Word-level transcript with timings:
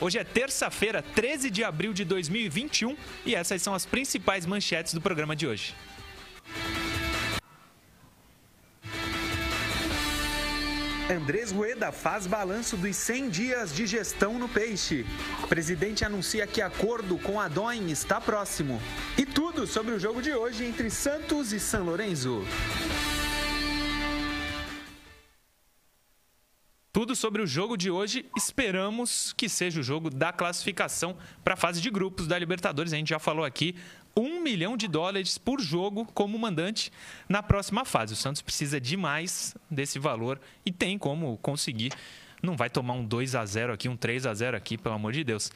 Hoje 0.00 0.16
é 0.16 0.22
terça-feira, 0.22 1.02
13 1.02 1.50
de 1.50 1.64
abril 1.64 1.92
de 1.92 2.04
2021 2.04 2.96
e 3.26 3.34
essas 3.34 3.60
são 3.60 3.74
as 3.74 3.84
principais 3.84 4.46
manchetes 4.46 4.94
do 4.94 5.00
programa 5.00 5.34
de 5.34 5.44
hoje. 5.44 5.74
Andrés 11.10 11.50
Rueda 11.50 11.90
faz 11.90 12.26
balanço 12.26 12.76
dos 12.76 12.94
100 12.94 13.30
dias 13.30 13.74
de 13.74 13.86
gestão 13.86 14.38
no 14.38 14.48
peixe. 14.48 15.04
Presidente 15.48 16.04
anuncia 16.04 16.46
que 16.46 16.60
acordo 16.60 17.18
com 17.18 17.40
a 17.40 17.48
DOIN 17.48 17.90
está 17.90 18.20
próximo. 18.20 18.80
E 19.16 19.26
tudo 19.26 19.66
sobre 19.66 19.94
o 19.94 19.98
jogo 19.98 20.22
de 20.22 20.32
hoje 20.32 20.64
entre 20.64 20.90
Santos 20.90 21.52
e 21.52 21.58
São 21.58 21.84
Lourenço. 21.86 22.44
Tudo 26.98 27.14
sobre 27.14 27.40
o 27.40 27.46
jogo 27.46 27.76
de 27.76 27.92
hoje. 27.92 28.26
Esperamos 28.36 29.32
que 29.36 29.48
seja 29.48 29.78
o 29.78 29.84
jogo 29.84 30.10
da 30.10 30.32
classificação 30.32 31.16
para 31.44 31.54
a 31.54 31.56
fase 31.56 31.80
de 31.80 31.88
grupos 31.90 32.26
da 32.26 32.36
Libertadores. 32.36 32.92
A 32.92 32.96
gente 32.96 33.10
já 33.10 33.20
falou 33.20 33.44
aqui 33.44 33.76
um 34.16 34.40
milhão 34.40 34.76
de 34.76 34.88
dólares 34.88 35.38
por 35.38 35.60
jogo 35.60 36.04
como 36.06 36.36
mandante 36.36 36.90
na 37.28 37.40
próxima 37.40 37.84
fase. 37.84 38.14
O 38.14 38.16
Santos 38.16 38.42
precisa 38.42 38.80
demais 38.80 39.56
desse 39.70 40.00
valor 40.00 40.40
e 40.66 40.72
tem 40.72 40.98
como 40.98 41.36
conseguir. 41.36 41.92
Não 42.42 42.56
vai 42.56 42.68
tomar 42.68 42.94
um 42.94 43.04
2 43.04 43.36
a 43.36 43.46
0 43.46 43.74
aqui, 43.74 43.88
um 43.88 43.96
3 43.96 44.26
a 44.26 44.34
0 44.34 44.56
aqui, 44.56 44.76
pelo 44.76 44.96
amor 44.96 45.12
de 45.12 45.22
Deus. 45.22 45.52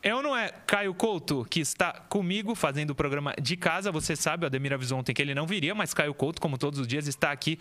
É 0.00 0.14
ou 0.14 0.22
não 0.22 0.36
é 0.36 0.50
Caio 0.64 0.94
Couto, 0.94 1.44
que 1.50 1.58
está 1.58 1.92
comigo 2.08 2.54
fazendo 2.54 2.90
o 2.90 2.94
programa 2.94 3.34
de 3.42 3.56
casa? 3.56 3.90
Você 3.90 4.14
sabe, 4.14 4.44
o 4.44 4.46
Ademir 4.46 4.72
avisou 4.72 5.00
ontem 5.00 5.12
que 5.12 5.20
ele 5.20 5.34
não 5.34 5.44
viria, 5.44 5.74
mas 5.74 5.92
Caio 5.92 6.14
Couto, 6.14 6.40
como 6.40 6.56
todos 6.56 6.78
os 6.78 6.86
dias, 6.86 7.08
está 7.08 7.32
aqui 7.32 7.58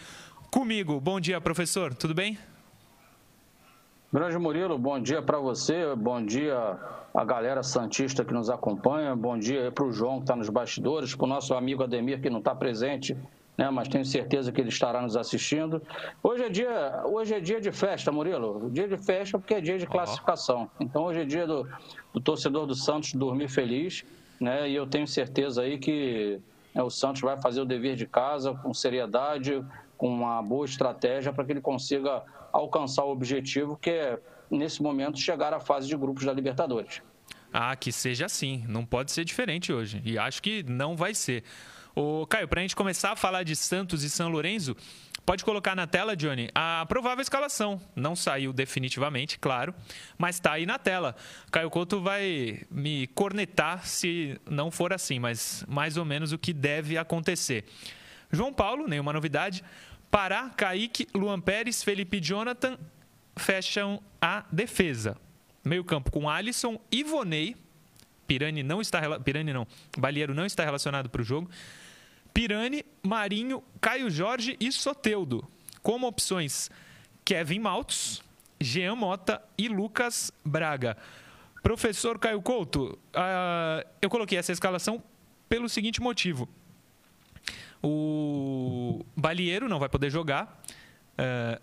comigo. 0.51 1.01
Bom 1.01 1.19
dia, 1.19 1.41
professor. 1.41 1.95
Tudo 1.95 2.13
bem? 2.13 2.37
Grande 4.13 4.37
Murilo, 4.37 4.77
bom 4.77 4.99
dia 4.99 5.23
para 5.23 5.39
você, 5.39 5.95
bom 5.95 6.23
dia 6.23 6.77
a 7.15 7.25
galera 7.25 7.63
Santista 7.63 8.23
que 8.23 8.31
nos 8.31 8.47
acompanha, 8.47 9.15
bom 9.15 9.35
dia 9.35 9.71
para 9.71 9.83
o 9.83 9.91
João 9.91 10.17
que 10.17 10.25
está 10.25 10.35
nos 10.35 10.49
bastidores, 10.49 11.15
para 11.15 11.25
o 11.25 11.27
nosso 11.27 11.55
amigo 11.55 11.81
Ademir 11.81 12.21
que 12.21 12.29
não 12.29 12.37
está 12.37 12.53
presente, 12.53 13.17
né, 13.57 13.71
mas 13.71 13.87
tenho 13.87 14.05
certeza 14.05 14.51
que 14.51 14.61
ele 14.61 14.69
estará 14.69 15.01
nos 15.01 15.17
assistindo. 15.17 15.81
Hoje 16.21 16.43
é 16.43 16.49
dia, 16.49 17.01
hoje 17.05 17.33
é 17.33 17.39
dia 17.39 17.59
de 17.59 17.71
festa, 17.71 18.11
Murilo, 18.11 18.69
dia 18.69 18.87
de 18.87 18.97
festa 18.97 19.39
porque 19.39 19.55
é 19.55 19.61
dia 19.61 19.79
de 19.79 19.87
classificação. 19.87 20.69
Então 20.79 21.05
hoje 21.05 21.21
é 21.21 21.25
dia 21.25 21.47
do, 21.47 21.67
do 22.13 22.21
torcedor 22.21 22.67
do 22.67 22.75
Santos 22.75 23.13
dormir 23.13 23.49
feliz, 23.49 24.05
né, 24.39 24.69
e 24.69 24.75
eu 24.75 24.85
tenho 24.85 25.07
certeza 25.07 25.63
aí 25.63 25.79
que 25.79 26.39
né, 26.71 26.83
o 26.83 26.89
Santos 26.91 27.23
vai 27.23 27.41
fazer 27.41 27.61
o 27.61 27.65
dever 27.65 27.95
de 27.95 28.05
casa 28.05 28.53
com 28.53 28.75
seriedade, 28.75 29.65
com 29.97 30.07
uma 30.07 30.39
boa 30.43 30.65
estratégia 30.65 31.33
para 31.33 31.43
que 31.43 31.51
ele 31.51 31.61
consiga 31.61 32.21
alcançar 32.53 33.03
o 33.03 33.11
objetivo, 33.11 33.75
que 33.75 33.89
é, 33.89 34.19
nesse 34.49 34.81
momento, 34.81 35.19
chegar 35.19 35.53
à 35.53 35.59
fase 35.59 35.87
de 35.87 35.97
grupos 35.97 36.23
da 36.23 36.31
Libertadores. 36.31 37.01
Ah, 37.51 37.75
que 37.75 37.91
seja 37.91 38.27
assim. 38.27 38.63
Não 38.67 38.85
pode 38.85 39.11
ser 39.11 39.25
diferente 39.25 39.73
hoje. 39.73 40.01
E 40.05 40.17
acho 40.17 40.41
que 40.41 40.63
não 40.63 40.95
vai 40.95 41.13
ser. 41.13 41.43
Ô, 41.95 42.25
Caio, 42.25 42.47
para 42.47 42.59
a 42.59 42.63
gente 42.63 42.75
começar 42.75 43.11
a 43.11 43.15
falar 43.15 43.43
de 43.43 43.55
Santos 43.55 44.03
e 44.03 44.09
São 44.09 44.27
Lourenço, 44.29 44.75
pode 45.23 45.45
colocar 45.45 45.75
na 45.75 45.85
tela, 45.85 46.15
Johnny, 46.15 46.49
a 46.55 46.83
provável 46.87 47.21
escalação. 47.21 47.79
Não 47.95 48.15
saiu 48.15 48.51
definitivamente, 48.51 49.37
claro, 49.37 49.75
mas 50.17 50.37
está 50.37 50.53
aí 50.53 50.65
na 50.65 50.79
tela. 50.79 51.15
Caio 51.51 51.69
Couto 51.69 52.01
vai 52.01 52.61
me 52.71 53.05
cornetar 53.07 53.85
se 53.85 54.39
não 54.49 54.71
for 54.71 54.91
assim, 54.91 55.19
mas 55.19 55.63
mais 55.67 55.97
ou 55.97 56.05
menos 56.05 56.31
o 56.31 56.37
que 56.39 56.51
deve 56.51 56.97
acontecer. 56.97 57.65
João 58.31 58.51
Paulo, 58.51 58.87
nenhuma 58.87 59.13
novidade. 59.13 59.63
Pará, 60.13 60.51
Kaique, 60.55 61.07
Luan 61.15 61.41
Pérez, 61.41 61.81
Felipe 61.81 62.19
Jonathan 62.19 62.77
fecham 63.35 63.99
a 64.21 64.45
defesa. 64.51 65.17
Meio 65.65 65.83
campo 65.83 66.11
com 66.11 66.29
Alisson, 66.29 66.79
Ivonei, 66.91 67.55
Pirani 68.27 68.61
não 68.61 68.79
está 68.79 69.19
Pirani 69.19 69.51
não, 69.51 69.65
Balieiro 69.97 70.35
não 70.35 70.45
está 70.45 70.63
relacionado 70.63 71.09
para 71.09 71.23
o 71.23 71.25
jogo. 71.25 71.49
Pirani, 72.31 72.85
Marinho, 73.01 73.63
Caio 73.81 74.07
Jorge 74.07 74.55
e 74.59 74.71
Soteudo. 74.71 75.49
Como 75.81 76.05
opções, 76.05 76.69
Kevin 77.25 77.61
Maltos, 77.61 78.21
Jean 78.61 78.95
Mota 78.95 79.41
e 79.57 79.67
Lucas 79.67 80.31
Braga. 80.45 80.95
Professor 81.63 82.19
Caio 82.19 82.39
Couto, 82.39 82.99
uh, 83.15 83.89
eu 83.99 84.11
coloquei 84.11 84.37
essa 84.37 84.51
escalação 84.51 85.01
pelo 85.49 85.67
seguinte 85.67 85.99
motivo. 85.99 86.47
O 87.83 89.05
Balieiro 89.15 89.67
não 89.67 89.77
vai 89.77 89.89
poder 89.89 90.09
jogar. 90.09 90.63
Uh, 91.13 91.61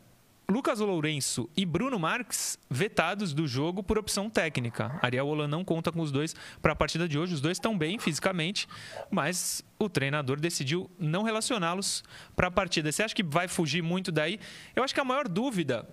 Lucas 0.50 0.80
Lourenço 0.80 1.48
e 1.56 1.64
Bruno 1.64 1.96
Marques 1.96 2.58
vetados 2.68 3.32
do 3.32 3.46
jogo 3.46 3.84
por 3.84 3.96
opção 3.96 4.28
técnica. 4.28 4.98
Ariel 5.00 5.28
Holan 5.28 5.46
não 5.46 5.64
conta 5.64 5.92
com 5.92 6.00
os 6.00 6.10
dois 6.10 6.34
para 6.60 6.72
a 6.72 6.76
partida 6.76 7.08
de 7.08 7.16
hoje. 7.16 7.34
Os 7.34 7.40
dois 7.40 7.56
estão 7.56 7.78
bem 7.78 8.00
fisicamente, 8.00 8.66
mas 9.10 9.64
o 9.78 9.88
treinador 9.88 10.40
decidiu 10.40 10.90
não 10.98 11.22
relacioná-los 11.22 12.02
para 12.34 12.48
a 12.48 12.50
partida. 12.50 12.90
Você 12.90 13.04
acha 13.04 13.14
que 13.14 13.22
vai 13.22 13.46
fugir 13.46 13.80
muito 13.80 14.10
daí? 14.10 14.40
Eu 14.74 14.82
acho 14.82 14.92
que 14.92 15.00
a 15.00 15.04
maior 15.04 15.28
dúvida, 15.28 15.88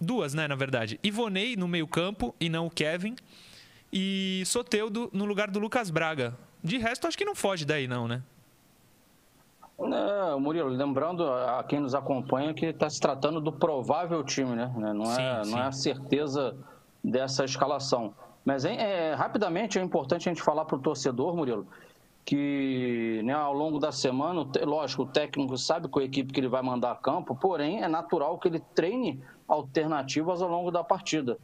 duas, 0.00 0.34
né, 0.34 0.48
na 0.48 0.56
verdade. 0.56 0.98
Ivonei 1.04 1.54
no 1.54 1.68
meio-campo 1.68 2.34
e 2.40 2.48
não 2.48 2.66
o 2.66 2.70
Kevin. 2.70 3.14
E 3.92 4.42
Soteudo 4.44 5.08
no 5.12 5.24
lugar 5.24 5.50
do 5.50 5.60
Lucas 5.60 5.88
Braga. 5.88 6.36
De 6.62 6.78
resto, 6.78 7.06
acho 7.06 7.16
que 7.16 7.24
não 7.24 7.36
foge 7.36 7.64
daí, 7.64 7.86
não, 7.86 8.08
né? 8.08 8.22
Não, 9.80 10.38
Murilo, 10.38 10.68
lembrando 10.68 11.24
a 11.24 11.64
quem 11.64 11.80
nos 11.80 11.94
acompanha 11.94 12.52
que 12.52 12.66
está 12.66 12.88
se 12.90 13.00
tratando 13.00 13.40
do 13.40 13.52
provável 13.52 14.22
time, 14.22 14.54
né? 14.54 14.70
Não 14.76 15.04
é, 15.04 15.44
sim, 15.44 15.50
não 15.50 15.58
é 15.58 15.66
a 15.66 15.72
certeza 15.72 16.56
dessa 17.02 17.44
escalação. 17.44 18.14
Mas 18.44 18.64
é, 18.64 19.14
rapidamente 19.14 19.78
é 19.78 19.82
importante 19.82 20.28
a 20.28 20.32
gente 20.32 20.42
falar 20.42 20.64
para 20.64 20.76
o 20.76 20.80
torcedor, 20.80 21.34
Murilo, 21.34 21.66
que 22.24 23.20
né, 23.24 23.32
ao 23.32 23.54
longo 23.54 23.78
da 23.78 23.90
semana, 23.90 24.46
lógico, 24.62 25.02
o 25.02 25.06
técnico 25.06 25.56
sabe 25.56 25.88
qual 25.88 26.04
equipe 26.04 26.32
que 26.32 26.40
ele 26.40 26.48
vai 26.48 26.62
mandar 26.62 26.92
a 26.92 26.96
campo, 26.96 27.34
porém 27.34 27.82
é 27.82 27.88
natural 27.88 28.38
que 28.38 28.48
ele 28.48 28.60
treine 28.74 29.22
alternativas 29.48 30.42
ao 30.42 30.48
longo 30.48 30.70
da 30.70 30.84
partida. 30.84 31.38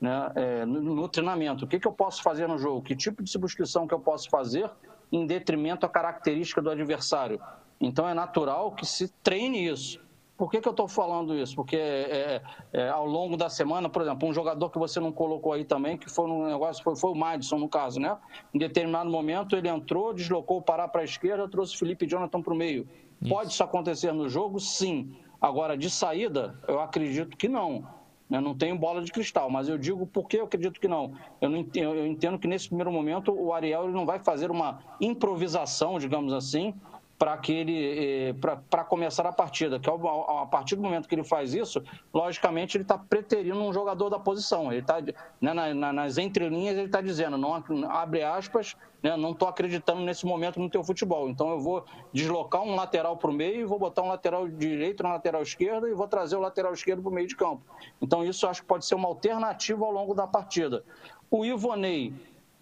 Né, 0.00 0.32
é, 0.34 0.64
no, 0.64 0.80
no, 0.80 1.08
treinamento. 1.08 1.64
O 1.64 1.68
que, 1.68 1.78
que 1.78 1.86
eu 1.86 1.92
posso 1.92 2.22
fazer 2.22 2.48
no 2.48 2.58
jogo? 2.58 2.82
Que 2.82 2.96
tipo 2.96 3.22
de 3.22 3.30
substituição 3.30 3.86
que 3.86 3.94
eu 3.94 4.00
posso 4.00 4.28
fazer 4.28 4.68
em 5.12 5.26
detrimento 5.26 5.86
à 5.86 5.88
característica 5.88 6.60
do 6.60 6.70
adversário? 6.70 7.40
Então 7.82 8.08
é 8.08 8.14
natural 8.14 8.72
que 8.72 8.86
se 8.86 9.08
treine 9.22 9.66
isso. 9.66 10.00
Por 10.36 10.50
que, 10.50 10.60
que 10.60 10.66
eu 10.66 10.72
estou 10.72 10.88
falando 10.88 11.36
isso? 11.36 11.54
Porque 11.54 11.76
é, 11.76 12.42
é, 12.72 12.80
é, 12.80 12.88
ao 12.88 13.06
longo 13.06 13.36
da 13.36 13.48
semana, 13.48 13.88
por 13.88 14.02
exemplo, 14.02 14.28
um 14.28 14.32
jogador 14.32 14.70
que 14.70 14.78
você 14.78 14.98
não 14.98 15.12
colocou 15.12 15.52
aí 15.52 15.64
também, 15.64 15.96
que 15.96 16.08
foi 16.08 16.26
um 16.26 16.46
negócio, 16.46 16.82
foi, 16.82 16.96
foi 16.96 17.10
o 17.10 17.14
Madison 17.14 17.58
no 17.58 17.68
caso, 17.68 18.00
né? 18.00 18.16
Em 18.54 18.58
determinado 18.58 19.10
momento 19.10 19.56
ele 19.56 19.68
entrou, 19.68 20.14
deslocou 20.14 20.58
o 20.58 20.62
Pará 20.62 20.88
para 20.88 21.02
a 21.02 21.04
esquerda, 21.04 21.48
trouxe 21.48 21.76
Felipe 21.76 22.06
Jonathan 22.06 22.40
para 22.40 22.52
o 22.52 22.56
meio. 22.56 22.88
Isso. 23.20 23.28
Pode 23.28 23.52
isso 23.52 23.62
acontecer 23.62 24.12
no 24.12 24.28
jogo? 24.28 24.58
Sim. 24.58 25.14
Agora, 25.40 25.76
de 25.76 25.90
saída, 25.90 26.58
eu 26.66 26.80
acredito 26.80 27.36
que 27.36 27.48
não. 27.48 27.86
Eu 28.30 28.40
não 28.40 28.54
tenho 28.54 28.78
bola 28.78 29.02
de 29.02 29.12
cristal, 29.12 29.50
mas 29.50 29.68
eu 29.68 29.76
digo 29.76 30.06
por 30.06 30.26
que 30.26 30.38
eu 30.38 30.44
acredito 30.44 30.80
que 30.80 30.88
não. 30.88 31.12
Eu, 31.40 31.50
não 31.50 31.58
entendo, 31.58 31.94
eu 31.94 32.06
entendo 32.06 32.38
que 32.38 32.48
nesse 32.48 32.68
primeiro 32.68 32.90
momento 32.90 33.32
o 33.32 33.52
Ariel 33.52 33.88
não 33.90 34.06
vai 34.06 34.18
fazer 34.18 34.50
uma 34.50 34.80
improvisação, 35.00 35.98
digamos 35.98 36.32
assim, 36.32 36.74
para 37.22 37.38
que 37.38 37.52
ele 37.52 38.30
eh, 38.30 38.34
para 38.68 38.82
começar 38.82 39.24
a 39.24 39.32
partida, 39.32 39.78
que 39.78 39.88
a 39.88 40.46
partir 40.46 40.74
do 40.74 40.82
momento 40.82 41.08
que 41.08 41.14
ele 41.14 41.22
faz 41.22 41.54
isso, 41.54 41.80
logicamente 42.12 42.76
ele 42.76 42.82
está 42.82 42.98
preterindo 42.98 43.62
um 43.62 43.72
jogador 43.72 44.10
da 44.10 44.18
posição. 44.18 44.72
Ele 44.72 44.80
está 44.80 45.00
né, 45.40 45.54
na, 45.72 45.92
nas 45.92 46.18
entrelinhas 46.18 46.76
ele 46.76 46.86
está 46.86 47.00
dizendo, 47.00 47.38
não 47.38 47.54
abre 47.88 48.24
aspas, 48.24 48.76
né, 49.00 49.16
não 49.16 49.30
estou 49.30 49.46
acreditando 49.46 50.00
nesse 50.00 50.26
momento 50.26 50.58
no 50.58 50.68
teu 50.68 50.82
futebol. 50.82 51.28
Então 51.28 51.48
eu 51.50 51.60
vou 51.60 51.84
deslocar 52.12 52.60
um 52.60 52.74
lateral 52.74 53.16
para 53.16 53.30
o 53.30 53.32
meio, 53.32 53.68
vou 53.68 53.78
botar 53.78 54.02
um 54.02 54.08
lateral 54.08 54.48
direito 54.48 55.04
na 55.04 55.10
lateral 55.10 55.42
esquerda 55.42 55.88
e 55.88 55.94
vou 55.94 56.08
trazer 56.08 56.34
o 56.34 56.40
lateral 56.40 56.72
esquerdo 56.72 57.02
para 57.02 57.10
o 57.12 57.14
meio 57.14 57.28
de 57.28 57.36
campo. 57.36 57.62
Então 58.00 58.24
isso 58.24 58.48
acho 58.48 58.62
que 58.62 58.66
pode 58.66 58.84
ser 58.84 58.96
uma 58.96 59.06
alternativa 59.06 59.84
ao 59.84 59.92
longo 59.92 60.12
da 60.12 60.26
partida. 60.26 60.82
O 61.30 61.44
Ivonei, 61.44 62.12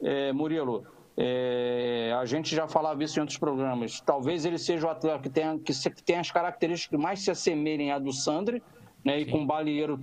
eh, 0.03 0.35
Murilo, 0.35 0.85
é, 1.23 2.17
a 2.19 2.25
gente 2.25 2.57
já 2.57 2.67
falava 2.67 3.05
isso 3.05 3.19
em 3.19 3.21
outros 3.21 3.37
programas. 3.37 4.01
Talvez 4.01 4.47
ele 4.47 4.57
seja 4.57 4.87
o 4.87 4.91
atleta 4.91 5.19
que 5.19 5.29
tenha, 5.29 5.59
que, 5.59 5.73
tenha 6.03 6.21
as 6.21 6.31
características 6.31 6.99
que 6.99 7.03
mais 7.03 7.21
se 7.21 7.31
assemelhem 7.31 7.93
à 7.93 7.99
do 7.99 8.11
Sandri, 8.11 8.63
né, 9.05 9.21
e 9.21 9.27
com 9.27 9.43
o 9.43 9.47
Balieiro 9.47 10.01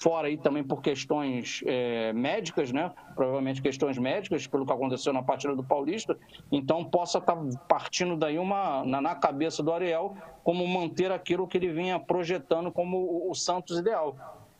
fora 0.00 0.28
aí 0.28 0.38
também 0.38 0.64
por 0.64 0.80
questões 0.80 1.62
é, 1.66 2.10
médicas, 2.14 2.72
né? 2.72 2.90
Provavelmente 3.14 3.60
questões 3.60 3.98
médicas, 3.98 4.46
pelo 4.46 4.64
que 4.64 4.72
aconteceu 4.72 5.12
na 5.12 5.22
partida 5.22 5.54
do 5.54 5.62
Paulista. 5.62 6.18
Então 6.50 6.82
possa 6.84 7.18
estar 7.18 7.36
tá 7.36 7.42
partindo 7.68 8.16
daí 8.16 8.38
uma 8.38 8.82
na, 8.84 9.00
na, 9.00 9.14
cabeça 9.14 9.62
do 9.62 9.72
Ariel 9.72 10.16
como 10.42 10.66
manter 10.66 11.12
aquilo 11.12 11.46
que 11.46 11.58
ele 11.58 11.68
vinha 11.68 12.00
projetando 12.00 12.72
como 12.72 12.96
o, 12.96 13.30
o 13.30 13.34
Santos 13.34 13.78
ideal. 13.78 14.16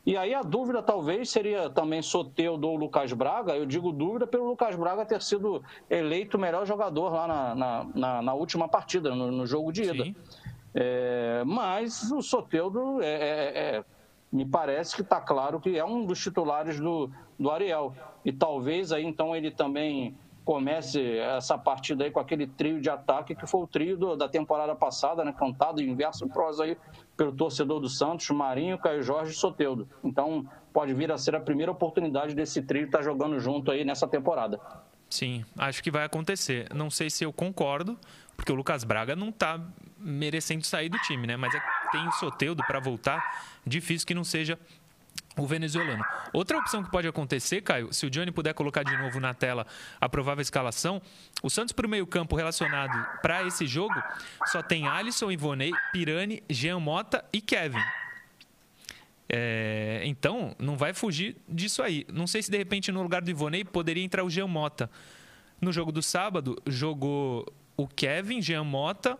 E 0.07 0.17
aí 0.17 0.33
a 0.33 0.41
dúvida 0.41 0.81
talvez 0.81 1.29
seria 1.29 1.69
também 1.69 2.01
Soteudo 2.01 2.69
ou 2.69 2.77
Lucas 2.77 3.13
Braga. 3.13 3.57
Eu 3.57 3.67
digo 3.67 3.91
dúvida 3.91 4.25
pelo 4.25 4.47
Lucas 4.47 4.77
Braga 4.77 5.05
ter 5.05 5.21
sido 5.21 5.65
eleito 5.91 6.37
o 6.37 6.41
melhor 6.41 6.65
jogador 6.65 7.13
lá 7.13 7.27
na, 7.27 7.55
na, 7.57 7.87
na, 7.93 8.23
na 8.23 8.33
última 8.33 8.69
partida, 8.69 9.17
no, 9.17 9.33
no, 9.33 9.45
jogo 9.45 9.73
de 9.73 9.83
ida. 9.83 10.17
É, 10.73 11.43
mas 11.45 12.13
o 12.13 12.23
Soteudo 12.23 13.03
é, 13.03 13.07
é, 13.07 13.59
é 13.79 13.85
me 14.31 14.45
parece 14.45 14.95
que 14.95 15.03
está 15.03 15.21
claro 15.21 15.59
que 15.59 15.77
é 15.77 15.85
um 15.85 16.05
dos 16.05 16.23
titulares 16.23 16.79
do, 16.79 17.11
do 17.37 17.51
Ariel. 17.51 17.93
E 18.25 18.33
talvez 18.33 18.93
aí 18.93 19.05
então 19.05 19.35
ele 19.35 19.51
também 19.51 20.17
comece 20.47 21.19
essa 21.19 21.59
partida 21.59 22.05
aí 22.05 22.11
com 22.13 22.21
aquele 22.21 22.47
trio 22.47 22.81
de 22.81 22.89
ataque 22.89 23.35
que 23.35 23.49
foi 23.49 23.63
o 23.63 23.67
trio 23.67 23.97
do, 23.97 24.15
da 24.15 24.29
temporada 24.29 24.77
passada, 24.77 25.25
né? 25.25 25.35
Cantado 25.37 25.83
em 25.83 25.93
verso 25.93 26.29
prosa 26.29 26.63
aí 26.63 26.77
pelo 27.17 27.33
torcedor 27.33 27.81
do 27.81 27.89
Santos, 27.89 28.31
Marinho, 28.31 28.79
Caio 28.79 29.03
Jorge 29.03 29.33
e 29.33 29.35
Soteudo. 29.35 29.89
Então 30.05 30.49
pode 30.73 30.95
vir 30.95 31.11
a 31.11 31.19
ser 31.19 31.35
a 31.35 31.41
primeira 31.41 31.73
oportunidade 31.73 32.33
desse 32.33 32.63
trio 32.63 32.85
estar 32.85 32.99
tá 32.99 33.05
jogando 33.05 33.41
junto 33.41 33.73
aí 33.73 33.85
nessa 33.85 34.07
temporada. 34.07 34.61
Sim, 35.11 35.45
acho 35.59 35.83
que 35.83 35.91
vai 35.91 36.05
acontecer. 36.05 36.73
Não 36.73 36.91
sei 36.91 37.11
se 37.11 37.25
eu 37.25 37.33
concordo, 37.33 37.99
porque 38.37 38.53
o 38.53 38.55
Lucas 38.55 38.85
Braga 38.85 39.17
não 39.17 39.31
está 39.31 39.61
merecendo 39.99 40.65
sair 40.65 40.89
do 40.89 40.99
time, 40.99 41.27
né? 41.27 41.37
Mas 41.37 41.53
é, 41.57 41.63
tem 41.91 42.07
o 42.07 42.13
Soteudo 42.13 42.63
para 42.65 42.79
voltar, 42.79 43.21
difícil 43.67 44.07
que 44.07 44.15
não 44.15 44.23
seja 44.23 44.57
o 45.37 45.47
venezuelano. 45.47 46.03
Outra 46.33 46.59
opção 46.59 46.83
que 46.83 46.91
pode 46.91 47.07
acontecer, 47.07 47.61
Caio, 47.61 47.93
se 47.93 48.07
o 48.07 48.11
Johnny 48.11 48.33
puder 48.33 48.55
colocar 48.55 48.83
de 48.83 48.97
novo 48.97 49.21
na 49.21 49.35
tela 49.35 49.67
a 50.01 50.09
provável 50.09 50.41
escalação, 50.41 51.01
o 51.43 51.51
Santos 51.51 51.73
para 51.73 51.87
o 51.87 51.91
meio-campo 51.91 52.35
relacionado 52.35 53.21
para 53.21 53.45
esse 53.47 53.67
jogo 53.67 53.95
só 54.47 54.63
tem 54.63 54.87
Alisson, 54.87 55.31
Ivonei, 55.31 55.73
Pirani, 55.93 56.43
Jean 56.49 56.81
Mota 56.81 57.25
e 57.33 57.41
Kevin. 57.41 57.83
É, 59.29 60.03
então, 60.05 60.55
não 60.59 60.77
vai 60.77 60.95
fugir 60.95 61.37
disso 61.49 61.83
aí. 61.83 62.07
Não 62.13 62.27
sei 62.27 62.43
se 62.43 62.51
de 62.51 62.57
repente 62.57 62.91
no 62.93 63.03
lugar 63.03 63.23
do 63.23 63.31
Ivonei 63.31 63.65
poderia 63.65 64.03
entrar 64.03 64.25
o 64.25 64.31
Jean 64.31 64.47
Mota. 64.47 64.91
No 65.61 65.73
jogo 65.73 65.91
do 65.91 66.03
sábado, 66.03 66.57
jogou 66.67 67.47
o 67.77 67.87
Kevin, 67.87 68.41
Jean 68.41 68.65
Mota 68.65 69.19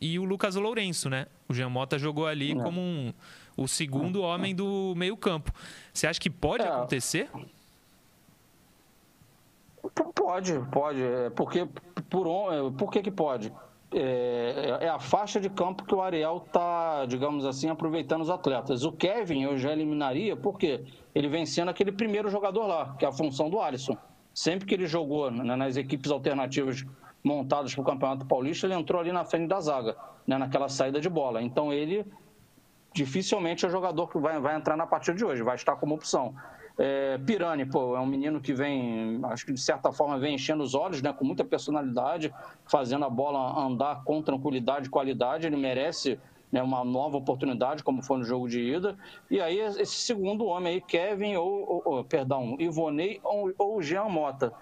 e 0.00 0.18
o 0.18 0.24
Lucas 0.24 0.54
Lourenço, 0.54 1.10
né? 1.10 1.26
O 1.48 1.54
Jean 1.54 1.68
Mota 1.68 1.98
jogou 1.98 2.26
ali 2.26 2.54
Não. 2.54 2.62
como 2.62 2.80
um, 2.80 3.12
o 3.60 3.68
segundo 3.68 4.22
homem 4.22 4.54
do 4.54 4.94
meio-campo. 4.96 5.52
Você 5.92 6.06
acha 6.06 6.18
que 6.18 6.30
pode 6.30 6.64
é. 6.64 6.68
acontecer? 6.68 7.28
Pode, 10.14 10.58
pode. 10.72 11.02
É, 11.02 11.30
porque, 11.30 11.68
por, 12.08 12.26
é, 12.52 12.70
por 12.70 12.90
que, 12.90 13.02
que 13.02 13.10
pode? 13.10 13.52
É, 13.92 14.78
é, 14.82 14.88
a 14.88 14.98
faixa 14.98 15.38
de 15.38 15.50
campo 15.50 15.84
que 15.84 15.94
o 15.94 16.00
Ariel 16.00 16.42
está, 16.46 17.04
digamos 17.04 17.44
assim, 17.44 17.68
aproveitando 17.68 18.22
os 18.22 18.30
atletas. 18.30 18.82
O 18.82 18.92
Kevin 18.92 19.42
eu 19.42 19.58
já 19.58 19.72
eliminaria 19.72 20.36
porque 20.36 20.82
ele 21.14 21.28
vem 21.28 21.44
sendo 21.44 21.70
aquele 21.70 21.92
primeiro 21.92 22.30
jogador 22.30 22.66
lá, 22.66 22.94
que 22.98 23.04
é 23.04 23.08
a 23.08 23.12
função 23.12 23.50
do 23.50 23.60
Alisson. 23.60 23.96
Sempre 24.32 24.66
que 24.66 24.74
ele 24.74 24.86
jogou 24.86 25.30
né, 25.30 25.56
nas 25.56 25.76
equipes 25.76 26.10
alternativas 26.10 26.86
montadas 27.22 27.74
para 27.74 27.82
o 27.82 27.84
Campeonato 27.84 28.24
Paulista, 28.24 28.66
ele 28.66 28.74
entrou 28.74 29.00
ali 29.00 29.12
na 29.12 29.24
frente 29.24 29.48
da 29.48 29.60
zaga, 29.60 29.96
né, 30.26 30.38
naquela 30.38 30.68
saída 30.68 30.98
de 30.98 31.08
bola. 31.08 31.42
Então 31.42 31.72
ele 31.72 32.06
dificilmente 32.92 33.64
é 33.64 33.68
o 33.68 33.70
jogador 33.70 34.08
que 34.08 34.18
vai, 34.18 34.38
vai 34.40 34.56
entrar 34.56 34.76
na 34.76 34.86
partida 34.86 35.16
de 35.16 35.24
hoje, 35.24 35.42
vai 35.42 35.56
estar 35.56 35.76
como 35.76 35.94
opção. 35.94 36.34
É, 36.78 37.18
Pirani, 37.18 37.66
pô, 37.66 37.96
é 37.96 38.00
um 38.00 38.06
menino 38.06 38.40
que 38.40 38.54
vem, 38.54 39.20
acho 39.24 39.44
que 39.44 39.52
de 39.52 39.60
certa 39.60 39.92
forma 39.92 40.18
vem 40.18 40.34
enchendo 40.34 40.62
os 40.62 40.74
olhos, 40.74 41.02
né, 41.02 41.12
com 41.12 41.24
muita 41.24 41.44
personalidade, 41.44 42.32
fazendo 42.66 43.04
a 43.04 43.10
bola 43.10 43.60
andar 43.60 44.02
com 44.04 44.22
tranquilidade 44.22 44.86
e 44.86 44.90
qualidade. 44.90 45.46
Ele 45.46 45.56
merece 45.56 46.18
né, 46.50 46.62
uma 46.62 46.84
nova 46.84 47.16
oportunidade, 47.16 47.84
como 47.84 48.02
foi 48.02 48.18
no 48.18 48.24
jogo 48.24 48.48
de 48.48 48.60
ida. 48.60 48.96
E 49.30 49.40
aí, 49.40 49.58
esse 49.58 49.96
segundo 49.96 50.46
homem 50.46 50.74
aí, 50.74 50.80
Kevin, 50.80 51.36
ou, 51.36 51.82
ou, 51.84 52.04
perdão, 52.04 52.56
Ivonei 52.58 53.20
ou, 53.22 53.52
ou 53.58 53.82
Jean 53.82 54.08
Mota. 54.08 54.52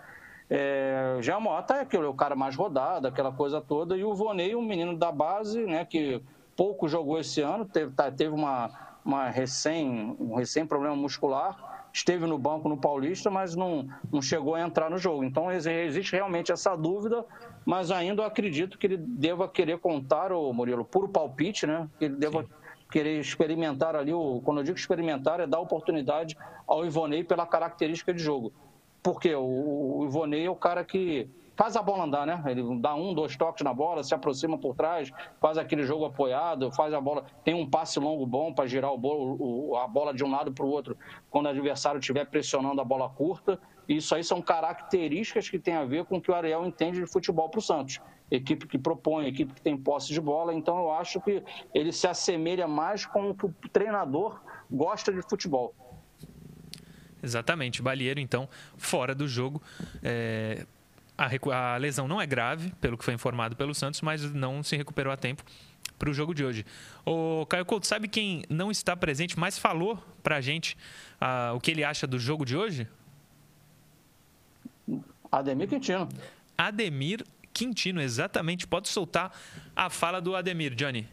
É, 0.51 1.19
Jean 1.21 1.41
Mota 1.41 1.75
é 1.75 1.81
aquele, 1.83 2.07
o 2.07 2.15
cara 2.15 2.35
mais 2.35 2.57
rodado, 2.57 3.07
aquela 3.07 3.31
coisa 3.31 3.61
toda, 3.61 3.97
e 3.97 4.03
o 4.03 4.15
Vonei, 4.15 4.57
um 4.57 4.63
menino 4.63 4.97
da 4.97 5.13
base, 5.13 5.65
né, 5.65 5.85
que 5.85 6.23
pouco 6.58 6.88
jogou 6.88 7.20
esse 7.20 7.40
ano, 7.40 7.64
teve, 7.64 7.93
tá, 7.93 8.10
teve 8.10 8.34
uma, 8.34 8.99
uma 9.05 9.31
recém, 9.31 10.16
um 10.19 10.34
recém 10.34 10.66
problema 10.66 10.96
muscular, 10.96 11.87
esteve 11.93 12.26
no 12.26 12.37
banco 12.37 12.69
no 12.69 12.76
Paulista, 12.76 13.31
mas 13.31 13.55
não, 13.55 13.88
não 14.12 14.20
chegou 14.20 14.56
a 14.56 14.60
entrar 14.60 14.90
no 14.90 14.99
jogo. 14.99 15.22
Então 15.22 15.52
existe 15.52 16.16
realmente 16.16 16.50
essa 16.50 16.75
dúvida, 16.75 17.25
mas 17.64 17.93
ainda 17.93 18.26
acredito 18.26 18.76
que 18.76 18.88
ele 18.88 18.96
deva 18.96 19.49
querer 19.49 19.78
contar, 19.78 20.32
o 20.32 20.52
Murilo, 20.52 20.84
puro 20.84 21.08
palpite, 21.08 21.64
né? 21.64 21.88
Que 21.96 22.06
ele 22.06 22.16
deva 22.16 22.43
Sim. 22.43 22.49
querer 22.90 23.20
experimentar 23.20 23.94
ali, 23.94 24.12
o, 24.12 24.43
quando 24.44 24.58
eu 24.58 24.64
digo 24.64 24.76
experimentar, 24.76 25.38
é 25.38 25.46
dar 25.46 25.60
oportunidade 25.60 26.37
ao 26.66 26.84
Ivonei 26.84 27.22
pela 27.22 27.46
característica 27.46 28.12
de 28.12 28.20
jogo. 28.20 28.52
Porque 29.00 29.32
o, 29.32 29.99
o 29.99 30.06
Ivonei 30.06 30.46
é 30.46 30.50
o 30.50 30.56
cara 30.56 30.84
que 30.84 31.31
faz 31.58 31.75
a 31.75 31.82
bola 31.82 32.05
andar, 32.05 32.25
né? 32.25 32.40
Ele 32.46 32.62
dá 32.81 32.94
um, 32.94 33.12
dois 33.12 33.37
toques 33.37 33.64
na 33.64 33.75
bola, 33.75 34.05
se 34.05 34.14
aproxima 34.14 34.56
por 34.56 34.76
trás, 34.76 35.10
faz 35.40 35.58
aquele 35.58 35.82
jogo 35.82 36.05
apoiado, 36.05 36.70
faz 36.70 36.94
a 36.94 37.00
bola, 37.00 37.25
tem 37.44 37.52
um 37.52 37.69
passe 37.69 37.99
longo 37.99 38.25
bom 38.25 38.55
para 38.55 38.69
girar 38.69 38.93
o 38.93 38.96
bolo, 38.96 39.76
a 39.76 39.88
bola 39.88 40.14
de 40.14 40.22
um 40.22 40.31
lado 40.31 40.52
para 40.52 40.64
o 40.64 40.69
outro 40.69 40.96
quando 41.28 41.46
o 41.46 41.49
adversário 41.49 41.99
estiver 41.99 42.25
pressionando 42.26 42.81
a 42.81 42.84
bola 42.84 43.10
curta. 43.10 43.60
Isso 43.88 44.14
aí 44.14 44.22
são 44.22 44.40
características 44.40 45.50
que 45.50 45.58
têm 45.58 45.75
a 45.75 45.84
ver 45.84 46.05
com 46.05 46.19
o 46.19 46.20
que 46.20 46.31
o 46.31 46.34
Ariel 46.34 46.64
entende 46.64 47.00
de 47.00 47.06
futebol 47.06 47.49
para 47.49 47.58
o 47.58 47.62
Santos. 47.62 48.00
Equipe 48.31 48.69
que 48.69 48.78
propõe, 48.78 49.26
equipe 49.26 49.52
que 49.52 49.60
tem 49.60 49.76
posse 49.76 50.12
de 50.12 50.20
bola. 50.20 50.55
Então 50.55 50.78
eu 50.78 50.93
acho 50.93 51.20
que 51.20 51.43
ele 51.75 51.90
se 51.90 52.06
assemelha 52.06 52.69
mais 52.69 53.05
com 53.05 53.31
o 53.31 53.34
que 53.34 53.46
o 53.46 53.55
treinador 53.72 54.40
gosta 54.70 55.12
de 55.12 55.22
futebol. 55.22 55.75
Exatamente. 57.20 57.82
Balieiro, 57.82 58.20
então, 58.20 58.49
fora 58.76 59.12
do 59.12 59.26
jogo. 59.26 59.60
É, 60.05 60.64
a, 61.19 61.75
a 61.75 61.76
lesão 61.76 62.06
não 62.06 62.20
é 62.20 62.26
grave, 62.26 62.73
pelo 62.81 62.97
que 62.97 63.05
foi 63.05 63.12
informado 63.12 63.56
pelo 63.56 63.75
Santos, 63.75 64.00
mas 64.00 64.32
não 64.32 64.62
se 64.62 64.76
recuperou 64.76 65.12
a 65.12 65.17
tempo 65.17 65.43
para 65.99 66.09
o 66.09 66.15
jogo 66.15 66.32
de 66.32 66.44
hoje. 66.44 66.65
O 67.05 67.44
Caio 67.47 67.67
Couto, 67.67 67.87
sabe 67.87 68.06
quem 68.06 68.44
não 68.49 68.70
está 68.70 68.97
presente, 68.97 69.38
mas 69.38 69.59
falou 69.59 69.99
para 70.23 70.37
a 70.37 70.41
gente 70.41 70.76
uh, 71.20 71.56
o 71.56 71.61
que 71.61 71.73
ele 71.73 71.82
acha 71.82 72.06
do 72.06 72.19
jogo 72.19 72.44
de 72.44 72.56
hoje? 72.56 72.87
Ademir 75.31 75.69
Quintino. 75.69 76.09
Ademir 76.56 77.25
Quintino, 77.53 78.00
exatamente. 78.00 78.67
Pode 78.67 78.88
soltar 78.88 79.37
a 79.75 79.91
fala 79.91 80.20
do 80.20 80.37
Ademir, 80.37 80.75
Johnny. 80.75 81.09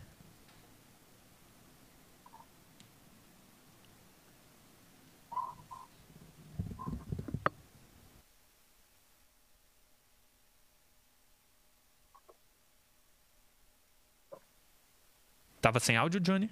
Tava 15.66 15.80
sem 15.80 15.98
áudio, 15.98 16.20
Johnny? 16.20 16.48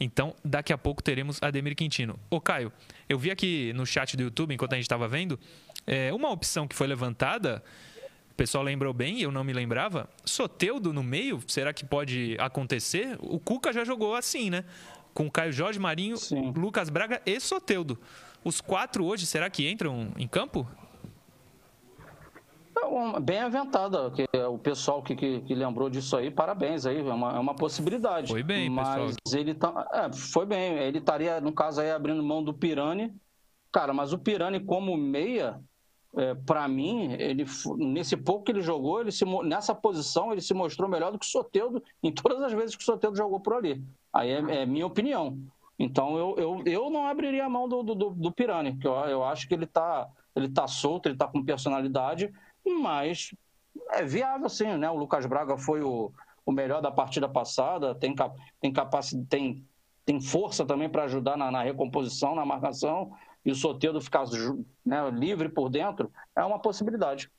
Então, 0.00 0.34
daqui 0.44 0.72
a 0.72 0.76
pouco 0.76 1.00
teremos 1.00 1.40
Ademir 1.40 1.76
Quintino. 1.76 2.18
Ô, 2.28 2.40
Caio, 2.40 2.72
eu 3.08 3.16
vi 3.16 3.30
aqui 3.30 3.72
no 3.72 3.86
chat 3.86 4.16
do 4.16 4.22
YouTube, 4.24 4.52
enquanto 4.52 4.72
a 4.72 4.74
gente 4.74 4.82
estava 4.82 5.06
vendo, 5.06 5.38
é, 5.86 6.12
uma 6.12 6.28
opção 6.28 6.66
que 6.66 6.74
foi 6.74 6.88
levantada, 6.88 7.62
o 8.32 8.34
pessoal 8.34 8.64
lembrou 8.64 8.92
bem, 8.92 9.20
eu 9.20 9.30
não 9.30 9.44
me 9.44 9.52
lembrava. 9.52 10.10
Soteudo 10.24 10.92
no 10.92 11.04
meio, 11.04 11.40
será 11.46 11.72
que 11.72 11.84
pode 11.84 12.36
acontecer? 12.40 13.16
O 13.20 13.38
Cuca 13.38 13.72
já 13.72 13.84
jogou 13.84 14.16
assim, 14.16 14.50
né? 14.50 14.64
Com 15.14 15.30
Caio 15.30 15.52
Jorge, 15.52 15.78
Marinho, 15.78 16.16
Sim. 16.16 16.52
Lucas 16.56 16.90
Braga 16.90 17.22
e 17.24 17.38
Soteudo. 17.38 17.96
Os 18.42 18.60
quatro 18.60 19.04
hoje, 19.04 19.24
será 19.24 19.48
que 19.48 19.70
entram 19.70 20.12
em 20.18 20.26
campo? 20.26 20.68
Bem 23.20 23.40
aventada, 23.40 24.10
que 24.10 24.26
o 24.48 24.58
pessoal 24.58 25.02
que, 25.02 25.14
que, 25.14 25.40
que, 25.42 25.54
lembrou 25.54 25.90
disso 25.90 26.16
aí, 26.16 26.30
parabéns 26.30 26.86
aí, 26.86 26.98
é 26.98 27.12
uma, 27.12 27.36
é 27.36 27.38
uma 27.38 27.54
possibilidade. 27.54 28.28
Foi 28.28 28.42
bem, 28.42 28.68
mas 28.68 29.16
pessoal. 29.16 29.40
ele 29.42 29.54
tá, 29.54 29.88
é, 29.92 30.12
foi 30.12 30.46
bem, 30.46 30.78
ele 30.78 30.98
estaria, 30.98 31.40
no 31.40 31.52
caso 31.52 31.80
aí, 31.80 31.90
abrindo 31.90 32.22
mão 32.22 32.42
do 32.42 32.54
Pirani, 32.54 33.14
cara, 33.72 33.92
mas 33.92 34.12
o 34.12 34.18
Pirani 34.18 34.60
como 34.60 34.96
meia, 34.96 35.60
é, 36.16 36.34
para 36.34 36.66
mim, 36.68 37.12
ele 37.12 37.44
nesse 37.76 38.16
pouco 38.16 38.44
que 38.44 38.52
ele 38.52 38.62
jogou, 38.62 39.00
ele 39.00 39.12
se, 39.12 39.24
nessa 39.44 39.74
posição, 39.74 40.32
ele 40.32 40.40
se 40.40 40.54
mostrou 40.54 40.88
melhor 40.88 41.12
do 41.12 41.18
que 41.18 41.26
o 41.26 41.30
Soteudo 41.30 41.82
em 42.02 42.12
todas 42.12 42.42
as 42.42 42.52
vezes 42.52 42.76
que 42.76 42.82
o 42.82 42.86
Soteudo 42.86 43.16
jogou 43.16 43.40
por 43.40 43.54
ali. 43.54 43.82
Aí 44.12 44.30
é, 44.30 44.62
é 44.62 44.66
minha 44.66 44.86
opinião. 44.86 45.38
Então 45.78 46.18
eu, 46.18 46.34
eu, 46.36 46.62
eu 46.66 46.90
não 46.90 47.06
abriria 47.06 47.46
a 47.46 47.48
mão 47.48 47.68
do, 47.68 47.82
do, 47.82 48.10
do 48.10 48.32
Pirani, 48.32 48.76
que 48.76 48.86
eu, 48.86 48.92
eu 48.92 49.24
acho 49.24 49.48
que 49.48 49.54
ele 49.54 49.64
está 49.64 50.08
ele 50.34 50.48
tá 50.48 50.66
solto, 50.66 51.06
ele 51.06 51.14
está 51.14 51.26
com 51.26 51.44
personalidade 51.44 52.32
mas 52.64 53.34
é 53.90 54.04
viável 54.04 54.48
sim, 54.48 54.76
né? 54.76 54.90
O 54.90 54.96
Lucas 54.96 55.26
Braga 55.26 55.56
foi 55.56 55.82
o, 55.82 56.12
o 56.44 56.52
melhor 56.52 56.80
da 56.80 56.90
partida 56.90 57.28
passada, 57.28 57.94
tem, 57.94 58.14
tem 58.60 58.72
capacidade, 58.72 59.26
tem, 59.28 59.66
tem 60.04 60.20
força 60.20 60.64
também 60.64 60.88
para 60.88 61.04
ajudar 61.04 61.36
na, 61.36 61.50
na, 61.50 61.62
recomposição, 61.62 62.34
na 62.34 62.44
marcação, 62.44 63.12
e 63.44 63.50
o 63.50 63.54
Soteldo 63.54 64.00
ficar 64.00 64.24
né, 64.84 65.10
livre 65.10 65.48
por 65.48 65.68
dentro, 65.68 66.12
é 66.36 66.44
uma 66.44 66.58
possibilidade. 66.58 67.30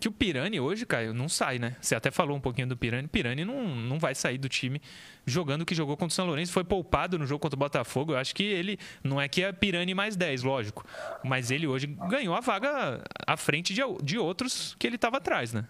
Que 0.00 0.08
o 0.08 0.12
Pirani 0.12 0.58
hoje, 0.58 0.86
Caio, 0.86 1.12
não 1.12 1.28
sai, 1.28 1.58
né? 1.58 1.76
Você 1.80 1.94
até 1.94 2.10
falou 2.10 2.36
um 2.36 2.40
pouquinho 2.40 2.66
do 2.66 2.76
Pirani. 2.76 3.06
Pirani 3.06 3.44
não, 3.44 3.68
não 3.68 3.98
vai 3.98 4.14
sair 4.14 4.38
do 4.38 4.48
time 4.48 4.80
jogando 5.26 5.62
o 5.62 5.66
que 5.66 5.74
jogou 5.74 5.96
contra 5.96 6.08
o 6.08 6.14
São 6.14 6.26
Lourenço. 6.26 6.52
Foi 6.52 6.64
poupado 6.64 7.18
no 7.18 7.26
jogo 7.26 7.40
contra 7.40 7.56
o 7.56 7.58
Botafogo. 7.58 8.12
Eu 8.12 8.16
acho 8.16 8.34
que 8.34 8.42
ele 8.42 8.78
não 9.04 9.20
é 9.20 9.28
que 9.28 9.42
é 9.42 9.52
Pirani 9.52 9.94
mais 9.94 10.16
10, 10.16 10.42
lógico. 10.42 10.84
Mas 11.22 11.50
ele 11.50 11.66
hoje 11.66 11.86
ganhou 11.86 12.34
a 12.34 12.40
vaga 12.40 13.04
à 13.26 13.36
frente 13.36 13.74
de, 13.74 13.82
de 14.02 14.18
outros 14.18 14.74
que 14.78 14.86
ele 14.86 14.96
estava 14.96 15.18
atrás, 15.18 15.52
né? 15.52 15.66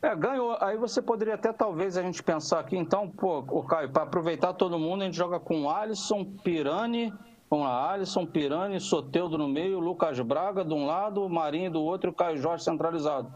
É, 0.00 0.14
ganhou. 0.16 0.56
Aí 0.60 0.76
você 0.76 1.00
poderia 1.00 1.34
até, 1.34 1.52
talvez, 1.52 1.96
a 1.96 2.02
gente 2.02 2.22
pensar 2.22 2.58
aqui, 2.58 2.76
então, 2.76 3.08
pô, 3.08 3.62
Caio, 3.62 3.88
para 3.88 4.02
aproveitar 4.02 4.52
todo 4.52 4.78
mundo, 4.78 5.02
a 5.02 5.04
gente 5.04 5.16
joga 5.16 5.38
com 5.38 5.70
Alisson, 5.70 6.24
Pirani, 6.24 7.12
com 7.52 7.66
a 7.66 7.92
Alisson, 7.92 8.24
Pirani, 8.24 8.80
Soteudo 8.80 9.36
no 9.36 9.46
meio, 9.46 9.78
Lucas 9.78 10.18
Braga 10.20 10.64
de 10.64 10.72
um 10.72 10.86
lado, 10.86 11.28
Marinho 11.28 11.70
do 11.70 11.82
outro 11.82 12.08
e 12.08 12.10
o 12.10 12.14
Caio 12.14 12.38
Jorge 12.38 12.64
centralizado. 12.64 13.30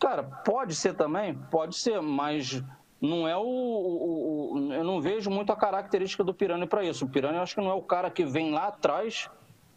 Cara, 0.00 0.22
pode 0.22 0.74
ser 0.74 0.94
também? 0.94 1.34
Pode 1.50 1.76
ser, 1.76 2.00
mas 2.00 2.64
não 2.98 3.28
é 3.28 3.36
o, 3.36 3.42
o, 3.42 4.54
o, 4.54 4.72
eu 4.72 4.82
não 4.82 4.98
vejo 4.98 5.28
muito 5.28 5.52
a 5.52 5.56
característica 5.56 6.24
do 6.24 6.32
Pirani 6.32 6.66
para 6.66 6.84
isso. 6.84 7.04
O 7.04 7.08
Pirani 7.10 7.36
eu 7.36 7.42
acho 7.42 7.54
que 7.54 7.60
não 7.60 7.70
é 7.70 7.74
o 7.74 7.82
cara 7.82 8.10
que 8.10 8.24
vem 8.24 8.50
lá 8.50 8.68
atrás 8.68 9.28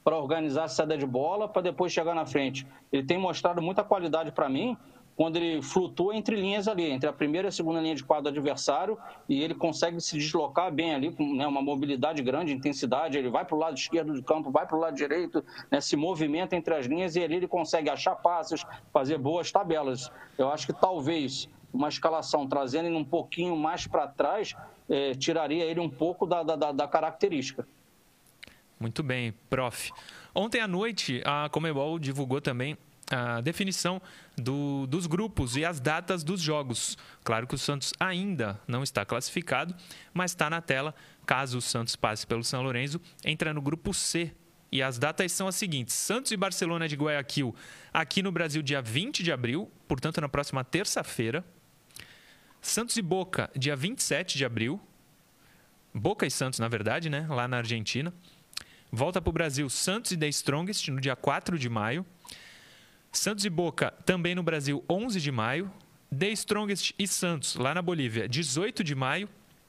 para 0.01 0.15
organizar 0.15 0.63
a 0.63 0.69
saída 0.69 0.97
de 0.97 1.05
bola 1.05 1.50
para 1.50 1.62
depois 1.62 1.91
chegar 1.91 2.15
na 2.15 2.25
frente. 2.25 2.65
Ele 2.89 3.03
tem 3.03 3.17
mostrado 3.17 3.62
muita 3.62 3.83
qualidade 3.83 4.31
para 4.31 4.47
mim 4.47 4.77
quando 5.17 5.38
ele 5.38 5.63
flutua 5.63 6.15
entre 6.15 6.36
linhas 6.36 6.67
ali, 6.67 6.91
entre 6.91 7.09
a 7.09 7.12
primeira 7.12 7.47
e 7.47 7.50
a 7.50 7.51
segunda 7.51 7.81
linha 7.81 7.95
de 7.95 8.03
quadro 8.03 8.29
adversário, 8.29 9.00
e 9.27 9.41
ele 9.41 9.55
consegue 9.55 10.00
se 10.00 10.15
deslocar 10.15 10.71
bem 10.71 10.93
ali, 10.93 11.12
com 11.12 11.33
né, 11.33 11.47
uma 11.47 11.59
mobilidade 11.59 12.21
grande, 12.21 12.53
intensidade, 12.53 13.17
ele 13.17 13.27
vai 13.27 13.43
para 13.43 13.55
o 13.55 13.57
lado 13.57 13.75
esquerdo 13.75 14.13
do 14.13 14.21
campo, 14.21 14.51
vai 14.51 14.67
para 14.67 14.77
o 14.77 14.79
lado 14.79 14.95
direito, 14.95 15.43
né, 15.71 15.81
se 15.81 15.95
movimenta 15.95 16.55
entre 16.55 16.75
as 16.75 16.86
linhas 16.86 17.15
e 17.15 17.24
ali 17.24 17.38
ele 17.38 17.47
consegue 17.47 17.89
achar 17.89 18.15
passes, 18.15 18.63
fazer 18.93 19.17
boas 19.17 19.51
tabelas. 19.51 20.12
Eu 20.38 20.51
acho 20.51 20.67
que 20.67 20.74
talvez 20.74 21.50
uma 21.74 21.89
escalação 21.89 22.47
trazendo 22.47 22.86
ele 22.86 22.95
um 22.95 23.03
pouquinho 23.03 23.57
mais 23.57 23.88
para 23.88 24.07
trás, 24.07 24.55
eh, 24.88 25.15
tiraria 25.15 25.65
ele 25.65 25.79
um 25.79 25.89
pouco 25.89 26.27
da, 26.27 26.43
da, 26.43 26.71
da 26.71 26.88
característica. 26.88 27.67
Muito 28.79 29.01
bem, 29.01 29.33
prof. 29.50 29.91
Ontem 30.36 30.62
à 30.62 30.67
noite, 30.67 31.24
a 31.25 31.50
Comebol 31.50 31.97
divulgou 31.97 32.39
também 32.39 32.77
a 33.09 33.41
definição 33.41 34.01
do, 34.37 34.85
dos 34.87 35.07
grupos 35.07 35.55
e 35.55 35.63
as 35.63 35.79
datas 35.79 36.23
dos 36.23 36.41
jogos. 36.41 36.97
Claro 37.23 37.47
que 37.47 37.55
o 37.55 37.57
Santos 37.57 37.93
ainda 37.99 38.59
não 38.67 38.83
está 38.83 39.05
classificado, 39.05 39.75
mas 40.13 40.31
está 40.31 40.49
na 40.49 40.61
tela. 40.61 40.93
Caso 41.25 41.57
o 41.57 41.61
Santos 41.61 41.95
passe 41.95 42.25
pelo 42.25 42.43
São 42.43 42.61
Lourenço, 42.61 43.01
entra 43.23 43.53
no 43.53 43.61
grupo 43.61 43.93
C. 43.93 44.33
E 44.69 44.81
as 44.81 44.99
datas 44.99 45.31
são 45.31 45.47
as 45.47 45.55
seguintes: 45.55 45.95
Santos 45.95 46.31
e 46.31 46.37
Barcelona 46.37 46.87
de 46.87 46.95
Guayaquil, 46.95 47.55
aqui 47.93 48.21
no 48.21 48.31
Brasil, 48.31 48.61
dia 48.61 48.81
20 48.81 49.23
de 49.23 49.31
abril, 49.31 49.71
portanto, 49.87 50.19
na 50.19 50.27
próxima 50.27 50.63
terça-feira. 50.63 51.45
Santos 52.61 52.97
e 52.97 53.01
Boca, 53.01 53.49
dia 53.55 53.75
27 53.75 54.37
de 54.37 54.43
abril. 54.43 54.79
Boca 55.93 56.25
e 56.25 56.31
Santos, 56.31 56.59
na 56.59 56.67
verdade, 56.67 57.09
né? 57.09 57.25
Lá 57.29 57.47
na 57.47 57.57
Argentina. 57.57 58.13
Volta 58.91 59.21
para 59.21 59.29
o 59.29 59.33
Brasil 59.33 59.69
Santos 59.69 60.11
e 60.11 60.17
The 60.17 60.27
Strongest 60.27 60.89
no 60.89 60.99
dia 60.99 61.15
4 61.15 61.57
de 61.57 61.69
maio. 61.69 62.05
Santos 63.11 63.45
e 63.45 63.49
Boca, 63.49 63.91
também 64.05 64.35
no 64.35 64.43
Brasil, 64.43 64.83
11 64.89 65.19
de 65.19 65.31
maio. 65.31 65.71
The 66.17 66.29
Strongest 66.29 66.93
e 66.97 67.07
Santos, 67.07 67.55
lá 67.55 67.73
na 67.73 67.81
Bolívia, 67.81 68.27
18 68.27 68.83
de 68.83 68.95
maio. 68.95 69.27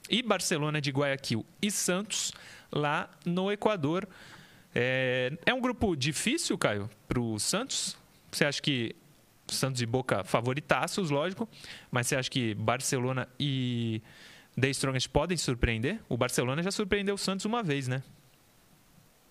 E 0.09 0.23
Barcelona 0.23 0.81
de 0.81 0.89
Guayaquil 0.89 1.45
e 1.61 1.69
Santos, 1.69 2.33
lá 2.71 3.09
no 3.25 3.51
Equador. 3.51 4.07
É, 4.73 5.31
é 5.45 5.53
um 5.53 5.61
grupo 5.61 5.95
difícil, 5.95 6.57
Caio, 6.57 6.89
para 7.07 7.19
o 7.19 7.37
Santos? 7.37 7.95
Você 8.31 8.45
acha 8.45 8.61
que 8.61 8.95
Santos 9.47 9.81
e 9.81 9.85
Boca 9.85 10.23
favoritaços, 10.23 11.09
lógico, 11.09 11.47
mas 11.91 12.07
você 12.07 12.15
acha 12.15 12.29
que 12.29 12.53
Barcelona 12.55 13.27
e 13.39 14.01
The 14.59 14.69
Strongest 14.69 15.09
podem 15.09 15.37
surpreender? 15.37 15.99
O 16.07 16.17
Barcelona 16.17 16.61
já 16.63 16.71
surpreendeu 16.71 17.15
o 17.15 17.17
Santos 17.17 17.45
uma 17.45 17.61
vez, 17.61 17.87
né? 17.87 18.03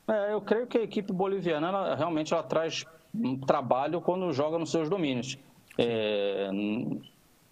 É, 0.08 0.32
eu 0.32 0.40
creio 0.40 0.66
que 0.66 0.78
a 0.78 0.82
equipe 0.82 1.12
boliviana 1.12 1.68
ela, 1.68 1.94
realmente 1.94 2.32
ela 2.32 2.42
traz 2.42 2.84
trabalho 3.46 4.00
quando 4.00 4.32
joga 4.32 4.58
nos 4.58 4.70
seus 4.70 4.88
domínios. 4.88 5.38
É, 5.76 6.50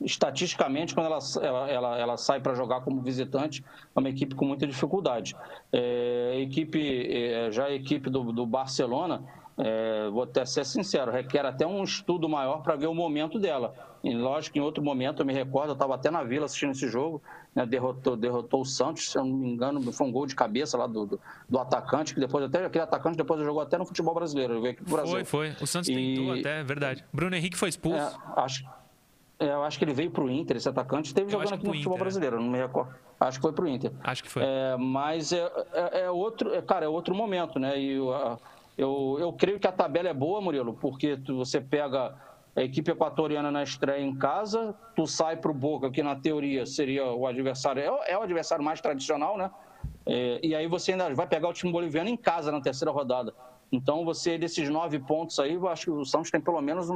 estatisticamente, 0.00 0.94
quando 0.94 1.06
ela, 1.06 1.18
ela, 1.40 1.70
ela, 1.70 1.98
ela 1.98 2.16
sai 2.16 2.40
para 2.40 2.54
jogar 2.54 2.82
como 2.82 3.00
visitante, 3.00 3.64
é 3.94 3.98
uma 3.98 4.08
equipe 4.08 4.34
com 4.34 4.44
muita 4.44 4.66
dificuldade. 4.66 5.34
É, 5.72 6.38
equipe, 6.40 7.06
é, 7.10 7.50
já 7.50 7.66
a 7.66 7.72
equipe 7.72 8.10
do, 8.10 8.32
do 8.32 8.44
Barcelona, 8.44 9.22
é, 9.56 10.08
vou 10.10 10.22
até 10.22 10.44
ser 10.44 10.66
sincero, 10.66 11.10
requer 11.10 11.46
até 11.46 11.66
um 11.66 11.82
estudo 11.82 12.28
maior 12.28 12.62
para 12.62 12.76
ver 12.76 12.88
o 12.88 12.94
momento 12.94 13.38
dela. 13.38 13.75
E 14.04 14.14
lógico 14.14 14.54
que 14.54 14.58
em 14.58 14.62
outro 14.62 14.84
momento, 14.84 15.22
eu 15.22 15.26
me 15.26 15.32
recordo, 15.32 15.70
eu 15.70 15.75
estava 15.75 15.94
até 15.94 16.10
na 16.10 16.22
Vila 16.22 16.44
assistindo 16.44 16.72
esse 16.72 16.88
jogo, 16.88 17.22
né, 17.56 17.64
derrotou, 17.64 18.14
derrotou 18.18 18.60
o 18.60 18.64
Santos, 18.66 19.10
se 19.10 19.18
eu 19.18 19.25
não 19.25 19.34
me 19.34 19.48
engano, 19.48 19.90
foi 19.90 20.06
um 20.06 20.12
gol 20.12 20.26
de 20.26 20.36
cabeça 20.36 20.76
lá 20.76 20.86
do, 20.86 21.06
do, 21.06 21.20
do, 21.48 21.58
atacante, 21.58 22.12
que 22.12 22.20
depois 22.20 22.44
até 22.44 22.66
aquele 22.66 22.84
atacante 22.84 23.16
depois 23.16 23.40
jogou 23.40 23.62
até 23.62 23.78
no 23.78 23.86
futebol 23.86 24.14
brasileiro. 24.14 24.60
Veio 24.60 24.75
aqui 24.75 24.84
pro 24.84 24.92
Brasil. 24.92 25.25
Foi, 25.25 25.25
foi. 25.25 25.56
O 25.62 25.66
Santos 25.66 25.88
e... 25.88 25.94
tentou 25.94 26.34
até, 26.34 26.60
é 26.60 26.62
verdade. 26.62 27.02
Bruno 27.10 27.34
Henrique 27.34 27.56
foi 27.56 27.70
expulso. 27.70 27.98
É, 27.98 28.42
acho, 28.42 28.62
é, 29.40 29.46
eu 29.46 29.64
acho 29.64 29.78
que 29.78 29.84
ele 29.86 29.94
veio 29.94 30.10
para 30.10 30.22
o 30.22 30.30
Inter, 30.30 30.58
esse 30.58 30.68
atacante, 30.68 31.06
esteve 31.06 31.32
jogando 31.32 31.54
aqui 31.54 31.64
no 31.64 31.70
Inter, 31.70 31.76
futebol 31.76 31.96
é. 31.96 32.00
brasileiro, 32.00 32.36
não 32.38 32.50
me 32.50 32.58
recordo. 32.58 32.94
Acho 33.18 33.38
que 33.38 33.42
foi 33.42 33.52
para 33.54 33.64
o 33.64 33.68
Inter. 33.68 33.90
Acho 34.04 34.22
que 34.22 34.30
foi. 34.30 34.42
É, 34.44 34.76
mas 34.76 35.32
é, 35.32 35.50
é, 35.72 36.00
é 36.02 36.10
outro, 36.10 36.54
é, 36.54 36.60
cara, 36.60 36.84
é 36.84 36.88
outro 36.88 37.14
momento, 37.14 37.58
né? 37.58 37.80
E 37.80 37.92
eu, 37.92 38.38
eu, 38.76 39.16
eu 39.18 39.32
creio 39.32 39.58
que 39.58 39.66
a 39.66 39.72
tabela 39.72 40.10
é 40.10 40.14
boa, 40.14 40.42
Murilo, 40.42 40.75
porque 40.75 41.18
você 41.26 41.58
pega 41.58 42.14
a 42.56 42.62
equipe 42.62 42.90
equatoriana 42.90 43.50
na 43.50 43.62
estreia 43.62 44.02
em 44.02 44.14
casa, 44.16 44.75
tu 44.96 45.06
sai 45.06 45.36
para 45.36 45.50
o 45.50 45.54
Boca, 45.54 45.90
que 45.90 46.02
na 46.02 46.16
teoria 46.16 46.64
seria 46.64 47.04
o 47.04 47.26
adversário, 47.26 47.82
é, 47.82 48.12
é 48.12 48.18
o 48.18 48.22
adversário 48.22 48.64
mais 48.64 48.80
tradicional, 48.80 49.36
né? 49.36 49.50
É, 50.06 50.40
e 50.42 50.54
aí 50.54 50.66
você 50.66 50.92
ainda 50.92 51.12
vai 51.14 51.26
pegar 51.26 51.48
o 51.48 51.52
time 51.52 51.70
boliviano 51.70 52.08
em 52.08 52.16
casa 52.16 52.50
na 52.50 52.60
terceira 52.60 52.90
rodada. 52.90 53.34
Então, 53.70 54.04
você, 54.04 54.38
desses 54.38 54.68
nove 54.70 54.98
pontos 55.00 55.38
aí, 55.40 55.54
eu 55.54 55.68
acho 55.68 55.86
que 55.86 55.90
o 55.90 56.04
Santos 56.04 56.30
tem 56.30 56.40
pelo 56.40 56.60
menos, 56.60 56.88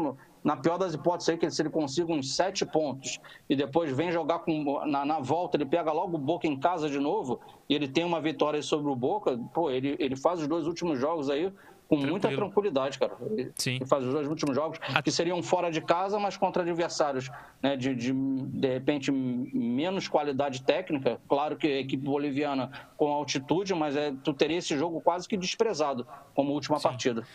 na 0.43 0.57
pior 0.57 0.79
das 0.79 0.95
hipóteses 0.95 1.29
aí, 1.29 1.37
que 1.37 1.51
se 1.51 1.61
ele 1.61 1.69
consiga 1.69 2.13
uns 2.13 2.37
sete 2.37 2.65
pontos 2.65 3.19
e 3.49 3.57
depois 3.57 3.91
vem 3.95 4.13
jogar 4.13 4.39
com, 4.41 4.87
na, 4.87 5.05
na, 5.05 5.19
volta, 5.19 5.57
ele 5.57 5.67
pega 5.67 5.91
logo 5.93 6.17
o 6.17 6.21
Boca 6.21 6.47
em 6.47 6.59
casa 6.59 6.89
de 6.89 6.99
novo 6.99 7.41
e 7.69 7.75
ele 7.75 7.89
tem 7.89 8.05
uma 8.05 8.21
vitória 8.21 8.63
sobre 8.63 8.91
o 8.91 8.95
Boca, 8.95 9.39
pô, 9.53 9.69
ele, 9.69 9.97
ele 9.99 10.15
faz 10.15 10.41
os 10.41 10.47
dois 10.47 10.67
últimos 10.67 10.99
jogos 10.99 11.29
aí 11.29 11.53
com 11.91 11.97
Tranquilo. 11.97 12.11
muita 12.13 12.29
tranquilidade, 12.29 12.99
cara. 13.01 13.17
Sim. 13.57 13.81
E 13.83 13.85
faz 13.85 14.05
os 14.05 14.13
dois 14.13 14.29
últimos 14.29 14.55
jogos, 14.55 14.79
que 15.03 15.11
seriam 15.11 15.43
fora 15.43 15.73
de 15.73 15.81
casa, 15.81 16.21
mas 16.21 16.37
contra 16.37 16.63
adversários 16.63 17.29
né, 17.61 17.77
de, 17.77 17.97
de, 17.97 18.13
de 18.13 18.69
repente, 18.69 19.11
menos 19.11 20.07
qualidade 20.07 20.63
técnica. 20.63 21.21
Claro 21.29 21.57
que 21.57 21.67
a 21.67 21.81
equipe 21.81 22.05
boliviana 22.05 22.71
com 22.97 23.09
altitude, 23.09 23.75
mas 23.75 23.97
é, 23.97 24.15
tu 24.23 24.33
teria 24.33 24.59
esse 24.59 24.79
jogo 24.79 25.01
quase 25.01 25.29
que 25.29 25.37
desprezado 25.37 26.07
como 26.33 26.53
última 26.53 26.79
Sim. 26.79 26.85
partida. 26.85 27.27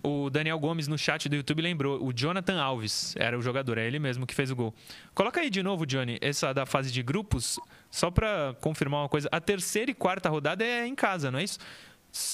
O 0.00 0.30
Daniel 0.30 0.60
Gomes 0.60 0.86
no 0.86 0.96
chat 0.96 1.28
do 1.28 1.34
YouTube 1.34 1.62
lembrou, 1.62 2.00
o 2.00 2.12
Jonathan 2.12 2.60
Alves 2.62 3.16
era 3.16 3.36
o 3.36 3.42
jogador, 3.42 3.78
é 3.78 3.86
ele 3.86 3.98
mesmo 3.98 4.26
que 4.26 4.34
fez 4.34 4.48
o 4.48 4.54
gol. 4.54 4.72
Coloca 5.12 5.40
aí 5.40 5.50
de 5.50 5.62
novo, 5.62 5.84
Johnny, 5.84 6.18
essa 6.20 6.52
da 6.52 6.64
fase 6.64 6.92
de 6.92 7.02
grupos, 7.02 7.58
só 7.90 8.12
para 8.12 8.54
confirmar 8.60 9.00
uma 9.00 9.08
coisa. 9.08 9.28
A 9.32 9.40
terceira 9.40 9.90
e 9.90 9.94
quarta 9.94 10.28
rodada 10.28 10.62
é 10.62 10.86
em 10.86 10.94
casa, 10.94 11.32
não 11.32 11.38
é 11.40 11.44
isso? 11.44 11.58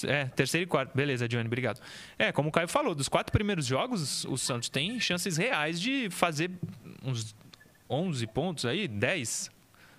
É, 0.07 0.27
terceiro 0.27 0.65
e 0.65 0.67
quarto. 0.67 0.95
Beleza, 0.95 1.27
Johnny, 1.27 1.47
obrigado. 1.47 1.81
É, 2.19 2.31
como 2.33 2.49
o 2.49 2.53
Caio 2.53 2.69
falou, 2.69 2.95
dos 2.95 3.09
quatro 3.09 3.33
primeiros 3.33 3.65
jogos, 3.65 4.25
o 4.27 4.37
Santos 4.37 4.69
tem 4.69 5.01
chances 5.01 5.37
reais 5.37 5.81
de 5.81 6.11
fazer 6.11 6.51
uns 7.05 7.35
11 7.89 8.27
pontos 8.27 8.67
aí, 8.67 8.87
10. 8.87 9.51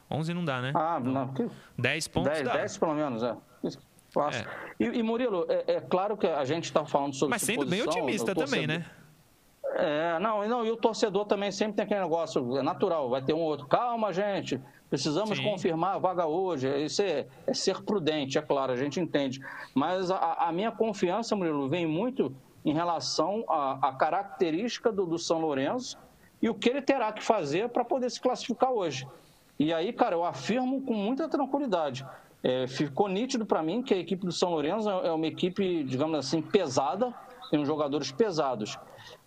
11 0.10 0.34
não 0.34 0.46
dá, 0.46 0.62
né? 0.62 0.72
Ah, 0.76 1.00
não. 1.00 1.34
10 1.78 2.08
pontos 2.10 2.32
10, 2.34 2.44
dá. 2.44 2.58
10 2.58 2.78
pelo 2.78 2.94
menos, 2.94 3.24
é. 3.24 3.36
É. 3.64 4.46
E, 4.78 5.00
e, 5.00 5.04
Murilo, 5.04 5.46
é, 5.48 5.76
é, 5.76 5.80
claro 5.80 6.18
que 6.18 6.28
a 6.28 6.44
gente 6.44 6.66
está 6.66 6.86
falando 6.86 7.14
sobre 7.14 7.32
Mas 7.32 7.44
sendo 7.44 7.66
bem 7.66 7.82
otimista 7.82 8.36
também, 8.36 8.68
né? 8.68 8.86
É, 9.76 10.20
não, 10.20 10.46
não, 10.48 10.66
e 10.66 10.70
o 10.70 10.76
torcedor 10.76 11.26
também 11.26 11.50
sempre 11.50 11.78
tem 11.78 11.86
aquele 11.86 12.02
negócio, 12.02 12.58
é 12.58 12.62
natural, 12.62 13.10
vai 13.10 13.22
ter 13.22 13.34
um 13.34 13.40
outro. 13.40 13.68
Calma, 13.68 14.12
gente, 14.12 14.62
Precisamos 14.92 15.38
Sim. 15.38 15.44
confirmar 15.46 15.96
a 15.96 15.98
vaga 15.98 16.28
hoje. 16.28 16.68
Isso 16.84 17.02
é, 17.02 17.26
é, 17.48 17.54
ser 17.54 17.82
prudente, 17.82 18.38
é 18.38 18.42
claro, 18.42 18.74
a 18.74 18.76
gente 18.76 19.00
entende. 19.00 19.40
Mas 19.74 20.12
a, 20.12 20.34
a 20.34 20.52
minha 20.52 20.70
confiança, 20.70 21.34
Murilo, 21.34 21.70
vem 21.70 21.88
muito 21.88 22.36
em 22.66 22.74
relação 22.74 23.46
à, 23.48 23.96
característica 23.98 24.92
do, 24.92 25.06
do, 25.06 25.18
São 25.18 25.40
Lourenço 25.40 25.98
e 26.42 26.50
o 26.50 26.54
que 26.54 26.70
ele 26.70 26.82
terá 26.82 27.14
que 27.14 27.24
fazer 27.24 27.70
para 27.70 27.86
poder 27.86 28.12
se 28.12 28.20
classificar 28.20 28.70
hoje. 28.70 29.08
E 29.58 29.74
aí, 29.74 29.94
cara, 29.94 30.14
eu 30.14 30.26
afirmo 30.26 30.82
com 30.82 30.94
muita 30.94 31.30
tranquilidade. 31.30 32.06
É, 32.44 32.68
ficou 32.68 33.08
nítido 33.08 33.46
para 33.46 33.64
mim 33.64 33.82
que 33.82 33.94
a 33.94 33.98
equipe 33.98 34.26
do 34.26 34.32
São 34.34 34.50
Lourenço 34.50 34.90
é, 34.90 35.08
é 35.08 35.12
uma 35.14 35.26
equipe, 35.26 35.86
digamos 35.86 36.20
assim, 36.20 36.42
pesada, 36.42 37.14
tem 37.52 37.66
jogadores 37.66 38.12
pesados 38.12 38.80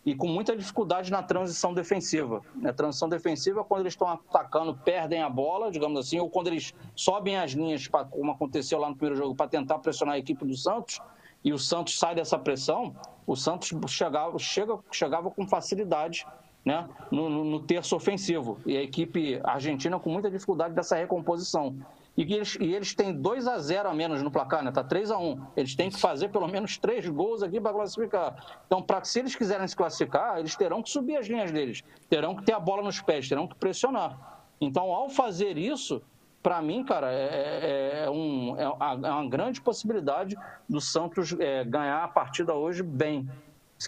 e 0.04 0.14
com 0.14 0.26
muita 0.26 0.57
dificuldade 0.57 1.11
na 1.11 1.23
transição 1.23 1.75
defensiva. 1.75 2.40
Na 2.57 2.73
transição 2.73 3.09
defensiva, 3.09 3.62
quando 3.62 3.83
eles 3.83 3.93
estão 3.93 4.09
atacando, 4.09 4.75
perdem 4.75 5.23
a 5.23 5.28
bola, 5.28 5.71
digamos 5.71 6.00
assim, 6.00 6.19
ou 6.19 6.28
quando 6.31 6.49
eles 6.49 6.75
sobem 6.97 7.37
as 7.37 7.52
linhas, 7.52 7.87
como 7.87 8.33
aconteceu 8.33 8.78
lá 8.78 8.88
no 8.88 8.97
primeiro 8.97 9.16
jogo, 9.16 9.35
para 9.35 9.47
tentar 9.47 9.78
pressionar 9.78 10.14
a 10.14 10.19
equipe 10.19 10.45
do 10.45 10.57
Santos, 10.57 11.00
e 11.45 11.52
o 11.52 11.59
Santos 11.59 11.99
sai 11.99 12.14
dessa 12.14 12.38
pressão, 12.38 12.97
o 13.26 13.37
Santos 13.37 13.71
chegava, 13.88 14.38
chega, 14.38 14.78
chegava 14.90 15.31
com 15.31 15.47
facilidade 15.47 16.26
né, 16.64 16.88
no, 17.11 17.28
no, 17.28 17.45
no 17.45 17.61
terço 17.61 17.95
ofensivo. 17.95 18.59
E 18.64 18.76
a 18.76 18.83
equipe 18.83 19.38
argentina 19.45 20.00
com 20.00 20.11
muita 20.11 20.31
dificuldade 20.31 20.75
dessa 20.75 20.97
recomposição. 20.97 21.76
E 22.16 22.23
eles, 22.23 22.56
e 22.61 22.73
eles 22.73 22.94
têm 22.94 23.12
2 23.12 23.49
a 23.49 23.59
0 23.59 23.88
a 23.88 23.94
menos 23.94 24.23
no 24.23 24.30
placar, 24.30 24.62
né? 24.62 24.71
Tá 24.71 24.85
3 24.85 25.11
a 25.11 25.18
1 25.18 25.47
Eles 25.56 25.75
têm 25.75 25.90
que 25.90 25.99
fazer 25.99 26.28
pelo 26.28 26.47
menos 26.47 26.78
três 26.78 27.09
gols 27.09 27.42
aqui 27.42 27.61
para 27.61 27.73
classificar. 27.73 28.61
Então, 28.66 28.80
pra, 28.80 29.02
se 29.02 29.18
eles 29.18 29.35
quiserem 29.35 29.66
se 29.66 29.76
classificar, 29.76 30.38
eles 30.38 30.54
terão 30.54 30.83
que 30.83 30.90
subir 30.90 31.16
as 31.16 31.26
linhas 31.26 31.50
deles, 31.50 31.83
terão 32.09 32.37
que 32.37 32.44
ter 32.44 32.52
a 32.52 32.61
bola 32.61 32.83
nos 32.83 33.00
pés, 33.00 33.28
terão 33.28 33.49
que 33.49 33.56
pressionar. 33.56 34.44
Então, 34.61 34.92
ao 34.92 35.09
fazer 35.09 35.59
isso, 35.59 36.00
para 36.40 36.62
mim, 36.62 36.85
cara, 36.85 37.11
é, 37.11 37.25
é, 37.25 38.04
é 38.04 38.11
um, 38.11 38.54
é, 38.56 38.62
é, 38.62 39.11
uma 39.11 39.28
grande 39.28 39.61
possibilidade 39.61 40.37
do 40.68 40.80
Santos 40.80 41.35
é, 41.38 41.64
ganhar 41.64 42.04
a 42.04 42.09
partida 42.09 42.54
hoje 42.54 42.83
bem, 42.83 43.28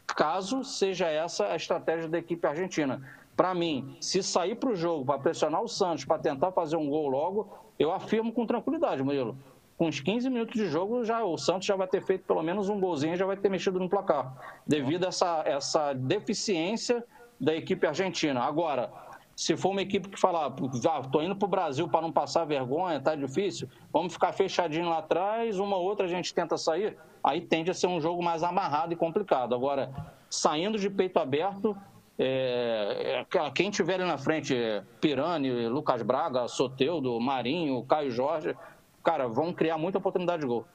caso 0.07 0.65
seja 0.65 1.07
essa 1.07 1.47
a 1.47 1.57
estratégia 1.57 2.09
da 2.09 2.19
equipe 2.19 2.45
argentina. 2.47 3.01
Para 3.37 3.55
mim, 3.55 3.97
se 4.01 4.23
sair 4.23 4.55
para 4.55 4.71
o 4.71 4.75
jogo 4.75 5.05
para 5.05 5.19
pressionar 5.19 5.63
o 5.63 5.69
Santos, 5.69 6.05
para 6.05 6.19
tentar 6.19 6.51
fazer 6.53 6.77
um 6.77 6.89
gol 6.89 7.09
logo, 7.09 7.66
eu 7.79 7.93
afirmo 7.93 8.33
com 8.33 8.47
tranquilidade, 8.47 9.03
Murilo. 9.03 9.37
Com 9.77 9.89
uns 9.89 10.01
15 10.01 10.31
minutos 10.31 10.55
de 10.55 10.69
jogo, 10.69 11.05
já 11.05 11.23
o 11.23 11.37
Santos 11.37 11.67
já 11.67 11.77
vai 11.77 11.87
ter 11.87 12.03
feito 12.03 12.25
pelo 12.25 12.43
menos 12.43 12.69
um 12.69 12.81
golzinho 12.81 13.15
e 13.15 13.17
já 13.17 13.27
vai 13.27 13.37
ter 13.37 13.51
mexido 13.51 13.79
no 13.79 13.89
placar, 13.89 14.61
devido 14.67 15.05
a 15.05 15.09
essa, 15.09 15.43
essa 15.45 15.93
deficiência 15.93 17.05
da 17.39 17.55
equipe 17.55 17.87
argentina. 17.87 18.41
Agora, 18.41 18.91
se 19.37 19.55
for 19.55 19.69
uma 19.69 19.83
equipe 19.83 20.09
que 20.09 20.19
falar, 20.19 20.47
ah, 20.47 21.03
tô 21.03 21.21
indo 21.21 21.37
para 21.37 21.45
o 21.45 21.49
Brasil 21.49 21.87
para 21.87 22.01
não 22.01 22.11
passar 22.11 22.47
vergonha, 22.47 22.99
tá 22.99 23.15
difícil, 23.15 23.69
vamos 23.93 24.15
ficar 24.15 24.33
fechadinho 24.33 24.89
lá 24.89 24.99
atrás, 24.99 25.59
uma 25.59 25.77
outra 25.77 26.07
a 26.07 26.09
gente 26.09 26.33
tenta 26.33 26.57
sair, 26.57 26.97
aí 27.23 27.43
tende 27.43 27.71
a 27.71 27.75
ser 27.75 27.87
um 27.87 28.01
jogo 28.01 28.23
mais 28.23 28.43
amarrado 28.43 28.95
e 28.95 28.97
complicado. 28.97 29.55
Agora, 29.55 29.93
saindo 30.31 30.79
de 30.79 30.89
peito 30.89 31.19
aberto, 31.19 31.77
é, 32.19 33.25
é, 33.35 33.51
quem 33.51 33.71
tiver 33.71 33.99
na 33.99 34.17
frente, 34.17 34.55
Pirani, 35.01 35.69
Lucas 35.69 36.03
Braga, 36.03 36.49
Soteudo, 36.49 37.19
Marinho, 37.21 37.83
Caio 37.85 38.11
Jorge, 38.11 38.55
cara, 39.05 39.29
vão 39.29 39.53
criar 39.53 39.77
muita 39.77 39.99
oportunidade 39.99 40.43
de 40.43 40.49
gol. 40.49 40.67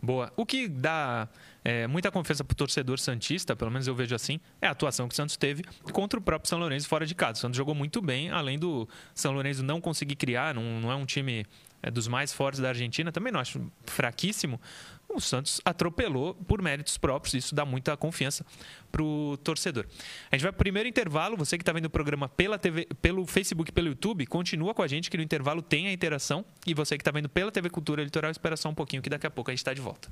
Boa. 0.00 0.32
O 0.36 0.44
que 0.44 0.68
dá 0.68 1.28
é, 1.64 1.86
muita 1.86 2.10
confiança 2.10 2.44
para 2.44 2.52
o 2.52 2.56
torcedor 2.56 2.98
Santista, 2.98 3.56
pelo 3.56 3.70
menos 3.70 3.86
eu 3.86 3.94
vejo 3.94 4.14
assim, 4.14 4.38
é 4.60 4.66
a 4.66 4.70
atuação 4.70 5.08
que 5.08 5.14
o 5.14 5.16
Santos 5.16 5.36
teve 5.36 5.64
contra 5.92 6.18
o 6.18 6.22
próprio 6.22 6.48
São 6.48 6.58
Lourenço 6.58 6.88
fora 6.88 7.04
de 7.04 7.14
casa. 7.14 7.38
O 7.38 7.40
Santos 7.40 7.56
jogou 7.56 7.74
muito 7.74 8.00
bem, 8.00 8.30
além 8.30 8.58
do 8.58 8.88
São 9.14 9.32
Lourenço 9.32 9.62
não 9.62 9.80
conseguir 9.80 10.16
criar, 10.16 10.54
não, 10.54 10.62
não 10.80 10.92
é 10.92 10.94
um 10.94 11.04
time 11.04 11.46
é, 11.86 11.90
dos 11.90 12.08
mais 12.08 12.32
fortes 12.32 12.60
da 12.60 12.68
Argentina, 12.68 13.12
também 13.12 13.32
não 13.32 13.38
acho 13.38 13.64
fraquíssimo, 13.84 14.60
o 15.08 15.20
Santos 15.20 15.60
atropelou 15.64 16.34
por 16.34 16.60
méritos 16.60 16.98
próprios. 16.98 17.34
Isso 17.34 17.54
dá 17.54 17.64
muita 17.64 17.96
confiança 17.96 18.44
para 18.90 19.02
o 19.02 19.36
torcedor. 19.36 19.86
A 20.30 20.34
gente 20.34 20.42
vai 20.42 20.50
para 20.50 20.56
o 20.56 20.58
primeiro 20.58 20.88
intervalo. 20.88 21.36
Você 21.36 21.56
que 21.56 21.62
está 21.62 21.72
vendo 21.72 21.84
o 21.84 21.90
programa 21.90 22.28
pela 22.28 22.58
TV, 22.58 22.88
pelo 23.00 23.24
Facebook, 23.24 23.70
pelo 23.70 23.86
YouTube, 23.86 24.26
continua 24.26 24.74
com 24.74 24.82
a 24.82 24.88
gente 24.88 25.08
que 25.08 25.16
no 25.16 25.22
intervalo 25.22 25.62
tem 25.62 25.86
a 25.86 25.92
interação. 25.92 26.44
E 26.66 26.74
você 26.74 26.96
que 26.96 27.02
está 27.02 27.12
vendo 27.12 27.28
pela 27.28 27.52
TV 27.52 27.70
Cultura 27.70 28.02
Litoral, 28.02 28.32
espera 28.32 28.56
só 28.56 28.68
um 28.68 28.74
pouquinho 28.74 29.00
que 29.00 29.08
daqui 29.08 29.26
a 29.26 29.30
pouco 29.30 29.50
a 29.50 29.54
gente 29.54 29.60
está 29.60 29.72
de 29.72 29.80
volta. 29.80 30.10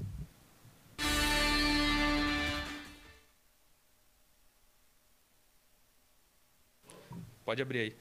Pode 7.44 7.60
abrir 7.60 7.78
aí. 7.80 7.96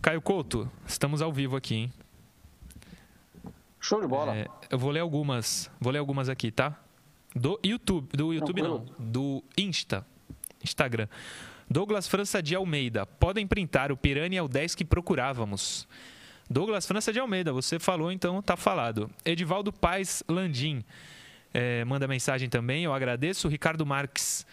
Caio 0.00 0.20
Couto, 0.20 0.68
estamos 0.84 1.22
ao 1.22 1.32
vivo 1.32 1.54
aqui, 1.54 1.74
hein? 1.74 1.92
Show 3.82 4.00
de 4.00 4.06
bola. 4.06 4.34
É, 4.36 4.46
eu 4.70 4.78
vou 4.78 4.90
ler 4.90 5.00
algumas, 5.00 5.68
vou 5.80 5.92
ler 5.92 5.98
algumas 5.98 6.28
aqui, 6.28 6.50
tá? 6.52 6.78
Do 7.34 7.58
YouTube, 7.64 8.16
do 8.16 8.32
YouTube 8.32 8.62
Tranquilo. 8.62 8.86
não, 8.96 9.06
do 9.06 9.44
Insta, 9.58 10.06
Instagram. 10.62 11.08
Douglas 11.68 12.06
França 12.06 12.42
de 12.42 12.54
Almeida. 12.54 13.04
Podem 13.04 13.46
printar, 13.46 13.90
o 13.90 13.96
Piranha 13.96 14.38
é 14.38 14.42
o 14.42 14.46
10 14.46 14.76
que 14.76 14.84
procurávamos. 14.84 15.88
Douglas 16.48 16.86
França 16.86 17.12
de 17.12 17.18
Almeida, 17.18 17.52
você 17.52 17.78
falou, 17.78 18.12
então 18.12 18.40
tá 18.40 18.56
falado. 18.56 19.10
Edivaldo 19.24 19.72
Paz 19.72 20.22
Landim 20.28 20.84
é, 21.52 21.84
manda 21.84 22.06
mensagem 22.06 22.48
também, 22.48 22.84
eu 22.84 22.94
agradeço. 22.94 23.48
Ricardo 23.48 23.84
Marques 23.84 24.46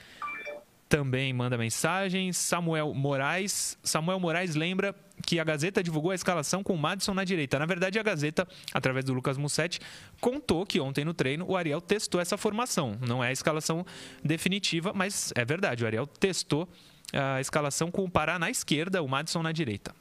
também 0.90 1.32
manda 1.32 1.56
mensagem. 1.56 2.34
Samuel 2.34 2.94
Moraes. 2.96 3.78
Samuel 3.84 4.20
Moraes 4.20 4.56
lembra 4.56 4.96
que 5.26 5.40
a 5.40 5.44
Gazeta 5.44 5.84
divulgou 5.84 6.12
a 6.12 6.16
escalação 6.16 6.64
com 6.64 6.74
o 6.74 6.78
Madison 6.78 7.14
na 7.14 7.24
direita. 7.24 7.60
Na 7.60 7.68
verdade, 7.68 8.00
a 8.00 8.04
Gazeta, 8.04 8.48
através 8.74 9.06
do 9.06 9.14
Lucas 9.14 9.38
Mussetti, 9.38 9.80
contou 10.20 10.66
que 10.66 10.80
ontem 10.80 11.06
no 11.06 11.14
treino 11.14 11.46
o 11.48 11.56
Ariel 11.56 11.80
testou 11.80 12.20
essa 12.20 12.36
formação. 12.36 12.98
Não 13.08 13.24
é 13.24 13.28
a 13.28 13.32
escalação 13.32 13.86
definitiva, 14.24 14.92
mas 14.94 15.32
é 15.36 15.46
verdade. 15.46 15.84
O 15.84 15.88
Ariel 15.88 16.08
testou 16.08 16.68
a 17.14 17.40
escalação 17.40 17.92
com 17.92 18.04
o 18.04 18.10
Pará 18.10 18.40
na 18.40 18.50
esquerda, 18.50 19.04
o 19.04 19.08
Madison 19.08 19.44
na 19.44 19.52
direita. 19.52 19.94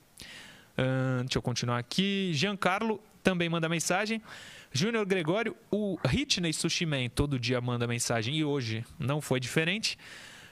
Uh, 0.79 1.21
deixa 1.21 1.39
eu 1.39 1.43
continuar 1.43 1.79
aqui. 1.79 2.31
Giancarlo 2.33 3.03
também 3.23 3.49
manda 3.49 3.69
mensagem. 3.69 4.23
Júnior 4.73 5.05
Gregório, 5.05 5.57
o 5.71 5.99
Hitney 6.11 6.53
Sushimen 6.53 7.11
todo 7.11 7.39
dia 7.39 7.61
manda 7.61 7.87
mensagem 7.87 8.37
e 8.37 8.45
hoje 8.45 8.85
não 8.99 9.21
foi 9.21 9.41
diferente. 9.41 9.99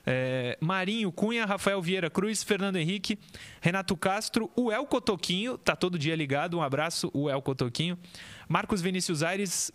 É, 0.07 0.57
Marinho, 0.61 1.11
Cunha, 1.11 1.45
Rafael 1.45 1.83
Vieira 1.83 2.09
Cruz, 2.09 2.45
Fernando 2.45 2.77
Henrique, 2.77 3.19
Renato 3.61 3.97
Castro, 3.97 4.49
o 4.55 4.71
El 4.71 4.87
Cotoquinho, 4.87 5.59
tá 5.59 5.75
todo 5.75 5.99
dia 5.99 6.15
ligado, 6.15 6.57
um 6.57 6.63
abraço, 6.63 7.11
o 7.13 7.29
El 7.29 7.43
Cotoquinho. 7.43 7.99
Marcos 8.49 8.81
Vinícius 8.81 9.25
Aires, 9.25 9.73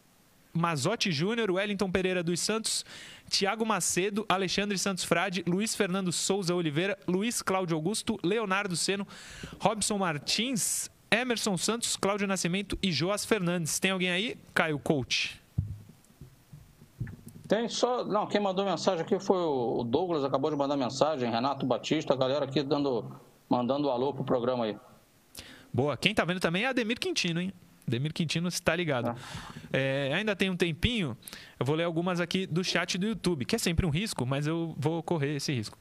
Mazotti 0.53 1.11
Júnior, 1.11 1.51
Wellington 1.51 1.91
Pereira 1.91 2.23
dos 2.23 2.39
Santos, 2.39 2.85
Tiago 3.29 3.65
Macedo, 3.65 4.25
Alexandre 4.29 4.77
Santos 4.77 5.03
Frade, 5.03 5.43
Luiz 5.45 5.75
Fernando 5.75 6.11
Souza 6.11 6.55
Oliveira, 6.55 6.97
Luiz 7.07 7.41
Cláudio 7.41 7.75
Augusto, 7.75 8.17
Leonardo 8.23 8.75
Seno, 8.75 9.07
Robson 9.59 9.97
Martins, 9.97 10.89
Emerson 11.09 11.57
Santos, 11.57 11.97
Cláudio 11.97 12.27
Nascimento 12.27 12.77
e 12.81 12.91
Joas 12.91 13.25
Fernandes. 13.25 13.79
Tem 13.79 13.91
alguém 13.91 14.11
aí? 14.11 14.37
Caio 14.53 14.79
Coach. 14.79 15.40
Tem 17.51 17.67
só. 17.67 18.05
Não, 18.05 18.25
quem 18.27 18.39
mandou 18.39 18.63
mensagem 18.63 19.01
aqui 19.01 19.19
foi 19.19 19.35
o 19.35 19.83
Douglas, 19.83 20.23
acabou 20.23 20.49
de 20.49 20.55
mandar 20.55 20.77
mensagem, 20.77 21.29
Renato 21.29 21.65
Batista, 21.65 22.13
a 22.13 22.15
galera 22.15 22.45
aqui 22.45 22.63
dando, 22.63 23.13
mandando 23.49 23.89
um 23.89 23.91
alô 23.91 24.13
pro 24.13 24.23
programa 24.23 24.63
aí. 24.63 24.77
Boa. 25.73 25.97
Quem 25.97 26.15
tá 26.15 26.23
vendo 26.23 26.39
também 26.39 26.63
é 26.63 26.67
Ademir 26.67 26.97
Quintino, 26.97 27.41
hein? 27.41 27.51
Ademir 27.85 28.13
Quintino 28.13 28.47
está 28.47 28.73
ligado. 28.73 29.09
Ah. 29.09 29.15
É, 29.73 30.13
ainda 30.13 30.33
tem 30.33 30.49
um 30.49 30.55
tempinho, 30.55 31.17
eu 31.59 31.65
vou 31.65 31.75
ler 31.75 31.83
algumas 31.83 32.21
aqui 32.21 32.47
do 32.47 32.63
chat 32.63 32.97
do 32.97 33.05
YouTube, 33.05 33.43
que 33.43 33.57
é 33.57 33.59
sempre 33.59 33.85
um 33.85 33.89
risco, 33.89 34.25
mas 34.25 34.47
eu 34.47 34.73
vou 34.77 35.03
correr 35.03 35.35
esse 35.35 35.51
risco. 35.51 35.77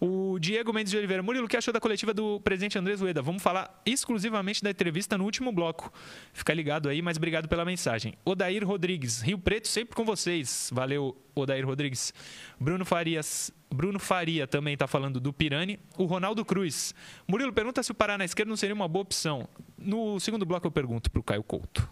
O 0.00 0.38
Diego 0.38 0.72
Mendes 0.72 0.92
de 0.92 0.96
Oliveira. 0.96 1.22
Murilo, 1.22 1.46
o 1.46 1.48
que 1.48 1.56
achou 1.56 1.74
da 1.74 1.80
coletiva 1.80 2.14
do 2.14 2.38
presidente 2.40 2.78
Andrés 2.78 3.00
Rueda? 3.00 3.20
Vamos 3.20 3.42
falar 3.42 3.82
exclusivamente 3.84 4.62
da 4.62 4.70
entrevista 4.70 5.18
no 5.18 5.24
último 5.24 5.50
bloco. 5.50 5.92
Fica 6.32 6.54
ligado 6.54 6.88
aí, 6.88 7.02
mas 7.02 7.16
obrigado 7.16 7.48
pela 7.48 7.64
mensagem. 7.64 8.14
Odair 8.24 8.64
Rodrigues. 8.64 9.20
Rio 9.20 9.38
Preto 9.38 9.66
sempre 9.66 9.96
com 9.96 10.04
vocês. 10.04 10.70
Valeu, 10.72 11.16
Odair 11.34 11.66
Rodrigues. 11.66 12.14
Bruno 12.60 12.84
Farias. 12.84 13.52
Bruno 13.74 13.98
Faria 13.98 14.46
também 14.46 14.74
está 14.74 14.86
falando 14.86 15.18
do 15.18 15.32
Pirani. 15.32 15.80
O 15.96 16.04
Ronaldo 16.04 16.44
Cruz. 16.44 16.94
Murilo 17.26 17.52
pergunta 17.52 17.82
se 17.82 17.90
o 17.90 17.94
Pará 17.94 18.16
na 18.16 18.24
esquerda 18.24 18.48
não 18.48 18.56
seria 18.56 18.74
uma 18.74 18.86
boa 18.86 19.02
opção. 19.02 19.48
No 19.76 20.20
segundo 20.20 20.46
bloco 20.46 20.66
eu 20.66 20.70
pergunto 20.70 21.10
para 21.10 21.20
o 21.20 21.24
Caio 21.24 21.42
Couto. 21.42 21.88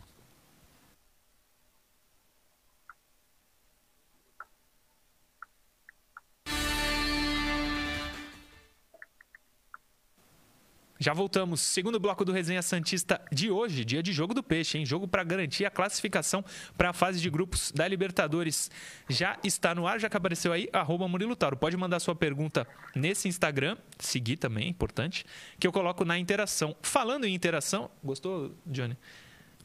Já 10.98 11.12
voltamos. 11.12 11.61
Segundo 11.61 12.00
bloco 12.00 12.24
do 12.24 12.32
Resenha 12.32 12.62
Santista 12.62 13.20
de 13.30 13.50
hoje, 13.50 13.85
dia 13.85 14.02
de 14.02 14.12
jogo 14.12 14.32
do 14.32 14.42
Peixe, 14.42 14.78
hein? 14.78 14.87
Jogo 14.87 15.06
para 15.06 15.22
garantir 15.22 15.64
a 15.66 15.70
classificação 15.70 16.44
para 16.76 16.90
a 16.90 16.92
fase 16.92 17.20
de 17.20 17.28
grupos 17.28 17.70
da 17.70 17.87
Libertadores. 17.87 18.70
Já 19.09 19.38
está 19.44 19.74
no 19.74 19.87
ar, 19.87 20.00
já 20.00 20.09
que 20.09 20.16
apareceu 20.16 20.52
aí, 20.52 20.68
arroba 20.72 21.06
Murilo 21.06 21.37
Tauro. 21.37 21.56
Pode 21.56 21.76
mandar 21.76 22.00
sua 22.00 22.14
pergunta 22.14 22.66
nesse 22.94 23.28
Instagram, 23.28 23.76
seguir 23.98 24.38
também, 24.38 24.68
importante, 24.68 25.26
que 25.59 25.66
eu 25.66 25.72
coloco 25.72 26.04
na 26.04 26.18
interação. 26.18 26.74
Falando 26.80 27.24
em 27.24 27.35
interação, 27.35 27.90
gostou, 28.02 28.54
Johnny? 28.64 28.96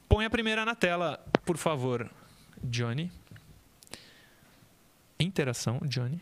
Põe 0.10 0.26
a 0.26 0.30
primeira 0.30 0.65
na 0.65 0.76
tela, 0.76 1.26
por 1.46 1.58
favor, 1.58 2.10
Johnny. 2.62 3.10
Interação, 5.17 5.80
Johnny. 5.86 6.22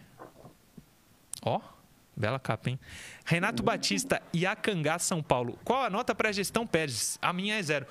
Ó. 1.42 1.58
Oh. 1.58 1.79
Bela 2.20 2.38
capa, 2.38 2.70
hein? 2.70 2.80
Renato 3.26 3.64
Batista, 3.64 4.22
Iacangá, 4.36 5.00
São 5.00 5.24
Paulo. 5.24 5.58
Qual 5.64 5.82
a 5.82 5.90
nota 5.90 6.14
para 6.14 6.28
a 6.28 6.32
gestão 6.34 6.68
Pérez? 6.68 7.18
A 7.22 7.32
minha 7.32 7.58
é 7.58 7.64
zero. 7.64 7.86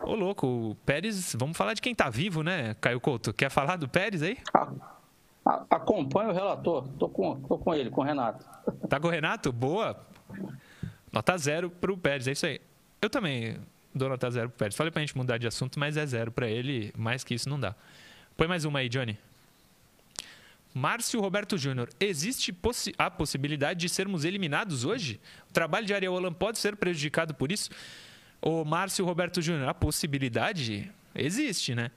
Ô, 0.00 0.16
louco, 0.16 0.46
o 0.46 0.74
Pérez, 0.84 1.36
vamos 1.38 1.56
falar 1.56 1.74
de 1.74 1.80
quem 1.80 1.94
tá 1.94 2.10
vivo, 2.10 2.42
né, 2.42 2.74
Caio 2.80 3.00
Couto? 3.00 3.32
Quer 3.32 3.50
falar 3.50 3.76
do 3.76 3.88
Pérez 3.88 4.20
aí? 4.20 4.36
acompanha 5.70 6.30
o 6.30 6.32
relator. 6.32 6.88
Tô 6.98 7.08
com, 7.08 7.40
tô 7.42 7.58
com 7.58 7.72
ele, 7.74 7.88
com 7.88 8.00
o 8.00 8.04
Renato. 8.04 8.44
Tá 8.88 8.98
com 8.98 9.06
o 9.06 9.10
Renato? 9.10 9.52
Boa. 9.52 9.96
Nota 11.12 11.38
zero 11.38 11.70
pro 11.70 11.96
Pérez, 11.96 12.26
é 12.26 12.32
isso 12.32 12.46
aí. 12.46 12.60
Eu 13.00 13.10
também 13.10 13.58
dou 13.94 14.08
nota 14.08 14.28
zero 14.30 14.48
pro 14.48 14.58
Pérez. 14.58 14.74
Falei 14.74 14.90
pra 14.90 15.00
gente 15.00 15.16
mudar 15.16 15.38
de 15.38 15.46
assunto, 15.46 15.78
mas 15.78 15.96
é 15.96 16.04
zero 16.04 16.32
para 16.32 16.48
ele. 16.48 16.92
Mais 16.96 17.22
que 17.22 17.34
isso 17.34 17.48
não 17.48 17.60
dá. 17.60 17.74
Põe 18.36 18.48
mais 18.48 18.64
uma 18.64 18.80
aí, 18.80 18.88
Johnny. 18.88 19.16
Márcio 20.74 21.20
Roberto 21.20 21.58
Júnior, 21.58 21.88
existe 22.00 22.52
possi 22.52 22.94
a 22.96 23.10
possibilidade 23.10 23.80
de 23.80 23.88
sermos 23.88 24.24
eliminados 24.24 24.84
hoje? 24.84 25.20
O 25.50 25.52
trabalho 25.52 25.86
de 25.86 25.92
Ariel 25.92 26.14
Holan 26.14 26.32
pode 26.32 26.58
ser 26.58 26.76
prejudicado 26.76 27.34
por 27.34 27.52
isso? 27.52 27.70
O 28.40 28.64
Márcio 28.64 29.04
Roberto 29.04 29.42
Júnior, 29.42 29.68
a 29.68 29.74
possibilidade 29.74 30.90
existe, 31.14 31.74
né? 31.74 31.90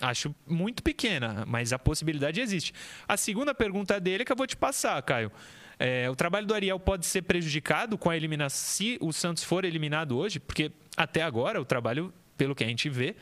Acho 0.00 0.34
muito 0.46 0.82
pequena, 0.82 1.44
mas 1.46 1.72
a 1.72 1.78
possibilidade 1.78 2.40
existe. 2.40 2.72
A 3.06 3.16
segunda 3.16 3.54
pergunta 3.54 3.98
dele 4.00 4.22
é 4.22 4.24
que 4.24 4.32
eu 4.32 4.36
vou 4.36 4.46
te 4.46 4.56
passar, 4.56 5.00
Caio. 5.02 5.32
É, 5.78 6.10
o 6.10 6.16
trabalho 6.16 6.46
do 6.46 6.54
Ariel 6.54 6.78
pode 6.78 7.06
ser 7.06 7.22
prejudicado 7.22 7.96
com 7.96 8.10
a 8.10 8.16
eliminação, 8.16 8.58
se 8.58 8.98
o 9.00 9.12
Santos 9.12 9.44
for 9.44 9.64
eliminado 9.64 10.16
hoje, 10.16 10.40
porque 10.40 10.72
até 10.96 11.22
agora 11.22 11.60
o 11.60 11.64
trabalho, 11.64 12.12
pelo 12.36 12.54
que 12.54 12.64
a 12.64 12.66
gente 12.66 12.88
vê, 12.88 13.08
está 13.10 13.16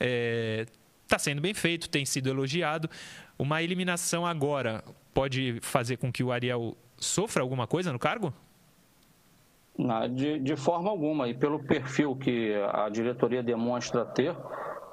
é, 0.00 0.66
tá 1.08 1.18
sendo 1.18 1.40
bem 1.40 1.52
feito, 1.52 1.88
tem 1.88 2.04
sido 2.04 2.28
elogiado. 2.28 2.88
Uma 3.38 3.62
eliminação 3.62 4.26
agora 4.26 4.82
pode 5.12 5.58
fazer 5.60 5.96
com 5.96 6.10
que 6.10 6.24
o 6.24 6.32
Ariel 6.32 6.76
sofra 6.96 7.42
alguma 7.42 7.66
coisa 7.66 7.92
no 7.92 7.98
cargo? 7.98 8.32
Não, 9.78 10.08
de, 10.08 10.38
de 10.38 10.56
forma 10.56 10.88
alguma. 10.88 11.28
E 11.28 11.34
pelo 11.34 11.62
perfil 11.62 12.16
que 12.16 12.54
a 12.72 12.88
diretoria 12.88 13.42
demonstra 13.42 14.04
ter, 14.04 14.34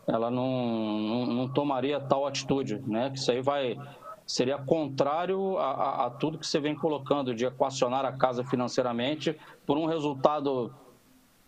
ela 0.08 0.30
não, 0.30 0.98
não, 1.00 1.26
não 1.26 1.48
tomaria 1.48 2.00
tal 2.00 2.28
atitude, 2.28 2.82
né? 2.86 3.10
Que 3.10 3.18
isso 3.18 3.32
aí 3.32 3.42
vai 3.42 3.78
seria 4.26 4.58
contrário 4.58 5.58
a, 5.58 5.72
a, 5.72 6.06
a, 6.06 6.10
tudo 6.10 6.38
que 6.38 6.48
você 6.48 6.60
vem 6.60 6.76
colocando 6.76 7.36
de 7.36 7.46
equacionar 7.46 8.06
a 8.06 8.12
casa 8.12 8.44
financeiramente 8.44 9.38
por 9.66 9.78
um 9.78 9.86
resultado 9.86 10.74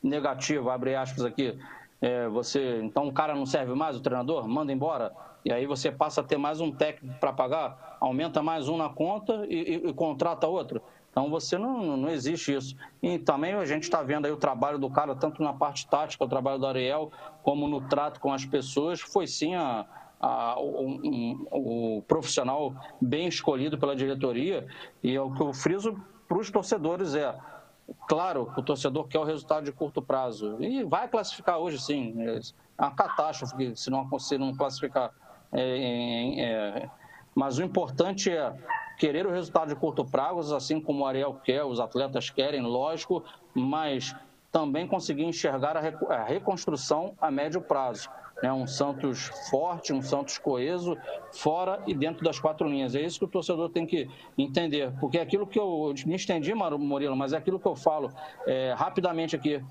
negativo, 0.04 0.70
abre 0.70 0.96
aspas 0.96 1.24
aqui. 1.24 1.58
É, 2.02 2.28
você, 2.28 2.82
então 2.84 3.08
o 3.08 3.14
cara 3.14 3.34
não 3.34 3.46
serve 3.46 3.74
mais, 3.74 3.96
o 3.96 4.02
treinador, 4.02 4.48
manda 4.48 4.72
embora, 4.72 5.14
e 5.46 5.54
aí 5.54 5.68
você 5.68 5.92
passa 5.92 6.22
a 6.22 6.24
ter 6.24 6.38
mais 6.38 6.60
um 6.60 6.72
técnico 6.72 7.20
para 7.20 7.32
pagar, 7.32 7.98
aumenta 8.02 8.42
mais 8.42 8.68
um 8.68 8.76
na 8.76 8.90
conta 8.90 9.46
e, 9.48 9.76
e, 9.76 9.90
e 9.90 9.94
contrata 9.94 10.48
outro. 10.48 10.82
Então 11.12 11.30
você 11.30 11.58
não, 11.58 11.96
não 11.96 12.10
existe 12.10 12.54
isso. 12.54 12.76
E 13.02 13.20
também 13.20 13.54
a 13.54 13.64
gente 13.64 13.84
está 13.84 14.02
vendo 14.02 14.26
aí 14.26 14.32
o 14.32 14.38
trabalho 14.38 14.80
do 14.80 14.90
cara, 14.90 15.16
tanto 15.16 15.42
na 15.44 15.54
parte 15.54 15.88
tática, 15.88 16.26
o 16.26 16.28
trabalho 16.28 16.60
do 16.60 16.68
Ariel, 16.68 17.12
como 17.44 17.68
no 17.68 17.88
trato 17.88 18.20
com 18.20 18.34
as 18.34 18.44
pessoas, 18.44 19.00
foi 19.00 19.28
sim 19.28 19.56
a, 19.56 19.86
a, 20.20 20.60
o, 20.60 20.90
um, 20.90 21.48
o 21.52 22.02
profissional 22.08 22.74
bem 23.00 23.28
escolhido 23.28 23.78
pela 23.78 23.96
diretoria. 23.96 24.68
E 25.04 25.16
é 25.16 25.22
o 25.22 25.32
que 25.32 25.42
eu 25.42 25.54
friso 25.54 25.96
para 26.28 26.40
os 26.40 26.50
torcedores 26.50 27.14
é 27.14 27.34
Claro, 28.08 28.52
o 28.58 28.64
torcedor 28.64 29.08
quer 29.08 29.20
o 29.20 29.24
resultado 29.24 29.64
de 29.64 29.72
curto 29.72 30.02
prazo. 30.02 30.58
E 30.60 30.84
vai 30.84 31.08
classificar 31.08 31.60
hoje, 31.60 31.80
sim. 31.80 32.16
É 32.20 32.40
uma 32.84 32.92
catástrofe 32.92 33.76
se 33.76 33.90
não, 33.90 34.20
se 34.20 34.38
não 34.38 34.56
classificar. 34.56 35.12
É, 35.58 36.42
é, 36.42 36.90
mas 37.34 37.58
o 37.58 37.64
importante 37.64 38.30
é 38.30 38.54
querer 38.98 39.26
o 39.26 39.32
resultado 39.32 39.70
de 39.70 39.76
curto 39.76 40.06
prazo, 40.06 40.56
assim 40.56 40.80
como 40.80 41.04
o 41.04 41.08
Ariel 41.08 41.34
quer, 41.44 41.64
os 41.64 41.80
atletas 41.80 42.30
querem, 42.30 42.62
lógico, 42.62 43.24
mas 43.54 44.16
também 44.52 44.88
conseguir 44.88 45.24
enxergar 45.24 45.76
a 45.76 46.24
reconstrução 46.24 47.14
a 47.20 47.30
médio 47.30 47.62
prazo. 47.62 48.10
Né? 48.42 48.52
Um 48.52 48.68
Santos 48.68 49.28
forte, 49.50 49.94
um 49.94 50.02
Santos 50.02 50.38
coeso, 50.38 50.98
fora 51.34 51.82
e 51.86 51.94
dentro 51.94 52.24
das 52.24 52.40
quatro 52.40 52.68
linhas. 52.68 52.96
É 52.96 53.02
isso 53.02 53.20
que 53.20 53.26
o 53.26 53.28
torcedor 53.28 53.70
tem 53.70 53.86
que 53.86 54.10
entender, 54.38 54.92
porque 55.00 55.18
é 55.18 55.22
aquilo 55.22 55.48
que 55.48 55.60
eu 55.60 55.94
me 56.06 56.16
estendi, 56.16 56.54
Murilo, 56.54 57.16
mas 57.16 57.34
é 57.34 57.38
aquilo 57.38 57.60
que 57.60 57.68
eu 57.68 57.76
falo 57.76 58.12
é, 58.46 58.74
rapidamente 58.78 59.36
aqui. 59.36 59.62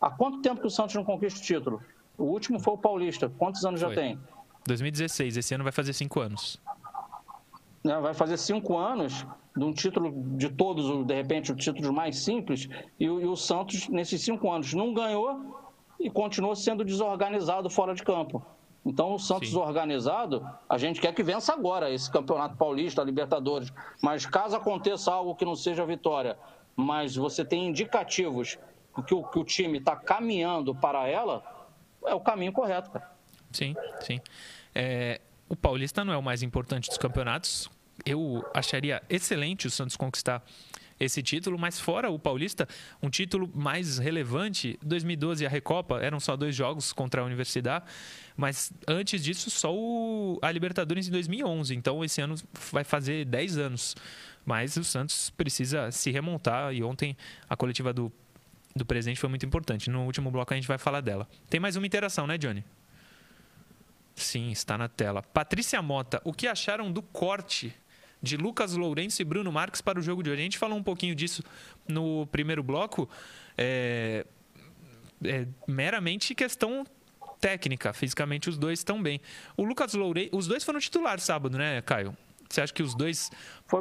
Há 0.00 0.10
quanto 0.10 0.40
tempo 0.40 0.60
que 0.60 0.66
o 0.66 0.70
Santos 0.70 0.94
não 0.94 1.04
conquista 1.04 1.38
o 1.38 1.42
título? 1.42 1.82
O 2.18 2.24
último 2.24 2.58
foi 2.58 2.74
o 2.74 2.78
Paulista. 2.78 3.30
Quantos 3.38 3.64
anos 3.64 3.80
foi. 3.80 3.94
já 3.94 4.00
tem? 4.00 4.18
2016. 4.66 5.36
Esse 5.36 5.54
ano 5.54 5.64
vai 5.64 5.72
fazer 5.72 5.92
cinco 5.92 6.20
anos 6.20 6.60
né, 7.84 7.98
vai 8.00 8.14
fazer 8.14 8.36
cinco 8.36 8.78
anos 8.78 9.26
de 9.56 9.64
um 9.64 9.72
título 9.72 10.12
de 10.36 10.48
todos, 10.48 11.04
de 11.06 11.14
repente, 11.14 11.52
o 11.52 11.56
título 11.56 11.92
mais 11.92 12.18
simples, 12.18 12.68
e, 12.98 13.04
e 13.04 13.08
o 13.08 13.36
Santos, 13.36 13.88
nesses 13.88 14.22
cinco 14.22 14.50
anos, 14.50 14.72
não 14.72 14.94
ganhou 14.94 15.58
e 16.00 16.08
continuou 16.08 16.54
sendo 16.56 16.84
desorganizado 16.84 17.68
fora 17.68 17.94
de 17.94 18.02
campo. 18.02 18.44
Então, 18.84 19.14
o 19.14 19.18
Santos 19.18 19.50
Sim. 19.50 19.58
organizado, 19.58 20.44
a 20.68 20.76
gente 20.76 21.00
quer 21.00 21.14
que 21.14 21.22
vença 21.22 21.52
agora 21.52 21.90
esse 21.90 22.10
Campeonato 22.10 22.56
Paulista, 22.56 23.02
Libertadores. 23.02 23.72
Mas 24.02 24.26
caso 24.26 24.56
aconteça 24.56 25.12
algo 25.12 25.36
que 25.36 25.44
não 25.44 25.54
seja 25.54 25.86
vitória, 25.86 26.36
mas 26.74 27.14
você 27.14 27.44
tem 27.44 27.68
indicativos 27.68 28.58
que 29.06 29.14
o, 29.14 29.22
que 29.22 29.38
o 29.38 29.44
time 29.44 29.78
está 29.78 29.94
caminhando 29.94 30.74
para 30.74 31.06
ela, 31.06 31.44
é 32.04 32.14
o 32.14 32.20
caminho 32.20 32.52
correto, 32.52 32.90
cara. 32.90 33.11
Sim, 33.52 33.74
sim. 34.00 34.20
É, 34.74 35.20
o 35.48 35.56
Paulista 35.56 36.04
não 36.04 36.12
é 36.12 36.16
o 36.16 36.22
mais 36.22 36.42
importante 36.42 36.88
dos 36.88 36.98
campeonatos. 36.98 37.68
Eu 38.06 38.44
acharia 38.54 39.02
excelente 39.08 39.66
o 39.66 39.70
Santos 39.70 39.96
conquistar 39.96 40.42
esse 41.04 41.22
título, 41.22 41.58
mas 41.58 41.80
fora 41.80 42.10
o 42.10 42.18
Paulista, 42.18 42.68
um 43.02 43.10
título 43.10 43.50
mais 43.54 43.98
relevante, 43.98 44.78
2012 44.82 45.44
a 45.44 45.48
Recopa, 45.48 45.98
eram 46.00 46.20
só 46.20 46.36
dois 46.36 46.54
jogos 46.54 46.92
contra 46.92 47.22
a 47.22 47.24
Universidade, 47.24 47.84
mas 48.36 48.72
antes 48.86 49.22
disso 49.22 49.50
só 49.50 49.74
o, 49.74 50.38
a 50.40 50.50
Libertadores 50.50 51.08
em 51.08 51.10
2011, 51.10 51.74
então 51.74 52.04
esse 52.04 52.20
ano 52.20 52.36
vai 52.70 52.84
fazer 52.84 53.24
10 53.24 53.58
anos. 53.58 53.96
Mas 54.44 54.76
o 54.76 54.82
Santos 54.82 55.30
precisa 55.30 55.90
se 55.92 56.10
remontar 56.10 56.74
e 56.74 56.82
ontem 56.82 57.16
a 57.48 57.56
coletiva 57.56 57.92
do, 57.92 58.10
do 58.74 58.84
presidente 58.84 59.20
foi 59.20 59.28
muito 59.28 59.46
importante. 59.46 59.88
No 59.88 60.04
último 60.04 60.30
bloco 60.32 60.52
a 60.52 60.56
gente 60.56 60.66
vai 60.66 60.78
falar 60.78 61.00
dela. 61.00 61.28
Tem 61.48 61.60
mais 61.60 61.76
uma 61.76 61.86
interação, 61.86 62.26
né, 62.26 62.36
Johnny? 62.36 62.64
Sim, 64.14 64.50
está 64.50 64.76
na 64.76 64.88
tela. 64.88 65.22
Patrícia 65.22 65.80
Mota, 65.80 66.20
o 66.24 66.32
que 66.32 66.46
acharam 66.46 66.92
do 66.92 67.02
corte 67.02 67.74
de 68.22 68.36
Lucas 68.36 68.74
Lourenço 68.74 69.20
e 69.20 69.24
Bruno 69.24 69.50
Marques 69.50 69.80
para 69.80 69.98
o 69.98 70.02
jogo 70.02 70.22
de 70.22 70.30
hoje? 70.30 70.40
A 70.40 70.44
gente 70.44 70.58
falou 70.58 70.78
um 70.78 70.82
pouquinho 70.82 71.14
disso 71.14 71.42
no 71.88 72.26
primeiro 72.26 72.62
bloco. 72.62 73.08
É, 73.56 74.26
é 75.24 75.46
meramente 75.66 76.34
questão 76.34 76.84
técnica. 77.40 77.92
Fisicamente, 77.92 78.48
os 78.48 78.56
dois 78.56 78.78
estão 78.78 79.02
bem. 79.02 79.20
O 79.56 79.64
Lucas 79.64 79.94
Lourenço, 79.94 80.30
os 80.32 80.46
dois 80.46 80.62
foram 80.62 80.78
titulares 80.78 81.24
sábado, 81.24 81.58
né, 81.58 81.82
Caio? 81.82 82.16
Você 82.48 82.60
acha 82.60 82.72
que 82.72 82.82
os 82.82 82.94
dois 82.94 83.30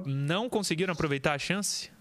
não 0.06 0.50
conseguiram 0.50 0.94
aproveitar 0.94 1.34
a 1.34 1.40
chance? 1.40 1.92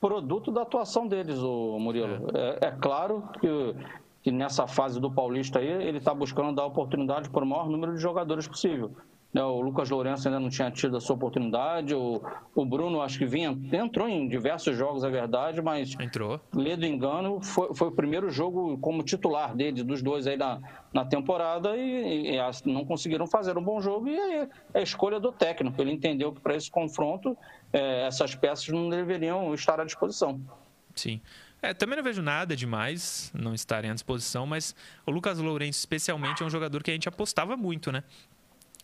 Produto 0.00 0.50
da 0.50 0.62
atuação 0.62 1.06
deles, 1.06 1.38
o 1.38 1.78
Murilo. 1.78 2.30
É, 2.34 2.66
é, 2.66 2.68
é 2.68 2.70
claro 2.70 3.28
que 3.38 3.46
que 4.22 4.30
nessa 4.30 4.66
fase 4.66 5.00
do 5.00 5.10
Paulista 5.10 5.58
aí, 5.58 5.68
ele 5.68 5.98
está 5.98 6.12
buscando 6.12 6.54
dar 6.54 6.66
oportunidade 6.66 7.30
para 7.30 7.44
o 7.44 7.46
maior 7.46 7.68
número 7.68 7.94
de 7.94 8.00
jogadores 8.00 8.46
possível. 8.46 8.94
Né, 9.32 9.40
o 9.44 9.60
Lucas 9.60 9.88
Lourenço 9.88 10.26
ainda 10.26 10.40
não 10.40 10.48
tinha 10.48 10.68
tido 10.72 10.96
a 10.96 11.00
sua 11.00 11.14
oportunidade, 11.14 11.94
o, 11.94 12.20
o 12.52 12.64
Bruno 12.64 13.00
acho 13.00 13.16
que 13.16 13.24
vinha, 13.24 13.56
entrou 13.72 14.08
em 14.08 14.26
diversos 14.26 14.76
jogos, 14.76 15.04
é 15.04 15.08
verdade, 15.08 15.62
mas 15.62 15.94
entrou. 16.00 16.40
ledo 16.52 16.84
engano, 16.84 17.40
foi, 17.40 17.72
foi 17.72 17.88
o 17.88 17.92
primeiro 17.92 18.28
jogo 18.28 18.76
como 18.78 19.04
titular 19.04 19.54
dele, 19.54 19.84
dos 19.84 20.02
dois 20.02 20.26
aí 20.26 20.36
na, 20.36 20.60
na 20.92 21.04
temporada, 21.04 21.76
e, 21.76 22.34
e, 22.34 22.38
não 22.64 22.84
conseguiram 22.84 23.24
fazer 23.24 23.56
um 23.56 23.62
bom 23.62 23.80
jogo, 23.80 24.08
e 24.08 24.18
aí 24.18 24.48
é 24.74 24.80
a 24.80 24.82
escolha 24.82 25.20
do 25.20 25.30
técnico. 25.30 25.80
Ele 25.80 25.92
entendeu 25.92 26.32
que 26.32 26.40
para 26.40 26.56
esse 26.56 26.68
confronto 26.68 27.38
é, 27.72 28.08
essas 28.08 28.34
peças 28.34 28.68
não 28.68 28.88
deveriam 28.88 29.54
estar 29.54 29.80
à 29.80 29.84
disposição. 29.84 30.40
Sim. 30.92 31.20
É, 31.62 31.74
também 31.74 31.96
não 31.96 32.02
vejo 32.02 32.22
nada 32.22 32.56
demais 32.56 33.30
não 33.34 33.54
estarem 33.54 33.90
à 33.90 33.94
disposição, 33.94 34.46
mas 34.46 34.74
o 35.04 35.10
Lucas 35.10 35.38
Lourenço, 35.38 35.78
especialmente, 35.78 36.42
é 36.42 36.46
um 36.46 36.50
jogador 36.50 36.82
que 36.82 36.90
a 36.90 36.94
gente 36.94 37.08
apostava 37.08 37.56
muito, 37.56 37.92
né? 37.92 38.02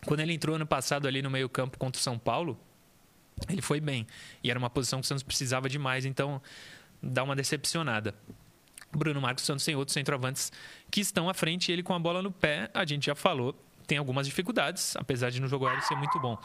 Quando 0.05 0.19
ele 0.19 0.33
entrou 0.33 0.55
ano 0.55 0.65
passado 0.65 1.07
ali 1.07 1.21
no 1.21 1.29
meio-campo 1.29 1.77
contra 1.77 1.99
o 1.99 2.03
São 2.03 2.19
Paulo, 2.19 2.59
ele 3.49 3.61
foi 3.61 3.79
bem. 3.79 4.05
E 4.43 4.49
era 4.49 4.59
uma 4.59 4.69
posição 4.69 4.99
que 4.99 5.05
o 5.05 5.07
Santos 5.07 5.23
precisava 5.23 5.67
demais, 5.67 6.05
então 6.05 6.41
dá 7.01 7.23
uma 7.23 7.35
decepcionada. 7.35 8.13
Bruno 8.91 9.19
Marcos 9.19 9.43
Santos 9.43 9.65
tem 9.65 9.75
outros 9.75 9.93
centroavantes 9.93 10.51
que 10.89 11.01
estão 11.01 11.29
à 11.29 11.33
frente, 11.33 11.71
ele 11.71 11.83
com 11.83 11.93
a 11.93 11.99
bola 11.99 12.21
no 12.21 12.31
pé, 12.31 12.69
a 12.73 12.85
gente 12.85 13.07
já 13.07 13.15
falou, 13.15 13.55
tem 13.85 13.97
algumas 13.97 14.27
dificuldades, 14.27 14.95
apesar 14.95 15.29
de 15.29 15.41
no 15.41 15.47
jogo 15.47 15.65
aéreo 15.67 15.83
ser 15.83 15.95
muito 15.95 16.19
bom. 16.19 16.37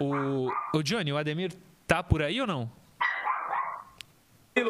O, 0.00 0.50
o 0.74 0.82
Johnny, 0.82 1.12
o 1.12 1.16
Ademir 1.16 1.52
tá 1.86 2.02
por 2.02 2.22
aí 2.22 2.40
ou 2.40 2.46
não? 2.46 2.70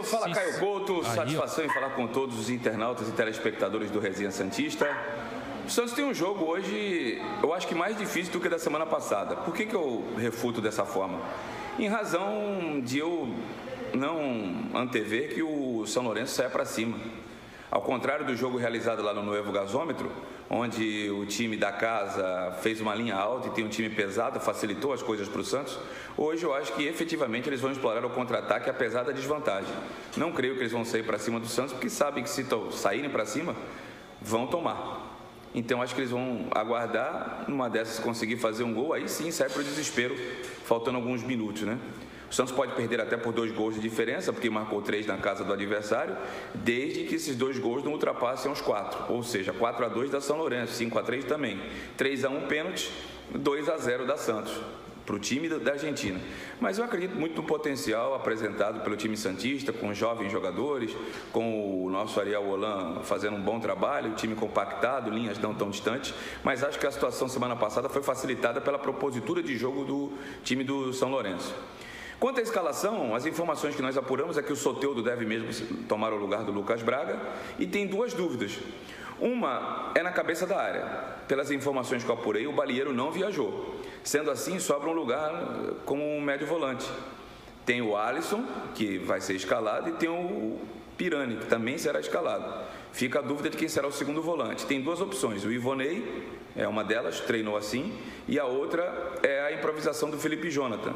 Fala 0.05 0.27
Sim. 0.29 0.33
Caio 0.35 0.59
Couto, 0.59 0.97
Aí, 1.05 1.15
satisfação 1.15 1.65
ó. 1.65 1.67
em 1.67 1.71
falar 1.71 1.91
com 1.91 2.07
todos 2.07 2.39
os 2.39 2.51
internautas 2.51 3.09
e 3.09 3.13
telespectadores 3.13 3.91
do 3.91 3.99
Resenha 3.99 4.31
Santista. 4.31 4.87
O 5.67 5.71
Santos 5.71 5.93
tem 5.93 6.05
um 6.05 6.15
jogo 6.15 6.45
hoje, 6.47 7.21
eu 7.43 7.53
acho 7.53 7.67
que 7.67 7.75
mais 7.75 7.97
difícil 7.97 8.33
do 8.33 8.41
que 8.41 8.49
da 8.49 8.59
semana 8.59 8.87
passada. 8.87 9.37
Por 9.37 9.55
que, 9.55 9.67
que 9.67 9.75
eu 9.75 10.05
refuto 10.17 10.61
dessa 10.61 10.85
forma? 10.85 11.21
Em 11.79 11.89
razão 11.89 12.81
de 12.83 12.99
eu 12.99 13.29
não 13.95 14.71
antever 14.75 15.35
que 15.35 15.43
o 15.43 15.87
São 15.87 16.03
Lourenço 16.05 16.35
saia 16.35 16.49
para 16.49 16.65
cima. 16.65 16.99
Ao 17.71 17.83
contrário 17.83 18.25
do 18.25 18.35
jogo 18.35 18.57
realizado 18.57 19.03
lá 19.03 19.13
no 19.13 19.23
Novo 19.23 19.53
Gasômetro, 19.53 20.11
onde 20.49 21.11
o 21.11 21.27
time 21.27 21.55
da 21.55 21.71
casa 21.71 22.57
fez 22.63 22.81
uma 22.81 22.95
linha 22.95 23.15
alta 23.15 23.49
e 23.49 23.51
tem 23.51 23.63
um 23.63 23.69
time 23.69 23.91
pesado, 23.91 24.41
facilitou 24.41 24.91
as 24.91 25.03
coisas 25.03 25.29
para 25.29 25.43
o 25.43 25.45
Santos, 25.45 25.79
hoje 26.17 26.45
eu 26.45 26.55
acho 26.55 26.73
que 26.73 26.85
efetivamente 26.85 27.47
eles 27.47 27.61
vão 27.61 27.71
explorar 27.71 28.03
o 28.07 28.11
contra-ataque 28.11 28.71
apesar 28.71 29.03
da 29.03 29.13
desvantagem. 29.13 29.75
Não 30.17 30.33
creio 30.33 30.55
que 30.55 30.61
eles 30.61 30.73
vão 30.73 30.83
sair 30.83 31.03
para 31.03 31.19
cima 31.19 31.39
do 31.39 31.47
Santos, 31.47 31.75
porque 31.75 31.91
sabem 31.91 32.25
que 32.25 32.31
se 32.31 32.47
saírem 32.73 33.11
para 33.11 33.27
cima, 33.27 33.55
vão 34.23 34.47
tomar. 34.47 35.19
Então 35.55 35.83
acho 35.83 35.95
que 35.95 36.01
eles 36.01 36.11
vão 36.11 36.47
aguardar, 36.53 37.45
numa 37.49 37.69
dessas 37.69 37.99
conseguir 37.99 38.39
fazer 38.39 38.65
um 38.65 38.73
gol, 38.73 38.95
aí 38.95 39.07
sim 39.11 39.31
sai 39.31 39.51
para 39.51 39.61
o 39.61 39.65
desespero, 39.65 40.17
faltando 40.65 40.97
alguns 40.97 41.23
minutos, 41.23 41.63
né? 41.63 41.79
O 42.31 42.35
Santos 42.35 42.53
pode 42.53 42.73
perder 42.73 43.01
até 43.01 43.17
por 43.17 43.33
dois 43.33 43.51
gols 43.53 43.75
de 43.75 43.81
diferença, 43.81 44.33
porque 44.33 44.51
marcou 44.51 44.83
três 44.83 45.07
na 45.07 45.17
casa 45.17 45.45
do 45.45 45.53
adversário, 45.53 46.17
desde 46.55 47.05
que 47.05 47.15
esses 47.15 47.35
dois 47.35 47.59
gols 47.59 47.83
não 47.83 47.93
ultrapassem 47.93 48.51
os 48.51 48.61
quatro. 48.61 49.13
Ou 49.13 49.23
seja, 49.23 49.53
4 49.53 49.87
a 49.87 49.89
2 49.89 50.11
da 50.11 50.21
São 50.21 50.37
Lourenço, 50.37 50.75
5 50.75 50.99
a 50.99 51.03
3 51.03 51.25
também. 51.25 51.61
3 51.97 52.25
a 52.27 52.29
1 52.29 52.47
pênalti, 52.47 52.93
2 53.31 53.69
a 53.69 53.77
0 53.79 54.07
da 54.07 54.17
Santos 54.17 54.53
para 55.09 55.17
o 55.17 55.19
time 55.19 55.49
da 55.49 55.73
Argentina. 55.73 56.21
Mas 56.61 56.77
eu 56.77 56.85
acredito 56.85 57.17
muito 57.17 57.41
no 57.41 57.43
potencial 57.43 58.15
apresentado 58.15 58.83
pelo 58.83 58.95
time 58.95 59.17
Santista, 59.17 59.73
com 59.73 59.95
jovens 59.95 60.31
jogadores, 60.31 60.95
com 61.33 61.83
o 61.83 61.89
nosso 61.89 62.21
Ariel 62.21 62.47
Holan 62.47 63.01
fazendo 63.05 63.35
um 63.39 63.41
bom 63.41 63.59
trabalho, 63.59 64.11
o 64.11 64.15
time 64.15 64.35
compactado, 64.35 65.11
linhas 65.11 65.39
não 65.39 65.55
tão 65.55 65.71
distantes. 65.71 66.13
Mas 66.45 66.63
acho 66.63 66.79
que 66.79 66.87
a 66.87 66.93
situação 66.93 67.27
semana 67.27 67.57
passada 67.57 67.89
foi 67.89 68.03
facilitada 68.03 68.61
pela 68.61 68.79
propositura 68.79 69.43
de 69.43 69.57
jogo 69.57 69.83
do 69.83 70.13
time 70.45 70.63
do 70.63 70.93
São 70.93 71.11
Lourenço. 71.11 71.55
Quanto 72.19 72.41
à 72.41 72.43
escalação, 72.43 73.15
as 73.15 73.27
informações 73.27 73.77
que 73.77 73.83
nós 73.83 73.97
apuramos 73.97 74.37
é 74.37 74.43
que 74.43 74.53
o 74.53 74.57
Soteudo 74.57 75.03
deve 75.03 75.25
mesmo 75.25 75.49
tomar 75.87 76.13
o 76.13 76.17
lugar 76.17 76.43
do 76.43 76.51
Lucas 76.51 76.83
Braga 76.83 77.17
e 77.61 77.67
tem 77.67 77.87
duas 77.87 78.13
dúvidas. 78.13 78.59
Uma 79.21 79.93
é 79.95 80.03
na 80.03 80.11
cabeça 80.11 80.45
da 80.45 80.61
área. 80.61 80.85
Pelas 81.29 81.53
informações 81.53 82.03
que 82.03 82.11
eu 82.11 82.15
apurei, 82.15 82.47
o 82.49 82.53
Balieiro 82.53 82.93
não 82.93 83.13
viajou. 83.13 83.77
Sendo 84.03 84.33
assim, 84.33 84.59
sobra 84.59 84.91
um 84.91 84.93
lugar 84.93 85.33
como 85.85 86.03
um 86.03 86.21
médio 86.21 86.47
volante. 86.47 86.89
Tem 87.65 87.81
o 87.83 87.97
Alisson, 87.97 88.45
que 88.75 88.99
vai 88.99 89.21
ser 89.21 89.35
escalado, 89.35 89.89
e 89.89 89.93
tem 89.93 90.09
o 90.09 90.59
Pirani, 90.97 91.37
que 91.37 91.47
também 91.47 91.79
será 91.79 92.01
escalado. 92.01 92.65
Fica 92.93 93.21
a 93.21 93.23
dúvida 93.23 93.51
de 93.51 93.57
quem 93.57 93.69
será 93.69 93.87
o 93.87 93.93
segundo 93.93 94.21
volante. 94.23 94.67
Tem 94.67 94.81
duas 94.81 95.01
opções. 95.01 95.45
O 95.45 95.53
Ivonei 95.53 96.27
é 96.57 96.67
uma 96.67 96.83
delas, 96.83 97.21
treinou 97.21 97.57
assim, 97.57 97.97
e 98.27 98.41
a 98.41 98.45
outra 98.45 99.13
é 99.23 99.41
a 99.41 99.53
improvisação 99.53 100.11
do 100.11 100.19
Felipe 100.19 100.51
Jonathan 100.51 100.95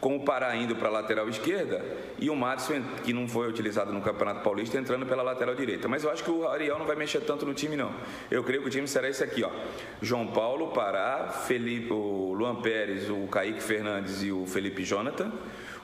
com 0.00 0.16
o 0.16 0.20
Pará 0.20 0.54
indo 0.56 0.76
para 0.76 0.88
a 0.88 0.92
lateral 0.92 1.28
esquerda 1.28 1.84
e 2.18 2.30
o 2.30 2.36
Madison, 2.36 2.82
que 3.04 3.12
não 3.12 3.28
foi 3.28 3.48
utilizado 3.48 3.92
no 3.92 4.00
Campeonato 4.00 4.42
Paulista, 4.42 4.78
entrando 4.78 5.06
pela 5.06 5.22
lateral 5.22 5.54
direita. 5.54 5.88
Mas 5.88 6.04
eu 6.04 6.10
acho 6.10 6.22
que 6.22 6.30
o 6.30 6.46
Ariel 6.46 6.78
não 6.78 6.86
vai 6.86 6.96
mexer 6.96 7.20
tanto 7.20 7.44
no 7.44 7.54
time, 7.54 7.76
não. 7.76 7.92
Eu 8.30 8.44
creio 8.44 8.62
que 8.62 8.68
o 8.68 8.70
time 8.70 8.86
será 8.86 9.08
esse 9.08 9.22
aqui, 9.22 9.42
ó. 9.42 9.50
João 10.00 10.28
Paulo, 10.28 10.68
Pará, 10.68 11.28
Felipe, 11.28 11.92
o 11.92 12.32
Luan 12.32 12.56
Pérez, 12.56 13.10
o 13.10 13.26
Kaique 13.26 13.62
Fernandes 13.62 14.22
e 14.22 14.30
o 14.30 14.46
Felipe 14.46 14.84
Jonathan. 14.84 15.32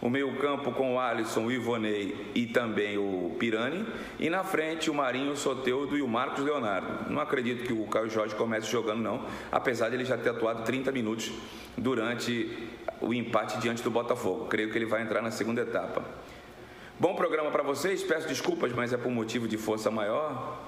O 0.01 0.11
meio 0.11 0.37
campo 0.37 0.71
com 0.73 0.97
o 0.97 1.01
Alisson, 1.01 1.47
o 1.47 1.53
Ivonei 1.53 2.31
e 2.35 2.47
também 2.47 2.99
o 2.99 3.35
Pirani. 3.39 3.87
E 4.19 4.29
na 4.29 4.45
frente 4.45 4.91
o 4.91 4.95
Marinho, 4.95 5.33
o 5.33 5.37
Soteudo 5.37 5.97
e 5.97 6.03
o 6.03 6.09
Marcos 6.09 6.45
Leonardo. 6.45 7.11
Não 7.11 7.23
acredito 7.23 7.65
que 7.65 7.73
o 7.73 7.87
Caio 7.87 8.11
Jorge 8.11 8.35
comece 8.35 8.71
jogando, 8.71 9.01
não. 9.01 9.25
Apesar 9.51 9.89
de 9.89 9.97
ele 9.97 10.05
já 10.05 10.19
ter 10.19 10.29
atuado 10.29 10.63
30 10.63 10.93
minutos 10.93 11.33
durante 11.77 12.69
o 13.01 13.13
empate 13.13 13.59
diante 13.59 13.83
do 13.83 13.91
Botafogo. 13.91 14.47
Creio 14.47 14.71
que 14.71 14.79
ele 14.79 14.87
vai 14.87 15.03
entrar 15.03 15.23
na 15.23 15.31
segunda 15.31 15.61
etapa. 15.61 16.03
Bom 16.99 17.15
programa 17.15 17.51
para 17.51 17.63
vocês, 17.63 18.03
peço 18.03 18.29
desculpas, 18.29 18.73
mas 18.73 18.93
é 18.93 18.97
por 18.97 19.11
motivo 19.11 19.49
de 19.49 19.59
força 19.59 19.91
maior. 19.91 20.59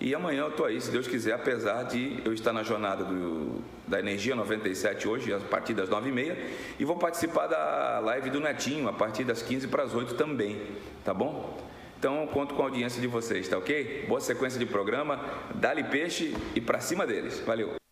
E 0.00 0.14
amanhã 0.14 0.42
eu 0.42 0.48
estou 0.48 0.66
aí, 0.66 0.80
se 0.80 0.90
Deus 0.90 1.06
quiser, 1.06 1.34
apesar 1.34 1.84
de 1.84 2.20
eu 2.24 2.32
estar 2.32 2.52
na 2.52 2.62
jornada 2.62 3.04
do, 3.04 3.62
da 3.86 3.98
Energia 3.98 4.34
97 4.34 5.06
hoje, 5.06 5.32
a 5.32 5.38
partir 5.38 5.72
das 5.72 5.88
9h30, 5.88 6.36
e 6.78 6.84
vou 6.84 6.96
participar 6.96 7.46
da 7.46 8.00
live 8.00 8.30
do 8.30 8.40
Netinho, 8.40 8.88
a 8.88 8.92
partir 8.92 9.24
das 9.24 9.40
15 9.42 9.68
para 9.68 9.84
as 9.84 9.94
8 9.94 10.14
também, 10.14 10.60
tá 11.04 11.14
bom? 11.14 11.56
Então, 11.98 12.26
conto 12.26 12.54
com 12.54 12.62
a 12.62 12.66
audiência 12.66 13.00
de 13.00 13.06
vocês, 13.06 13.48
tá 13.48 13.56
ok? 13.56 14.04
Boa 14.08 14.20
sequência 14.20 14.58
de 14.58 14.66
programa, 14.66 15.20
dá-lhe 15.54 15.84
peixe 15.84 16.34
e 16.54 16.60
para 16.60 16.80
cima 16.80 17.06
deles. 17.06 17.40
Valeu! 17.46 17.83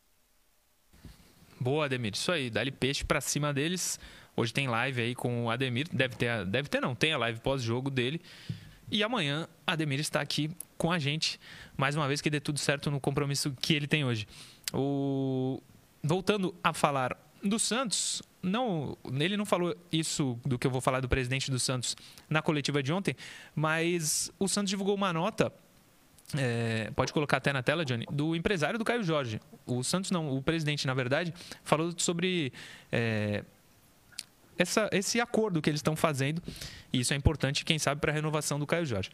Boa, 1.62 1.84
Ademir. 1.84 2.12
Isso 2.14 2.32
aí, 2.32 2.50
dá-lhe 2.50 2.72
peixe 2.72 3.04
para 3.04 3.20
cima 3.20 3.54
deles. 3.54 4.00
Hoje 4.36 4.52
tem 4.52 4.66
live 4.66 5.00
aí 5.00 5.14
com 5.14 5.44
o 5.44 5.50
Ademir. 5.50 5.86
Deve 5.92 6.16
ter, 6.16 6.44
deve 6.44 6.68
ter 6.68 6.80
não, 6.80 6.92
tem 6.92 7.12
a 7.12 7.18
live 7.18 7.38
pós-jogo 7.38 7.88
dele. 7.88 8.20
E 8.90 9.00
amanhã, 9.04 9.46
Ademir 9.64 10.00
está 10.00 10.20
aqui 10.20 10.50
com 10.76 10.90
a 10.90 10.98
gente. 10.98 11.38
Mais 11.76 11.94
uma 11.94 12.08
vez 12.08 12.20
que 12.20 12.28
dê 12.28 12.40
tudo 12.40 12.58
certo 12.58 12.90
no 12.90 12.98
compromisso 12.98 13.56
que 13.60 13.74
ele 13.74 13.86
tem 13.86 14.04
hoje. 14.04 14.26
O... 14.74 15.62
Voltando 16.02 16.52
a 16.64 16.72
falar 16.72 17.16
do 17.40 17.60
Santos, 17.60 18.22
não, 18.42 18.98
ele 19.20 19.36
não 19.36 19.46
falou 19.46 19.76
isso 19.92 20.36
do 20.44 20.58
que 20.58 20.66
eu 20.66 20.70
vou 20.70 20.80
falar 20.80 20.98
do 20.98 21.08
presidente 21.08 21.48
do 21.48 21.60
Santos 21.60 21.96
na 22.28 22.42
coletiva 22.42 22.82
de 22.82 22.92
ontem, 22.92 23.14
mas 23.54 24.32
o 24.36 24.48
Santos 24.48 24.70
divulgou 24.70 24.96
uma 24.96 25.12
nota 25.12 25.52
é, 26.36 26.90
pode 26.94 27.12
colocar 27.12 27.36
até 27.38 27.52
na 27.52 27.62
tela, 27.62 27.84
Johnny, 27.84 28.06
do 28.10 28.34
empresário 28.34 28.78
do 28.78 28.84
Caio 28.84 29.02
Jorge. 29.02 29.40
O 29.66 29.82
Santos 29.82 30.10
não, 30.10 30.36
o 30.36 30.42
presidente, 30.42 30.86
na 30.86 30.94
verdade, 30.94 31.32
falou 31.62 31.92
sobre 31.96 32.52
é, 32.90 33.44
essa, 34.56 34.88
esse 34.92 35.20
acordo 35.20 35.60
que 35.60 35.68
eles 35.68 35.78
estão 35.78 35.96
fazendo. 35.96 36.42
E 36.92 37.00
isso 37.00 37.12
é 37.12 37.16
importante, 37.16 37.64
quem 37.64 37.78
sabe, 37.78 38.00
para 38.00 38.12
a 38.12 38.14
renovação 38.14 38.58
do 38.58 38.66
Caio 38.66 38.86
Jorge. 38.86 39.10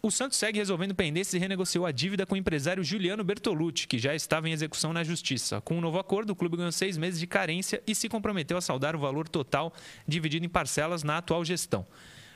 O 0.00 0.10
Santos 0.10 0.38
segue 0.38 0.58
resolvendo 0.58 0.94
pendências 0.94 1.34
e 1.34 1.38
renegociou 1.38 1.86
a 1.86 1.92
dívida 1.92 2.26
com 2.26 2.34
o 2.34 2.38
empresário 2.38 2.82
Juliano 2.82 3.22
Bertolucci, 3.22 3.86
que 3.86 3.98
já 3.98 4.14
estava 4.14 4.48
em 4.48 4.52
execução 4.52 4.92
na 4.92 5.04
justiça. 5.04 5.60
Com 5.60 5.74
o 5.74 5.78
um 5.78 5.80
novo 5.80 5.98
acordo, 5.98 6.30
o 6.30 6.36
clube 6.36 6.56
ganhou 6.56 6.72
seis 6.72 6.96
meses 6.96 7.20
de 7.20 7.26
carência 7.26 7.82
e 7.86 7.94
se 7.94 8.08
comprometeu 8.08 8.56
a 8.56 8.60
saldar 8.60 8.96
o 8.96 8.98
valor 8.98 9.28
total 9.28 9.72
dividido 10.06 10.44
em 10.44 10.48
parcelas 10.48 11.02
na 11.02 11.18
atual 11.18 11.44
gestão. 11.44 11.86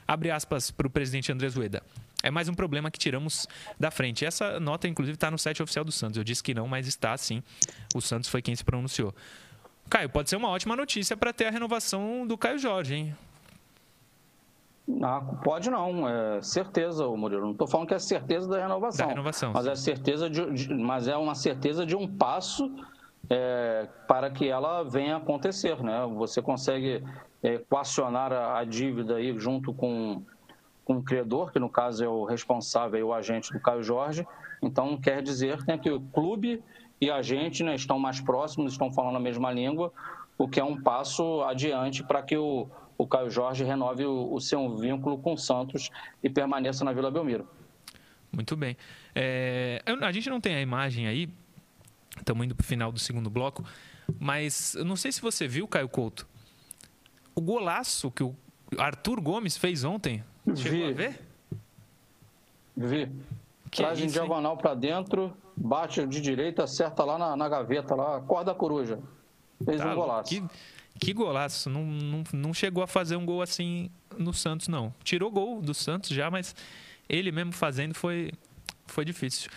Abre 0.07 0.31
aspas 0.31 0.71
para 0.71 0.87
o 0.87 0.91
presidente 0.91 1.33
Andrés 1.33 1.55
Rueda 1.55 1.83
é 2.27 2.31
mais 2.31 2.49
um 2.49 2.55
problema 2.55 2.91
que 2.91 2.99
tiramos 2.99 3.47
da 3.79 3.91
frente. 3.91 4.25
Essa 4.25 4.59
nota, 4.59 4.89
inclusive, 4.89 5.15
está 5.15 5.31
no 5.31 5.39
site 5.39 5.63
oficial 5.63 5.85
do 5.85 5.93
Santos. 5.93 6.17
Eu 6.17 6.25
disse 6.25 6.43
que 6.43 6.53
não, 6.55 6.67
mas 6.67 6.87
está 6.87 7.17
sim. 7.17 7.43
O 7.95 8.01
Santos 8.01 8.29
foi 8.29 8.43
quem 8.43 8.55
se 8.55 8.65
pronunciou. 8.65 9.15
Caio, 9.89 10.11
pode 10.11 10.29
ser 10.29 10.37
uma 10.37 10.49
ótima 10.49 10.75
notícia 10.75 11.17
para 11.17 11.33
ter 11.33 11.47
a 11.47 11.51
renovação 11.51 12.27
do 12.27 12.37
Caio 12.37 12.59
Jorge, 12.59 12.95
hein? 12.95 13.17
Não, 14.89 15.37
pode 15.37 15.69
não, 15.69 16.09
é 16.09 16.43
certeza, 16.43 17.07
Murilo. 17.09 17.43
Não 17.43 17.53
estou 17.53 17.67
falando 17.67 17.89
que 17.89 17.95
é 17.95 17.99
certeza 17.99 18.49
da 18.49 18.61
renovação. 18.61 19.07
Da 19.07 19.13
renovação. 19.13 19.53
Mas 19.53 19.67
é 19.67 19.75
certeza 19.75 20.31
de, 20.31 20.53
de, 20.53 20.75
mas 20.75 21.09
é 21.09 21.17
uma 21.17 21.35
certeza 21.35 21.85
de 21.85 21.97
um 21.97 22.07
passo 22.09 22.73
é, 23.29 23.89
para 24.07 24.31
que 24.31 24.49
ela 24.49 24.85
venha 24.85 25.15
a 25.15 25.19
acontecer, 25.19 25.81
né? 25.83 26.07
Você 26.17 26.41
consegue 26.41 27.03
equacionar 27.43 28.33
a, 28.33 28.59
a 28.59 28.65
dívida 28.65 29.17
aí 29.17 29.37
junto 29.39 29.73
com 29.73 30.23
com 30.87 30.99
o 30.99 31.03
credor, 31.03 31.51
que 31.51 31.59
no 31.59 31.69
caso 31.69 32.05
é 32.05 32.09
o 32.09 32.25
responsável 32.25 33.01
e 33.01 33.03
o 33.03 33.13
agente 33.13 33.53
do 33.53 33.59
Caio 33.59 33.83
Jorge. 33.83 34.25
Então, 34.63 34.97
quer 34.97 35.21
dizer 35.21 35.59
né, 35.67 35.77
que 35.77 35.91
o 35.91 36.01
clube 36.01 36.63
e 37.01 37.11
a 37.11 37.21
gente 37.23 37.65
né, 37.65 37.75
estão 37.75 37.99
mais 37.99 38.21
próximos, 38.21 38.73
estão 38.73 38.91
falando 38.93 39.17
a 39.17 39.21
mesma 39.21 39.51
língua, 39.51 39.93
o 40.39 40.47
que 40.47 40.61
é 40.61 40.65
um 40.65 40.81
passo 40.81 41.43
adiante 41.43 42.05
para 42.05 42.23
que 42.23 42.37
o, 42.37 42.69
o 42.97 43.05
Caio 43.05 43.29
Jorge 43.29 43.65
renove 43.65 44.05
o, 44.05 44.33
o, 44.33 44.41
seu 44.41 44.77
vínculo 44.77 45.19
com 45.19 45.33
o 45.33 45.37
Santos 45.37 45.91
e 46.23 46.31
permaneça 46.31 46.85
na 46.85 46.93
Vila 46.93 47.11
Belmiro. 47.11 47.49
Muito 48.31 48.57
bem. 48.57 48.77
É, 49.13 49.83
a 49.85 50.13
gente 50.13 50.31
não 50.31 50.41
tem 50.41 50.55
a 50.55 50.61
imagem 50.61 51.09
aí, 51.09 51.29
estamos 52.17 52.47
indo 52.47 52.55
para 52.55 52.63
o 52.63 52.67
final 52.67 52.93
do 52.93 53.01
segundo 53.01 53.29
bloco, 53.29 53.65
mas 54.21 54.77
eu 54.77 54.85
não 54.85 54.95
sei 54.95 55.11
se 55.11 55.21
você 55.21 55.49
viu, 55.49 55.67
Caio 55.67 55.89
Couto, 55.89 56.29
o 57.37 57.41
golaço 57.41 58.11
que 58.11 58.25
o 58.25 58.35
Arthur 58.79 59.21
Gomes 59.21 59.57
fez 59.57 59.85
ontem 59.85 60.25
Chegou 60.55 60.79
Vi. 60.79 60.85
a 60.85 60.93
ver? 60.93 61.21
Vi. 62.77 63.13
Que 63.71 63.83
Traz 63.83 64.01
em 64.01 64.07
diagonal 64.07 64.57
para 64.57 64.75
dentro, 64.75 65.37
bate 65.57 66.07
de 66.07 66.21
direita, 66.21 66.65
acerta 66.65 67.05
lá 67.05 67.19
na, 67.19 67.37
na 67.37 67.49
gaveta, 67.49 67.95
lá, 67.95 68.21
corda 68.21 68.53
a 68.53 68.55
coruja. 68.55 69.01
Fez 69.65 69.81
tá, 69.81 69.93
um 69.93 69.95
golaço. 69.95 70.31
Que, 70.31 70.45
que 71.01 71.13
golaço. 71.13 71.69
Não, 71.69 71.85
não, 71.85 72.25
não 72.33 72.55
chegou 72.55 72.83
a 72.83 72.87
fazer 72.87 73.17
um 73.17 73.27
gol 73.27 73.43
assim 73.43 73.91
no 74.17 74.33
Santos, 74.33 74.69
não. 74.69 74.95
Tirou 75.03 75.31
gol 75.31 75.61
do 75.61 75.75
Santos 75.75 76.11
já, 76.11 76.31
mas 76.31 76.55
ele 77.09 77.33
mesmo 77.33 77.53
fazendo 77.53 77.95
foi, 77.95 78.31
foi 78.87 79.05
difícil. 79.05 79.51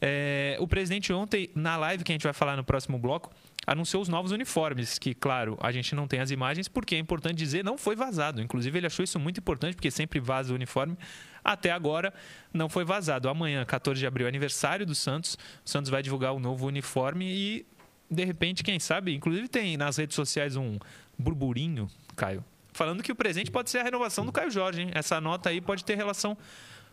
É, 0.00 0.56
o 0.60 0.68
presidente 0.68 1.12
ontem, 1.12 1.50
na 1.54 1.76
live 1.76 2.04
que 2.04 2.12
a 2.12 2.14
gente 2.14 2.24
vai 2.24 2.34
falar 2.34 2.56
no 2.56 2.64
próximo 2.64 2.98
bloco, 2.98 3.30
anunciou 3.66 4.02
os 4.02 4.08
novos 4.08 4.32
uniformes, 4.32 4.98
que, 4.98 5.14
claro, 5.14 5.56
a 5.60 5.72
gente 5.72 5.94
não 5.94 6.06
tem 6.06 6.20
as 6.20 6.30
imagens, 6.30 6.68
porque 6.68 6.94
é 6.94 6.98
importante 6.98 7.36
dizer, 7.36 7.64
não 7.64 7.78
foi 7.78 7.96
vazado. 7.96 8.42
Inclusive, 8.42 8.78
ele 8.78 8.86
achou 8.86 9.02
isso 9.02 9.18
muito 9.18 9.38
importante, 9.38 9.74
porque 9.74 9.90
sempre 9.90 10.20
vaza 10.20 10.52
o 10.52 10.54
uniforme. 10.54 10.96
Até 11.42 11.70
agora, 11.70 12.12
não 12.52 12.68
foi 12.68 12.84
vazado. 12.84 13.28
Amanhã, 13.28 13.64
14 13.64 13.98
de 13.98 14.06
abril, 14.06 14.26
aniversário 14.26 14.86
do 14.86 14.94
Santos. 14.94 15.38
O 15.64 15.68
Santos 15.68 15.90
vai 15.90 16.02
divulgar 16.02 16.32
o 16.32 16.40
novo 16.40 16.66
uniforme 16.66 17.26
e, 17.26 17.66
de 18.10 18.24
repente, 18.24 18.62
quem 18.62 18.78
sabe, 18.78 19.14
inclusive 19.14 19.48
tem 19.48 19.76
nas 19.76 19.96
redes 19.96 20.14
sociais 20.14 20.56
um 20.56 20.78
burburinho, 21.18 21.88
Caio, 22.16 22.44
falando 22.72 23.02
que 23.02 23.12
o 23.12 23.14
presente 23.14 23.50
pode 23.50 23.70
ser 23.70 23.78
a 23.78 23.82
renovação 23.82 24.24
do 24.24 24.32
Caio 24.32 24.50
Jorge. 24.50 24.82
Hein? 24.82 24.90
Essa 24.94 25.20
nota 25.20 25.50
aí 25.50 25.60
pode 25.60 25.84
ter 25.84 25.96
relação 25.96 26.36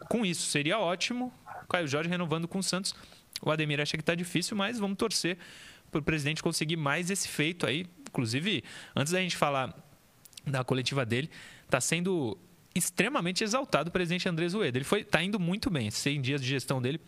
com 0.10 0.26
isso. 0.26 0.48
Seria 0.48 0.80
ótimo 0.80 1.34
Caio 1.70 1.88
Jorge 1.88 2.10
renovando 2.10 2.48
com 2.48 2.60
o 2.60 2.64
Santos. 2.64 2.94
O 3.42 3.50
Ademir 3.50 3.80
acha 3.80 3.98
que 3.98 4.02
está 4.02 4.14
difícil, 4.14 4.56
mas 4.58 4.78
vamos 4.78 4.98
torcer 4.98 5.38
para 5.92 6.00
o 6.00 6.04
presidente 6.04 6.42
conseguir 6.42 6.78
mais 6.78 7.10
esse 7.10 7.28
feito 7.28 7.68
aí. 7.68 7.86
Inclusive, 8.10 8.64
antes 8.96 9.12
da 9.12 9.20
gente 9.22 9.38
falar 9.38 9.76
da 10.46 10.64
coletiva 10.64 11.06
dele, 11.06 11.30
está 11.66 11.80
sendo 11.80 12.38
extremamente 12.74 13.44
exaltado 13.44 13.90
o 13.90 13.92
presidente 13.92 14.28
Andrés 14.28 14.54
Rueda. 14.54 14.78
Ele 14.78 14.86
está 15.02 15.22
indo 15.22 15.40
muito 15.40 15.70
bem. 15.70 15.92
100 15.92 16.22
dias 16.22 16.42
de 16.42 16.48
gestão 16.48 16.82
dele 16.82 17.00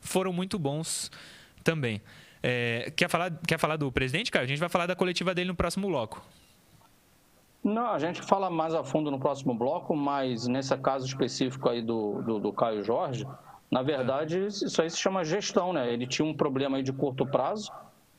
foram 0.00 0.32
muito 0.32 0.58
bons 0.58 1.10
também. 1.64 2.00
É, 2.42 2.92
quer, 2.96 3.08
falar, 3.08 3.32
quer 3.46 3.58
falar 3.58 3.76
do 3.76 3.90
presidente, 3.90 4.30
cara? 4.30 4.44
A 4.44 4.48
gente 4.48 4.60
vai 4.60 4.68
falar 4.68 4.86
da 4.86 4.94
coletiva 4.94 5.34
dele 5.34 5.48
no 5.48 5.56
próximo 5.56 5.88
bloco. 5.88 6.22
Não, 7.62 7.88
a 7.88 7.98
gente 7.98 8.22
fala 8.22 8.48
mais 8.48 8.72
a 8.72 8.84
fundo 8.84 9.10
no 9.10 9.18
próximo 9.18 9.52
bloco, 9.52 9.94
mas 9.94 10.46
nesse 10.46 10.76
caso 10.78 11.04
específico 11.04 11.68
aí 11.68 11.82
do, 11.82 12.22
do, 12.22 12.38
do 12.38 12.52
Caio 12.52 12.84
Jorge, 12.84 13.26
na 13.70 13.82
verdade, 13.82 14.46
isso 14.46 14.80
aí 14.80 14.88
se 14.88 14.96
chama 14.96 15.24
gestão, 15.24 15.72
né? 15.72 15.92
Ele 15.92 16.06
tinha 16.06 16.26
um 16.26 16.32
problema 16.32 16.76
aí 16.76 16.82
de 16.82 16.92
curto 16.92 17.26
prazo, 17.26 17.70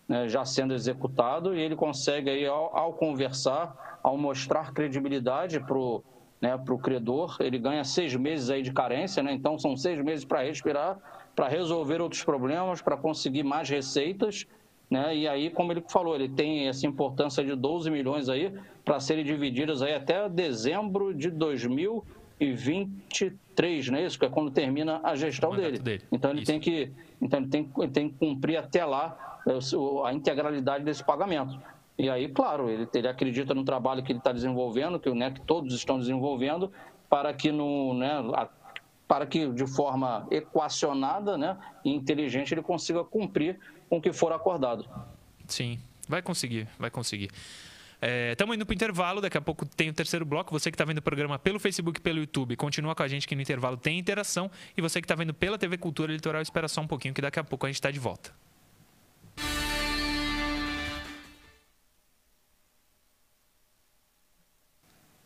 né, 0.09 0.27
já 0.27 0.43
sendo 0.43 0.73
executado, 0.73 1.55
e 1.55 1.61
ele 1.61 1.75
consegue 1.75 2.29
aí, 2.29 2.45
ao, 2.45 2.75
ao 2.75 2.93
conversar, 2.93 3.99
ao 4.03 4.17
mostrar 4.17 4.73
credibilidade 4.73 5.61
para 5.61 5.77
o 5.77 6.03
né, 6.41 6.59
credor, 6.83 7.37
ele 7.39 7.57
ganha 7.57 7.83
seis 7.85 8.13
meses 8.15 8.49
aí 8.49 8.61
de 8.61 8.73
carência, 8.73 9.23
né? 9.23 9.31
Então 9.31 9.57
são 9.57 9.77
seis 9.77 10.03
meses 10.03 10.25
para 10.25 10.41
respirar, 10.41 10.97
para 11.35 11.47
resolver 11.47 12.01
outros 12.01 12.23
problemas, 12.23 12.81
para 12.81 12.97
conseguir 12.97 13.43
mais 13.43 13.69
receitas 13.69 14.45
né? 14.89 15.15
E 15.15 15.27
aí, 15.27 15.51
como 15.51 15.71
ele 15.71 15.83
falou, 15.87 16.15
ele 16.15 16.29
tem 16.29 16.67
essa 16.67 16.87
importância 16.87 17.43
de 17.43 17.55
12 17.55 17.91
milhões 17.91 18.27
aí 18.27 18.51
para 18.83 18.99
serem 18.99 19.23
divididos 19.23 19.83
aí 19.83 19.93
até 19.93 20.27
dezembro 20.27 21.13
de 21.13 21.29
2023, 21.29 23.89
né? 23.89 24.03
Isso 24.05 24.17
que 24.17 24.25
é 24.25 24.29
quando 24.29 24.49
termina 24.49 24.99
a 25.03 25.15
gestão 25.15 25.55
dele. 25.55 25.77
dele. 25.77 26.01
Então 26.11 26.31
ele 26.31 26.41
Isso. 26.41 26.51
tem 26.51 26.59
que, 26.59 26.91
então 27.21 27.39
ele 27.39 27.49
tem, 27.49 27.69
ele 27.77 27.91
tem 27.91 28.09
que 28.09 28.15
cumprir 28.17 28.57
até 28.57 28.83
lá 28.83 29.28
a 30.05 30.13
integralidade 30.13 30.83
desse 30.83 31.03
pagamento. 31.03 31.59
E 31.97 32.09
aí, 32.09 32.29
claro, 32.29 32.69
ele, 32.69 32.87
ele 32.93 33.07
acredita 33.07 33.53
no 33.53 33.65
trabalho 33.65 34.01
que 34.01 34.11
ele 34.11 34.19
está 34.19 34.31
desenvolvendo, 34.31 34.99
que, 34.99 35.09
né, 35.11 35.31
que 35.31 35.41
todos 35.41 35.73
estão 35.73 35.99
desenvolvendo, 35.99 36.71
para 37.09 37.33
que 37.33 37.51
no, 37.51 37.93
né, 37.93 38.23
para 39.07 39.25
que 39.25 39.47
de 39.49 39.67
forma 39.67 40.25
equacionada 40.31 41.37
né, 41.37 41.57
e 41.83 41.93
inteligente 41.93 42.53
ele 42.53 42.61
consiga 42.61 43.03
cumprir 43.03 43.59
com 43.89 43.97
o 43.97 44.01
que 44.01 44.13
for 44.13 44.31
acordado. 44.31 44.87
Sim, 45.47 45.79
vai 46.07 46.21
conseguir, 46.21 46.67
vai 46.77 46.89
conseguir. 46.89 47.29
Estamos 48.31 48.53
é, 48.53 48.55
indo 48.55 48.65
para 48.65 48.71
o 48.71 48.75
intervalo, 48.75 49.19
daqui 49.19 49.37
a 49.37 49.41
pouco 49.41 49.65
tem 49.65 49.89
o 49.89 49.93
terceiro 49.93 50.23
bloco. 50.23 50.57
Você 50.57 50.71
que 50.71 50.75
está 50.75 50.85
vendo 50.85 50.99
o 50.99 51.01
programa 51.01 51.37
pelo 51.37 51.59
Facebook 51.59 51.99
pelo 51.99 52.19
YouTube, 52.19 52.55
continua 52.55 52.95
com 52.95 53.03
a 53.03 53.07
gente 53.09 53.27
que 53.27 53.35
no 53.35 53.41
intervalo 53.41 53.75
tem 53.75 53.99
interação. 53.99 54.49
E 54.77 54.81
você 54.81 55.01
que 55.01 55.05
está 55.05 55.15
vendo 55.15 55.33
pela 55.33 55.57
TV 55.57 55.77
Cultura 55.77 56.13
Litoral, 56.13 56.41
espera 56.41 56.69
só 56.69 56.79
um 56.79 56.87
pouquinho 56.87 57.13
que 57.13 57.21
daqui 57.21 57.39
a 57.39 57.43
pouco 57.43 57.65
a 57.65 57.69
gente 57.69 57.75
está 57.75 57.91
de 57.91 57.99
volta. 57.99 58.31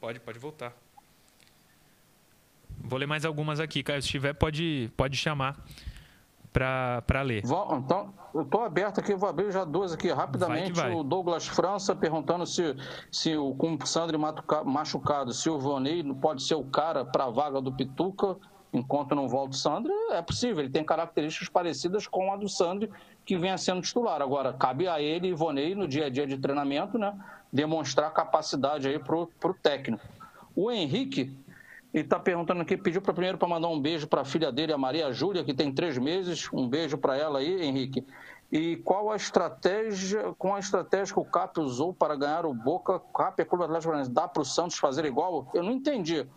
Pode, 0.04 0.20
pode 0.20 0.38
voltar. 0.38 0.74
Vou 2.78 3.00
ler 3.00 3.06
mais 3.06 3.24
algumas 3.24 3.62
aqui, 3.62 3.82
Caio. 3.82 4.02
Se 4.02 4.10
tiver, 4.10 4.34
pode, 4.34 4.92
pode 4.98 5.16
chamar 5.16 5.58
para 6.52 7.22
ler. 7.22 7.42
Então, 7.46 8.14
eu 8.34 8.42
estou 8.42 8.64
aberto 8.64 9.00
aqui, 9.00 9.16
vou 9.16 9.30
abrir 9.30 9.50
já 9.50 9.64
duas 9.64 9.94
aqui 9.94 10.12
rapidamente. 10.12 10.74
Vai 10.74 10.90
vai. 10.90 11.00
O 11.00 11.04
Douglas 11.04 11.48
França 11.48 11.96
perguntando 11.96 12.46
se, 12.46 12.76
se 13.10 13.38
o, 13.38 13.56
com 13.56 13.76
o 13.76 13.88
Sandro 13.88 14.20
machucado, 14.66 15.32
se 15.32 15.50
o 15.50 15.58
Vonei 15.58 16.04
pode 16.16 16.44
ser 16.44 16.56
o 16.56 16.66
cara 16.66 17.06
para 17.06 17.24
a 17.24 17.30
vaga 17.30 17.62
do 17.62 17.72
Pituca, 17.72 18.36
enquanto 18.74 19.16
não 19.16 19.30
volta 19.30 19.52
o 19.52 19.58
Sandro. 19.58 19.94
É 20.12 20.22
possível, 20.22 20.60
ele 20.60 20.70
tem 20.70 20.84
características 20.84 21.48
parecidas 21.48 22.08
com 22.08 22.34
a 22.34 22.36
do 22.36 22.50
Sandro, 22.50 22.90
que 23.24 23.38
vem 23.38 23.58
sendo 23.58 23.82
titular. 23.82 24.22
Agora, 24.22 24.52
cabe 24.52 24.86
a 24.86 25.00
ele 25.00 25.30
e 25.30 25.34
Vonei, 25.34 25.74
no 25.74 25.88
dia 25.88 26.08
a 26.08 26.10
dia 26.10 26.28
de 26.28 26.38
treinamento, 26.38 26.98
né, 26.98 27.18
demonstrar 27.54 28.12
capacidade 28.12 28.88
aí 28.88 28.98
para 28.98 29.16
o 29.16 29.54
técnico. 29.62 30.04
O 30.56 30.72
Henrique 30.72 31.32
está 31.94 32.20
perguntando 32.20 32.62
aqui, 32.62 32.76
pediu 32.76 33.00
para 33.00 33.14
primeiro 33.14 33.38
para 33.38 33.48
mandar 33.48 33.68
um 33.68 33.80
beijo 33.80 34.08
para 34.08 34.22
a 34.22 34.26
filha 34.26 34.52
dele, 34.52 34.74
a 34.74 34.78
Maria 34.78 35.14
Júlia, 35.14 35.44
que 35.44 35.54
tem 35.54 35.72
três 35.72 35.96
meses. 36.00 36.50
Um 36.52 36.68
beijo 36.68 36.98
para 36.98 37.16
ela 37.16 37.38
aí, 37.38 37.62
Henrique. 37.64 38.04
E 38.52 38.78
qual 38.78 39.12
a 39.12 39.16
estratégia, 39.16 40.34
com 40.38 40.56
a 40.56 40.60
estratégia 40.60 41.14
que 41.14 41.20
o 41.20 41.26
CAP 41.26 41.60
usou 41.60 41.94
para 41.94 42.16
ganhar 42.16 42.46
o 42.46 42.54
Boca, 42.54 43.00
CAP 43.14 43.40
é 43.40 43.46
Clube 43.46 43.64
Atlético 43.64 43.90
Paranaense, 43.90 44.12
dá 44.12 44.28
para 44.28 44.42
o 44.42 44.46
Santos 44.46 44.78
fazer 44.78 45.06
igual? 45.06 45.48
Eu 45.54 45.64
não 45.64 45.72
entendi 45.72 46.28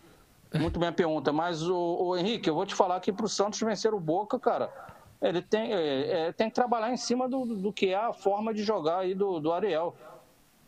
muito 0.55 0.79
bem 0.79 0.89
a 0.89 0.93
pergunta, 0.93 1.33
mas 1.33 1.63
o, 1.63 1.77
o 1.77 2.17
Henrique, 2.17 2.49
eu 2.49 2.55
vou 2.55 2.65
te 2.65 2.75
falar 2.75 3.01
que 3.01 3.13
para 3.13 3.27
o 3.27 3.29
Santos 3.29 3.61
vencer 3.61 3.93
o 3.93 4.01
Boca, 4.01 4.39
cara, 4.39 4.71
ele 5.21 5.43
tem, 5.43 5.73
é, 5.73 6.29
é, 6.29 6.33
tem 6.33 6.49
que 6.49 6.55
trabalhar 6.55 6.91
em 6.91 6.97
cima 6.97 7.29
do, 7.29 7.45
do 7.45 7.73
que 7.73 7.89
é 7.89 7.97
a 7.97 8.13
forma 8.13 8.55
de 8.55 8.63
jogar 8.63 8.99
aí 8.99 9.15
do, 9.15 9.41
do 9.41 9.53
Ariel 9.53 9.95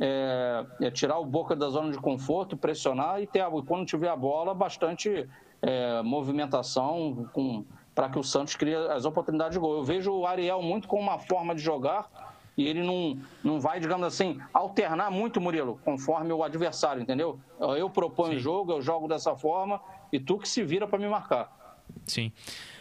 é, 0.01 0.65
é 0.81 0.91
tirar 0.91 1.19
o 1.19 1.25
Boca 1.25 1.57
da 1.57 1.69
zona 1.69 1.91
de 1.91 1.99
conforto, 1.99 2.57
pressionar 2.57 3.21
e 3.21 3.27
ter, 3.27 3.45
quando 3.67 3.87
tiver 3.87 4.09
a 4.09 4.17
bola, 4.17 4.55
bastante 4.55 5.29
é, 5.61 6.03
movimentação 6.03 7.29
para 7.95 8.09
que 8.09 8.19
o 8.19 8.23
Santos 8.23 8.55
crie 8.55 8.75
as 8.75 9.05
oportunidades 9.05 9.55
de 9.55 9.59
gol. 9.59 9.77
Eu 9.77 9.85
vejo 9.85 10.13
o 10.13 10.27
Ariel 10.27 10.63
muito 10.63 10.87
com 10.87 11.01
uma 11.01 11.19
forma 11.19 11.55
de 11.55 11.61
jogar 11.61 12.09
e 12.57 12.67
ele 12.67 12.83
não, 12.83 13.19
não 13.43 13.61
vai, 13.61 13.79
digamos 13.79 14.07
assim, 14.07 14.41
alternar 14.53 15.11
muito, 15.11 15.41
Murilo, 15.41 15.81
conforme 15.85 16.33
o 16.33 16.43
adversário, 16.43 17.01
entendeu? 17.01 17.39
Eu 17.77 17.89
proponho 17.89 18.37
o 18.37 18.39
jogo, 18.39 18.73
eu 18.73 18.83
jogo 18.83 19.07
dessa 19.07 19.37
forma 19.37 19.81
e 20.13 20.19
tu 20.19 20.39
que 20.39 20.49
se 20.49 20.63
vira 20.65 20.87
para 20.87 20.99
me 20.99 21.09
marcar. 21.09 21.77
Sim. 22.05 22.33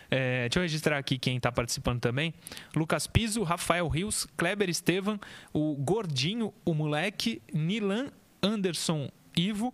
É, 0.10 0.42
deixa 0.42 0.60
eu 0.60 0.64
registrar 0.64 0.98
aqui 0.98 1.18
quem 1.18 1.38
está 1.38 1.52
participando 1.52 2.00
também. 2.00 2.34
Lucas 2.76 3.08
Piso, 3.08 3.44
Rafael 3.44 3.88
Rios, 3.88 4.28
Kleber 4.38 4.70
Estevam, 4.70 5.20
o 5.54 5.76
Gordinho, 5.76 6.54
o 6.66 6.74
Moleque, 6.74 7.42
Nilan 7.54 8.12
Anderson 8.42 9.10
Ivo, 9.36 9.74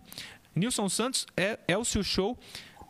Nilson 0.54 0.88
Santos, 0.88 1.26
Elcio 1.68 2.02
Show, 2.04 2.38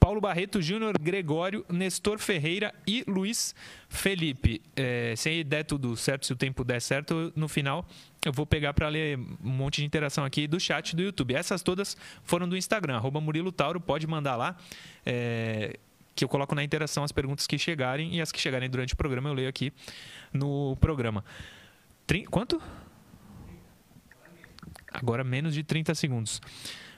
Paulo 0.05 0.21
Barreto, 0.21 0.61
Júnior 0.61 0.99
Gregório, 1.01 1.65
Nestor 1.67 2.19
Ferreira 2.19 2.75
e 2.87 3.03
Luiz 3.09 3.55
Felipe. 3.89 4.61
É, 4.77 5.15
se 5.17 5.43
der 5.43 5.65
tudo 5.65 5.97
certo, 5.97 6.27
se 6.27 6.33
o 6.35 6.37
tempo 6.37 6.63
der 6.63 6.81
certo, 6.83 7.33
no 7.35 7.49
final 7.49 7.87
eu 8.23 8.31
vou 8.31 8.45
pegar 8.45 8.75
para 8.75 8.87
ler 8.89 9.19
um 9.19 9.49
monte 9.49 9.77
de 9.77 9.87
interação 9.87 10.23
aqui 10.23 10.47
do 10.47 10.61
chat 10.61 10.95
do 10.95 11.03
YouTube. 11.03 11.35
Essas 11.35 11.63
todas 11.63 11.97
foram 12.23 12.47
do 12.47 12.55
Instagram, 12.55 12.97
arroba 12.97 13.19
Murilo 13.19 13.51
Tauro, 13.51 13.81
pode 13.81 14.07
mandar 14.07 14.37
lá. 14.37 14.57
É, 15.07 15.79
que 16.15 16.25
eu 16.25 16.29
coloco 16.29 16.55
na 16.55 16.63
interação 16.63 17.05
as 17.05 17.13
perguntas 17.13 17.47
que 17.47 17.59
chegarem 17.59 18.15
e 18.15 18.21
as 18.21 18.31
que 18.31 18.41
chegarem 18.41 18.69
durante 18.71 18.95
o 18.95 18.97
programa 18.97 19.29
eu 19.29 19.35
leio 19.35 19.49
aqui 19.49 19.73
no 20.33 20.77
programa. 20.77 21.25
Quanto? 22.31 22.61
Agora 24.93 25.25
menos 25.25 25.55
de 25.55 25.65
30 25.65 25.95
segundos. 25.95 26.41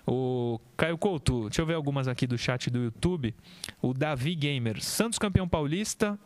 O 0.06 0.60
Caio 0.76 0.96
Couto, 0.96 1.48
deixa 1.48 1.62
eu 1.62 1.66
ver 1.66 1.74
algumas 1.74 2.06
aqui 2.06 2.26
do 2.26 2.38
chat 2.38 2.70
do 2.70 2.78
YouTube. 2.78 3.34
O 3.82 3.92
Davi 3.92 4.34
Gamer, 4.34 4.82
Santos 4.82 5.18
campeão 5.18 5.48
paulista, 5.48 6.18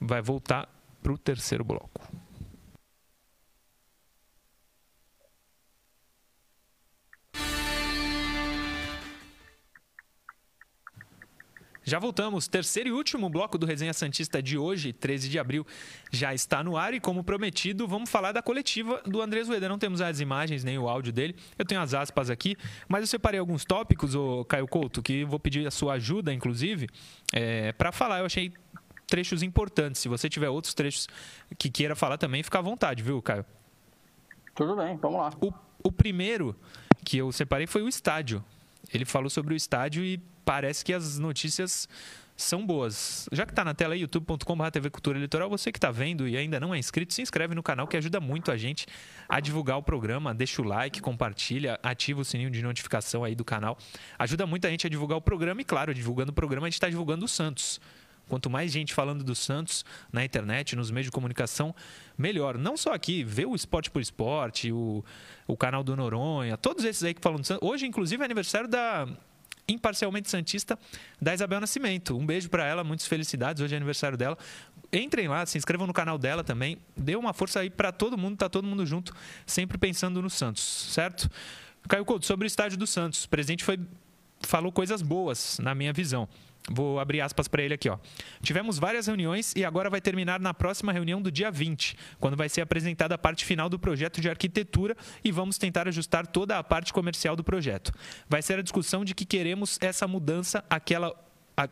vai 0.00 0.20
voltar 0.20 0.68
para 1.02 1.12
o 1.12 1.16
terceiro 1.16 1.64
bloco. 1.64 2.06
Já 11.86 12.00
voltamos. 12.00 12.48
Terceiro 12.48 12.88
e 12.88 12.92
último 12.92 13.30
bloco 13.30 13.56
do 13.56 13.64
Resenha 13.64 13.94
Santista 13.94 14.42
de 14.42 14.58
hoje, 14.58 14.92
13 14.92 15.28
de 15.28 15.38
abril, 15.38 15.64
já 16.10 16.34
está 16.34 16.64
no 16.64 16.76
ar 16.76 16.92
e, 16.92 16.98
como 16.98 17.22
prometido, 17.22 17.86
vamos 17.86 18.10
falar 18.10 18.32
da 18.32 18.42
coletiva 18.42 19.00
do 19.06 19.22
Andrés 19.22 19.46
Rueda. 19.46 19.68
Não 19.68 19.78
temos 19.78 20.00
as 20.00 20.18
imagens 20.18 20.64
nem 20.64 20.76
o 20.76 20.88
áudio 20.88 21.12
dele. 21.12 21.36
Eu 21.56 21.64
tenho 21.64 21.80
as 21.80 21.94
aspas 21.94 22.28
aqui, 22.28 22.56
mas 22.88 23.02
eu 23.02 23.06
separei 23.06 23.38
alguns 23.38 23.64
tópicos, 23.64 24.16
o 24.16 24.44
Caio 24.46 24.66
Couto, 24.66 25.00
que 25.00 25.24
vou 25.24 25.38
pedir 25.38 25.64
a 25.64 25.70
sua 25.70 25.92
ajuda, 25.92 26.34
inclusive, 26.34 26.88
é, 27.32 27.70
para 27.74 27.92
falar. 27.92 28.18
Eu 28.18 28.26
achei 28.26 28.52
trechos 29.06 29.44
importantes. 29.44 30.00
Se 30.00 30.08
você 30.08 30.28
tiver 30.28 30.48
outros 30.48 30.74
trechos 30.74 31.06
que 31.56 31.70
queira 31.70 31.94
falar 31.94 32.18
também, 32.18 32.42
fica 32.42 32.58
à 32.58 32.62
vontade, 32.62 33.00
viu, 33.00 33.22
Caio? 33.22 33.46
Tudo 34.56 34.74
bem, 34.74 34.96
vamos 34.96 35.20
lá. 35.20 35.30
O, 35.40 35.52
o 35.84 35.92
primeiro 35.92 36.56
que 37.04 37.16
eu 37.16 37.30
separei 37.30 37.68
foi 37.68 37.82
o 37.82 37.88
estádio. 37.88 38.44
Ele 38.92 39.04
falou 39.04 39.30
sobre 39.30 39.54
o 39.54 39.56
estádio 39.56 40.04
e 40.04 40.18
parece 40.44 40.84
que 40.84 40.92
as 40.92 41.18
notícias 41.18 41.88
são 42.36 42.64
boas. 42.64 43.28
Já 43.32 43.46
que 43.46 43.52
está 43.52 43.64
na 43.64 43.74
tela 43.74 43.94
aí, 43.94 44.00
youtube.com.br 44.00 44.70
TV 44.70 44.90
Cultura 44.90 45.18
Litoral, 45.18 45.48
você 45.48 45.72
que 45.72 45.78
está 45.78 45.90
vendo 45.90 46.28
e 46.28 46.36
ainda 46.36 46.60
não 46.60 46.74
é 46.74 46.78
inscrito, 46.78 47.14
se 47.14 47.22
inscreve 47.22 47.54
no 47.54 47.62
canal 47.62 47.88
que 47.88 47.96
ajuda 47.96 48.20
muito 48.20 48.52
a 48.52 48.56
gente 48.56 48.86
a 49.28 49.40
divulgar 49.40 49.78
o 49.78 49.82
programa. 49.82 50.34
Deixa 50.34 50.60
o 50.60 50.64
like, 50.64 51.00
compartilha, 51.00 51.80
ativa 51.82 52.20
o 52.20 52.24
sininho 52.24 52.50
de 52.50 52.62
notificação 52.62 53.24
aí 53.24 53.34
do 53.34 53.44
canal. 53.44 53.78
Ajuda 54.18 54.46
muito 54.46 54.66
a 54.66 54.70
gente 54.70 54.86
a 54.86 54.90
divulgar 54.90 55.16
o 55.16 55.22
programa 55.22 55.62
e, 55.62 55.64
claro, 55.64 55.94
divulgando 55.94 56.30
o 56.30 56.34
programa, 56.34 56.66
a 56.66 56.70
gente 56.70 56.74
está 56.74 56.88
divulgando 56.88 57.24
o 57.24 57.28
Santos. 57.28 57.80
Quanto 58.28 58.50
mais 58.50 58.72
gente 58.72 58.92
falando 58.92 59.22
do 59.22 59.34
Santos 59.34 59.84
na 60.12 60.24
internet, 60.24 60.74
nos 60.74 60.90
meios 60.90 61.06
de 61.06 61.12
comunicação, 61.12 61.74
melhor. 62.18 62.58
Não 62.58 62.76
só 62.76 62.92
aqui, 62.92 63.22
vê 63.22 63.46
o 63.46 63.54
Esporte 63.54 63.90
por 63.90 64.02
Esporte, 64.02 64.72
o, 64.72 65.04
o 65.46 65.56
canal 65.56 65.84
do 65.84 65.94
Noronha, 65.94 66.56
todos 66.56 66.84
esses 66.84 67.04
aí 67.04 67.14
que 67.14 67.20
falam 67.20 67.38
do 67.38 67.46
Santos. 67.46 67.66
Hoje, 67.66 67.86
inclusive, 67.86 68.20
é 68.20 68.24
aniversário 68.24 68.68
da 68.68 69.06
imparcialmente 69.68 70.30
santista 70.30 70.78
da 71.20 71.34
Isabel 71.34 71.60
Nascimento. 71.60 72.16
Um 72.16 72.24
beijo 72.24 72.48
para 72.48 72.64
ela, 72.64 72.84
muitas 72.84 73.06
felicidades. 73.06 73.62
Hoje 73.62 73.74
é 73.74 73.76
aniversário 73.76 74.16
dela. 74.16 74.36
Entrem 74.92 75.28
lá, 75.28 75.44
se 75.44 75.58
inscrevam 75.58 75.86
no 75.86 75.92
canal 75.92 76.18
dela 76.18 76.44
também. 76.44 76.78
Dê 76.96 77.16
uma 77.16 77.32
força 77.32 77.60
aí 77.60 77.70
para 77.70 77.92
todo 77.92 78.16
mundo, 78.16 78.36
tá 78.36 78.48
todo 78.48 78.66
mundo 78.66 78.86
junto, 78.86 79.12
sempre 79.44 79.76
pensando 79.78 80.22
no 80.22 80.30
Santos, 80.30 80.62
certo? 80.62 81.28
Caio 81.88 82.04
Couto, 82.04 82.26
sobre 82.26 82.46
o 82.46 82.48
estádio 82.48 82.78
do 82.78 82.86
Santos. 82.86 83.24
O 83.24 83.28
presidente 83.28 83.64
foi 83.64 83.78
falou 84.40 84.70
coisas 84.70 85.02
boas, 85.02 85.58
na 85.58 85.74
minha 85.74 85.92
visão. 85.92 86.28
Vou 86.68 86.98
abrir 86.98 87.20
aspas 87.20 87.46
para 87.46 87.62
ele 87.62 87.74
aqui, 87.74 87.88
ó. 87.88 87.96
Tivemos 88.42 88.78
várias 88.78 89.06
reuniões 89.06 89.52
e 89.54 89.64
agora 89.64 89.88
vai 89.88 90.00
terminar 90.00 90.40
na 90.40 90.52
próxima 90.52 90.92
reunião 90.92 91.22
do 91.22 91.30
dia 91.30 91.50
20, 91.50 91.96
quando 92.18 92.36
vai 92.36 92.48
ser 92.48 92.60
apresentada 92.60 93.14
a 93.14 93.18
parte 93.18 93.44
final 93.44 93.68
do 93.68 93.78
projeto 93.78 94.20
de 94.20 94.28
arquitetura 94.28 94.96
e 95.22 95.30
vamos 95.30 95.58
tentar 95.58 95.86
ajustar 95.86 96.26
toda 96.26 96.58
a 96.58 96.64
parte 96.64 96.92
comercial 96.92 97.36
do 97.36 97.44
projeto. 97.44 97.92
Vai 98.28 98.42
ser 98.42 98.58
a 98.58 98.62
discussão 98.62 99.04
de 99.04 99.14
que 99.14 99.24
queremos 99.24 99.78
essa 99.80 100.08
mudança, 100.08 100.64
aquela 100.68 101.14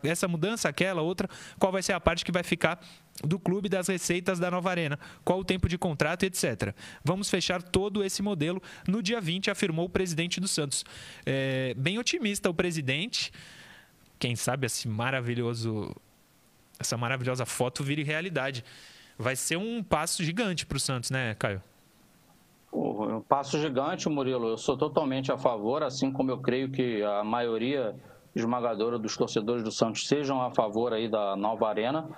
essa 0.02 0.26
mudança, 0.26 0.66
aquela 0.66 1.02
outra, 1.02 1.28
qual 1.58 1.70
vai 1.70 1.82
ser 1.82 1.92
a 1.92 2.00
parte 2.00 2.24
que 2.24 2.32
vai 2.32 2.42
ficar 2.42 2.80
do 3.22 3.38
clube 3.38 3.68
das 3.68 3.88
receitas 3.88 4.38
da 4.38 4.50
nova 4.50 4.70
arena, 4.70 4.98
qual 5.22 5.40
o 5.40 5.44
tempo 5.44 5.68
de 5.68 5.76
contrato, 5.76 6.24
etc. 6.24 6.74
Vamos 7.04 7.28
fechar 7.28 7.62
todo 7.62 8.02
esse 8.02 8.22
modelo 8.22 8.62
no 8.88 9.02
dia 9.02 9.20
20, 9.20 9.50
afirmou 9.50 9.84
o 9.84 9.88
presidente 9.90 10.40
do 10.40 10.48
Santos. 10.48 10.84
É, 11.26 11.74
bem 11.76 11.98
otimista 11.98 12.48
o 12.48 12.54
presidente 12.54 13.30
quem 14.18 14.36
sabe 14.36 14.66
esse 14.66 14.88
maravilhoso 14.88 15.94
essa 16.78 16.96
maravilhosa 16.96 17.46
foto 17.46 17.82
vire 17.82 18.02
realidade. 18.02 18.64
Vai 19.16 19.36
ser 19.36 19.56
um 19.56 19.82
passo 19.82 20.24
gigante 20.24 20.66
para 20.66 20.76
o 20.76 20.80
Santos, 20.80 21.10
né, 21.10 21.34
Caio? 21.34 21.62
Um 22.72 23.20
passo 23.20 23.58
gigante, 23.60 24.08
Murilo. 24.08 24.48
Eu 24.48 24.58
sou 24.58 24.76
totalmente 24.76 25.30
a 25.30 25.38
favor, 25.38 25.84
assim 25.84 26.10
como 26.10 26.30
eu 26.30 26.38
creio 26.38 26.68
que 26.68 27.02
a 27.02 27.22
maioria 27.22 27.94
esmagadora 28.34 28.98
dos 28.98 29.16
torcedores 29.16 29.62
do 29.62 29.70
Santos 29.70 30.08
sejam 30.08 30.42
a 30.42 30.50
favor 30.50 30.92
aí 30.92 31.08
da 31.08 31.36
nova 31.36 31.68
arena. 31.68 32.08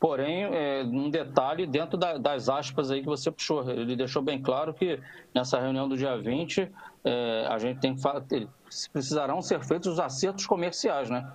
Porém, 0.00 0.44
é, 0.44 0.82
um 0.82 1.08
detalhe 1.08 1.66
dentro 1.66 1.96
da, 1.96 2.18
das 2.18 2.48
aspas 2.48 2.90
aí 2.90 3.02
que 3.02 3.06
você 3.06 3.30
puxou, 3.30 3.70
ele 3.70 3.94
deixou 3.94 4.22
bem 4.22 4.40
claro 4.40 4.74
que 4.74 4.98
nessa 5.32 5.60
reunião 5.60 5.88
do 5.88 5.96
dia 5.96 6.16
20 6.16 6.68
é, 7.04 7.46
a 7.48 7.58
gente 7.58 7.80
tem 7.80 7.94
que 7.94 8.00
precisarão 8.92 9.42
ser 9.42 9.60
feitos 9.64 9.92
os 9.92 9.98
acertos 9.98 10.46
comerciais, 10.46 11.10
né? 11.10 11.30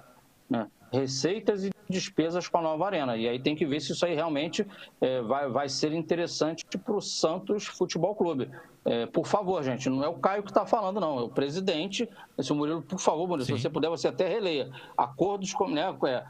né? 0.49 0.67
receitas 0.91 1.65
e 1.65 1.71
despesas 1.89 2.47
com 2.47 2.57
a 2.57 2.61
nova 2.61 2.85
arena. 2.85 3.17
E 3.17 3.27
aí 3.27 3.39
tem 3.39 3.55
que 3.55 3.65
ver 3.65 3.79
se 3.79 3.91
isso 3.91 4.05
aí 4.05 4.15
realmente 4.15 4.65
é, 5.01 5.21
vai, 5.21 5.49
vai 5.49 5.69
ser 5.69 5.93
interessante 5.93 6.65
para 6.77 6.95
o 6.95 7.01
Santos 7.01 7.65
Futebol 7.65 8.15
Clube. 8.15 8.49
É, 8.83 9.05
por 9.07 9.25
favor, 9.25 9.63
gente, 9.63 9.89
não 9.89 10.03
é 10.03 10.07
o 10.07 10.13
Caio 10.13 10.43
que 10.43 10.51
está 10.51 10.65
falando, 10.65 10.99
não, 10.99 11.19
é 11.19 11.23
o 11.23 11.29
presidente. 11.29 12.07
Esse 12.37 12.53
Murilo, 12.53 12.81
por 12.81 12.99
favor, 12.99 13.27
Murilo, 13.27 13.45
Sim. 13.45 13.55
se 13.55 13.63
você 13.63 13.69
puder, 13.69 13.89
você 13.89 14.07
até 14.07 14.27
releia. 14.27 14.71
Acordos, 14.97 15.53
né, 15.69 15.95
é, 16.05 16.11
é, 16.11 16.23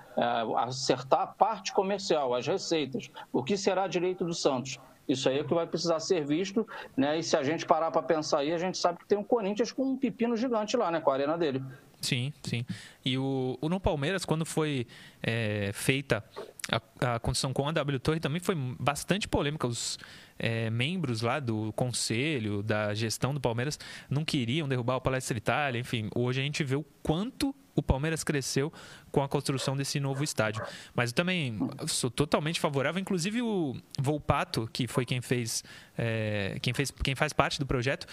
acertar 0.57 1.21
a 1.21 1.27
parte 1.27 1.73
comercial, 1.73 2.33
as 2.33 2.47
receitas, 2.47 3.11
o 3.31 3.43
que 3.43 3.57
será 3.57 3.87
direito 3.87 4.23
do 4.23 4.33
Santos. 4.33 4.79
Isso 5.07 5.29
aí 5.29 5.39
é 5.39 5.43
que 5.43 5.53
vai 5.53 5.67
precisar 5.67 5.99
ser 5.99 6.25
visto, 6.25 6.67
né? 6.97 7.19
E 7.19 7.23
se 7.23 7.37
a 7.37 7.43
gente 7.43 7.65
parar 7.65 7.91
para 7.91 8.01
pensar 8.01 8.39
aí, 8.39 8.51
a 8.51 8.57
gente 8.57 8.77
sabe 8.77 8.99
que 8.99 9.05
tem 9.05 9.17
um 9.17 9.23
Corinthians 9.23 9.71
com 9.71 9.83
um 9.83 9.97
pepino 9.97 10.35
gigante 10.35 10.75
lá, 10.75 10.89
né? 10.89 10.99
Com 10.99 11.11
a 11.11 11.13
arena 11.13 11.37
dele. 11.37 11.63
Sim, 12.01 12.33
sim. 12.43 12.65
E 13.03 13.17
o, 13.17 13.57
o 13.61 13.69
no 13.69 13.79
Palmeiras, 13.79 14.25
quando 14.25 14.45
foi 14.45 14.85
é, 15.23 15.71
feita 15.73 16.23
a, 16.71 17.15
a 17.15 17.19
construção 17.19 17.53
com 17.53 17.67
a 17.67 17.71
W 17.71 17.99
Torre, 17.99 18.19
também 18.19 18.39
foi 18.39 18.55
bastante 18.79 19.27
polêmica. 19.27 19.67
Os 19.67 19.97
é, 20.37 20.69
membros 20.69 21.21
lá 21.21 21.39
do 21.39 21.71
conselho, 21.73 22.61
da 22.61 22.93
gestão 22.93 23.33
do 23.33 23.39
Palmeiras, 23.39 23.79
não 24.09 24.25
queriam 24.25 24.67
derrubar 24.67 24.97
o 24.97 25.01
Palestra 25.01 25.37
Itália. 25.37 25.79
Enfim, 25.79 26.09
hoje 26.15 26.41
a 26.41 26.43
gente 26.43 26.63
vê 26.63 26.75
o 26.75 26.85
quanto 27.01 27.55
o 27.75 27.83
Palmeiras 27.83 28.23
cresceu 28.23 28.71
com 29.11 29.21
a 29.21 29.27
construção 29.27 29.75
desse 29.75 29.99
novo 29.99 30.23
estádio. 30.23 30.63
Mas 30.93 31.09
eu 31.09 31.15
também 31.15 31.59
sou 31.87 32.09
totalmente 32.09 32.59
favorável, 32.59 32.99
inclusive 33.01 33.41
o 33.41 33.75
Volpato, 33.99 34.69
que 34.71 34.87
foi 34.87 35.05
quem 35.05 35.21
fez, 35.21 35.63
é, 35.97 36.57
quem 36.61 36.73
fez, 36.73 36.91
quem 36.91 37.15
faz 37.15 37.33
parte 37.33 37.59
do 37.59 37.65
projeto, 37.65 38.07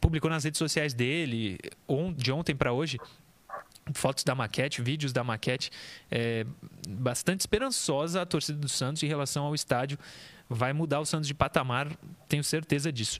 publicou 0.00 0.30
nas 0.30 0.44
redes 0.44 0.58
sociais 0.58 0.92
dele, 0.92 1.58
de 2.16 2.32
ontem 2.32 2.56
para 2.56 2.72
hoje, 2.72 2.98
fotos 3.94 4.24
da 4.24 4.34
maquete, 4.34 4.82
vídeos 4.82 5.12
da 5.12 5.22
maquete, 5.22 5.70
é, 6.10 6.44
bastante 6.88 7.40
esperançosa 7.40 8.22
a 8.22 8.26
torcida 8.26 8.58
do 8.58 8.68
Santos 8.68 9.02
em 9.02 9.06
relação 9.06 9.44
ao 9.44 9.54
estádio. 9.54 9.98
Vai 10.48 10.72
mudar 10.72 11.00
o 11.00 11.06
Santos 11.06 11.28
de 11.28 11.34
patamar, 11.34 11.88
tenho 12.28 12.42
certeza 12.42 12.92
disso. 12.92 13.18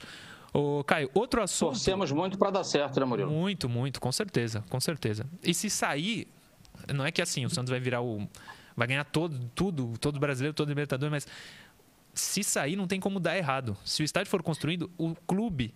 Ô, 0.53 0.83
Caio, 0.85 1.11
outro 1.15 1.43
assunto. 1.43 1.73
Torcemos 1.73 2.11
muito 2.11 2.37
para 2.37 2.51
dar 2.51 2.65
certo, 2.65 2.99
né, 2.99 3.07
Murilo? 3.07 3.31
Muito, 3.31 3.69
muito, 3.69 4.01
com 4.01 4.11
certeza, 4.11 4.65
com 4.69 4.81
certeza. 4.81 5.27
E 5.43 5.55
se 5.55 5.71
sair, 5.71 6.27
não 6.93 7.05
é 7.05 7.13
que 7.13 7.23
assim, 7.23 7.45
o 7.45 7.51
Santos 7.51 7.71
vai 7.71 7.81
virar 7.81 8.03
o. 8.03 8.29
Vai 8.77 8.87
ganhar 8.87 9.05
todo, 9.05 9.39
tudo, 9.55 9.99
todo 9.99 10.19
brasileiro, 10.19 10.55
todo 10.55 10.69
Libertador, 10.69 11.11
mas 11.11 11.27
se 12.15 12.43
sair, 12.43 12.77
não 12.77 12.87
tem 12.87 12.99
como 12.99 13.21
dar 13.21 13.37
errado. 13.37 13.77
Se 13.85 14.03
o 14.03 14.05
estádio 14.05 14.31
for 14.31 14.43
construído, 14.43 14.91
o 14.97 15.15
clube 15.27 15.75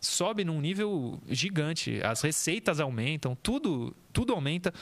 sobe 0.00 0.44
num 0.44 0.60
nível 0.60 1.20
gigante, 1.28 2.00
as 2.02 2.20
receitas 2.20 2.80
aumentam, 2.80 3.36
tudo, 3.42 3.94
tudo 4.12 4.32
aumenta. 4.32 4.72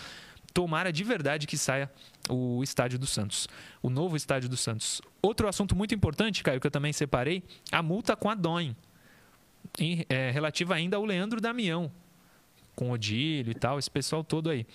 Tomara 0.53 0.93
de 0.93 1.03
verdade 1.03 1.47
que 1.47 1.57
saia 1.57 1.90
o 2.28 2.62
estádio 2.62 2.99
do 2.99 3.07
Santos, 3.07 3.49
o 3.80 3.88
novo 3.88 4.16
estádio 4.16 4.51
do 4.51 4.57
Santos. 4.57 5.01
Outro 5.22 5.49
assunto 5.49 5.74
muito 5.74 5.95
importante, 5.95 6.43
Caio, 6.43 6.61
que 6.61 6.66
eu 6.66 6.70
também 6.70 6.93
separei, 6.93 7.43
a 7.70 7.82
multa 7.82 8.14
com 8.14 8.28
a 8.28 8.34
DOIN, 8.34 8.76
em, 9.79 10.05
é, 10.09 10.31
relativa 10.31 10.75
ainda 10.75 10.97
ao 10.97 11.05
Leandro 11.05 11.41
Damião, 11.41 11.91
com 12.75 12.91
Odílio 12.91 13.51
e 13.51 13.55
tal, 13.55 13.79
esse 13.79 13.91
pessoal 13.91 14.23
todo 14.23 14.51
aí. 14.51 14.66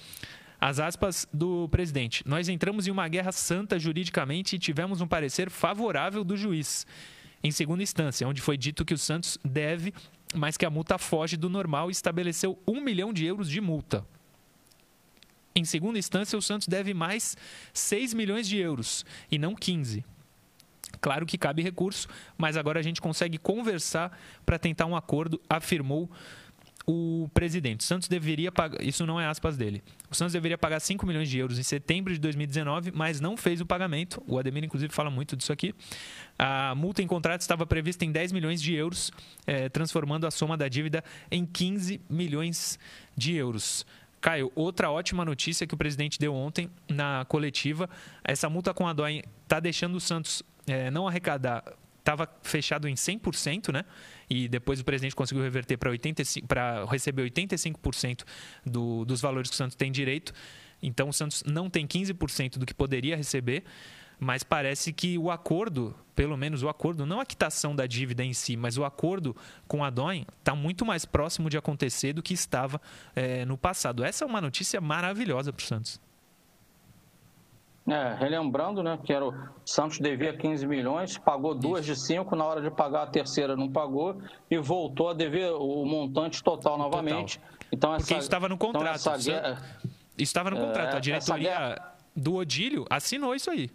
As 0.60 0.80
aspas 0.80 1.28
do 1.32 1.70
presidente. 1.70 2.24
Nós 2.28 2.50
entramos 2.50 2.88
em 2.88 2.92
uma 2.92 3.08
guerra 3.08 3.32
santa 3.32 3.78
juridicamente 3.78 4.56
e 4.56 4.60
tivemos 4.60 5.02
um 5.02 5.08
parecer 5.08 5.52
favorável 5.52 6.24
do 6.24 6.36
juiz. 6.36 6.86
Em 7.44 7.52
segunda 7.52 7.84
instância, 7.84 8.28
onde 8.28 8.42
foi 8.42 8.58
dito 8.58 8.84
que 8.84 8.94
o 8.94 8.98
Santos 8.98 9.38
deve 9.46 9.94
mas 10.34 10.58
que 10.58 10.66
a 10.66 10.70
multa 10.70 10.98
foge 10.98 11.38
do 11.38 11.50
normal 11.50 11.90
e 11.90 11.92
estabeleceu 11.92 12.58
um 12.68 12.82
milhão 12.82 13.14
de 13.14 13.26
euros 13.26 13.50
de 13.50 13.62
multa. 13.62 14.06
Em 15.56 15.66
segunda 15.66 15.98
instância, 15.98 16.38
o 16.38 16.42
Santos 16.42 16.68
deve 16.68 16.94
mais 16.94 17.36
6 17.74 18.14
milhões 18.14 18.48
de 18.48 18.58
euros 18.58 19.06
e 19.32 19.40
não 19.40 19.56
15. 19.56 20.06
Claro 21.00 21.26
que 21.26 21.38
cabe 21.38 21.62
recurso, 21.62 22.08
mas 22.38 22.58
agora 22.58 22.80
a 22.80 22.84
gente 22.84 23.02
consegue 23.02 23.38
conversar 23.38 24.18
para 24.46 24.58
tentar 24.58 24.86
um 24.86 24.96
acordo, 24.96 25.42
afirmou 25.50 26.10
o 26.90 27.30
presidente. 27.34 27.82
O 27.82 27.84
Santos 27.84 28.08
deveria 28.08 28.50
pagar, 28.50 28.82
isso 28.82 29.06
não 29.06 29.20
é 29.20 29.26
aspas 29.26 29.58
dele. 29.58 29.84
O 30.10 30.16
Santos 30.16 30.32
deveria 30.32 30.58
pagar 30.58 30.80
5 30.80 31.06
milhões 31.06 31.30
de 31.30 31.38
euros 31.38 31.60
em 31.60 31.64
setembro 31.64 32.14
de 32.14 32.20
2019, 32.20 32.94
mas 32.96 33.20
não 33.20 33.36
fez 33.36 33.60
o 33.60 33.66
pagamento. 33.66 34.24
O 34.26 34.40
Ademir, 34.40 34.64
inclusive, 34.64 34.94
fala 34.94 35.10
muito 35.12 35.36
disso 35.36 35.52
aqui. 35.52 35.76
A 36.40 36.74
multa 36.76 37.02
em 37.02 37.08
contrato 37.08 37.42
estava 37.42 37.66
prevista 37.66 38.06
em 38.06 38.12
10 38.12 38.32
milhões 38.32 38.62
de 38.62 38.74
euros, 38.74 39.12
eh, 39.46 39.68
transformando 39.68 40.26
a 40.26 40.32
soma 40.32 40.56
da 40.56 40.70
dívida 40.70 41.04
em 41.30 41.46
15 41.46 42.00
milhões 42.10 42.80
de 43.18 43.36
euros. 43.36 43.86
Caio, 44.22 44.52
outra 44.56 44.90
ótima 44.90 45.24
notícia 45.24 45.68
que 45.68 45.74
o 45.74 45.78
presidente 45.78 46.18
deu 46.18 46.34
ontem 46.34 46.70
na 46.90 47.26
coletiva: 47.28 47.90
essa 48.24 48.50
multa 48.50 48.74
com 48.74 48.88
a 48.88 48.94
DOI 48.94 49.24
está 49.44 49.60
deixando 49.60 49.96
o 49.96 50.00
Santos 50.00 50.42
eh, 50.68 50.92
não 50.92 51.08
arrecadar 51.08 51.64
estava 52.08 52.30
fechado 52.42 52.88
em 52.88 52.94
100%, 52.94 53.74
né? 53.74 53.84
E 54.30 54.48
depois 54.48 54.80
o 54.80 54.86
presidente 54.86 55.14
conseguiu 55.16 55.44
reverter 55.44 55.78
para 55.78 55.90
85 55.90 56.48
para 56.48 56.86
receber 56.86 57.30
85% 57.30 58.24
do, 58.66 59.04
dos 59.04 59.20
valores 59.20 59.50
que 59.50 59.54
o 59.54 59.58
Santos 59.58 59.76
tem 59.76 59.92
direito. 59.92 60.32
Então 60.82 61.10
o 61.10 61.14
Santos 61.14 61.44
não 61.46 61.70
tem 61.70 61.86
15% 61.86 62.58
do 62.58 62.66
que 62.66 62.74
poderia 62.74 63.18
receber, 63.18 63.64
mas 64.20 64.42
parece 64.42 64.94
que 64.94 65.18
o 65.18 65.30
acordo, 65.30 65.94
pelo 66.16 66.38
menos 66.38 66.64
o 66.64 66.70
acordo, 66.70 67.06
não 67.06 67.20
a 67.20 67.26
quitação 67.26 67.76
da 67.76 67.86
dívida 67.86 68.24
em 68.24 68.34
si, 68.34 68.56
mas 68.56 68.78
o 68.78 68.86
acordo 68.86 69.36
com 69.68 69.84
a 69.84 69.90
DOIN 69.90 70.26
está 70.40 70.56
muito 70.56 70.86
mais 70.86 71.04
próximo 71.04 71.50
de 71.50 71.58
acontecer 71.58 72.14
do 72.14 72.24
que 72.24 72.34
estava 72.34 72.80
é, 73.16 73.44
no 73.44 73.58
passado. 73.58 74.04
Essa 74.04 74.24
é 74.24 74.28
uma 74.28 74.40
notícia 74.40 74.80
maravilhosa 74.80 75.52
para 75.52 75.62
o 75.62 75.66
Santos. 75.66 76.00
É, 77.88 78.16
relembrando, 78.16 78.84
né, 78.84 79.00
que 79.02 79.14
era 79.14 79.26
o 79.26 79.34
Santos 79.66 79.98
devia 79.98 80.36
15 80.36 80.68
milhões, 80.68 81.18
pagou 81.18 81.56
duas 81.56 81.86
de 81.86 81.96
cinco, 81.96 82.36
na 82.36 82.44
hora 82.44 82.62
de 82.62 82.70
pagar 82.70 83.04
a 83.04 83.08
terceira 83.08 83.56
não 83.56 83.72
pagou 83.72 84.22
e 84.52 84.58
voltou 84.58 85.10
a 85.10 85.14
dever 85.14 85.54
o 85.54 85.86
montante 85.86 86.44
total 86.44 86.78
novamente. 86.78 87.40
Total. 87.40 87.58
Então 87.72 87.94
essa, 87.94 88.00
Porque 88.00 88.14
isso 88.16 88.24
estava 88.24 88.50
no 88.50 88.56
então, 88.56 88.72
contrato. 88.74 89.00
Então 89.00 89.18
guerra, 89.18 89.64
isso 89.84 89.90
estava 90.18 90.50
no 90.50 90.58
contrato. 90.58 90.94
É, 90.94 90.98
a 90.98 91.00
diretoria 91.00 91.50
guerra, 91.50 91.96
do 92.14 92.36
Odílio 92.36 92.86
assinou 92.90 93.34
isso 93.34 93.50
aí. 93.50 93.72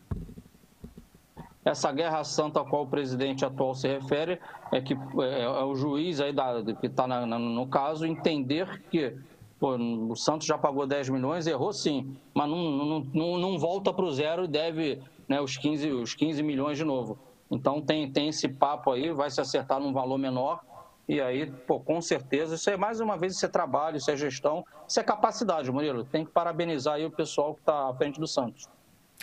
Essa 1.65 1.91
guerra 1.91 2.23
santa 2.23 2.61
a 2.61 2.65
qual 2.65 2.83
o 2.83 2.87
presidente 2.87 3.47
atual 3.47 3.75
se 3.75 3.89
refere 3.89 4.39
é 4.73 4.81
que 4.81 4.95
é, 4.95 5.43
é 5.43 5.49
o 5.49 5.75
juiz 5.75 6.21
aí 6.21 6.33
da, 6.35 6.63
que 6.63 6.87
está 6.87 7.07
no 7.07 7.67
caso 7.67 8.05
entender 8.05 8.83
que 8.91 9.17
Pô, 9.63 9.77
o 9.77 10.17
Santos 10.17 10.45
já 10.45 10.59
pagou 10.59 10.89
10 10.89 11.11
milhões, 11.11 11.47
errou 11.47 11.73
sim, 11.73 12.17
mas 12.35 12.51
não, 12.51 12.59
não, 12.59 13.01
não, 13.15 13.39
não 13.39 13.59
volta 13.61 13.95
para 13.95 14.05
o 14.05 14.11
zero 14.11 14.43
e 14.43 14.49
deve 14.49 15.01
né, 15.29 15.41
os, 15.41 15.57
15, 15.57 15.89
os 15.93 16.15
15 16.15 16.43
milhões 16.43 16.77
de 16.77 16.83
novo. 16.83 17.17
Então 17.49 17.81
tem, 17.81 18.11
tem 18.11 18.27
esse 18.27 18.49
papo 18.49 18.91
aí, 18.91 19.13
vai 19.13 19.31
se 19.31 19.41
acertar 19.41 19.79
num 19.79 19.93
valor 19.93 20.19
menor. 20.19 20.65
E 21.09 21.21
aí, 21.21 21.49
pô, 21.49 21.79
com 21.79 22.03
certeza, 22.03 22.57
isso 22.57 22.71
é 22.71 22.77
mais 22.77 22.99
uma 22.99 23.17
vez, 23.17 23.37
isso 23.37 23.47
é 23.47 23.49
trabalho, 23.49 23.99
isso 23.99 24.11
é 24.11 24.17
gestão, 24.17 24.67
isso 24.89 24.99
é 24.99 25.05
capacidade, 25.05 25.71
Murilo. 25.71 26.03
Tem 26.03 26.25
que 26.25 26.33
parabenizar 26.33 26.95
aí 26.95 27.07
o 27.07 27.11
pessoal 27.13 27.55
que 27.55 27.61
está 27.61 27.89
à 27.89 27.95
frente 27.95 28.19
do 28.19 28.27
Santos. 28.27 28.69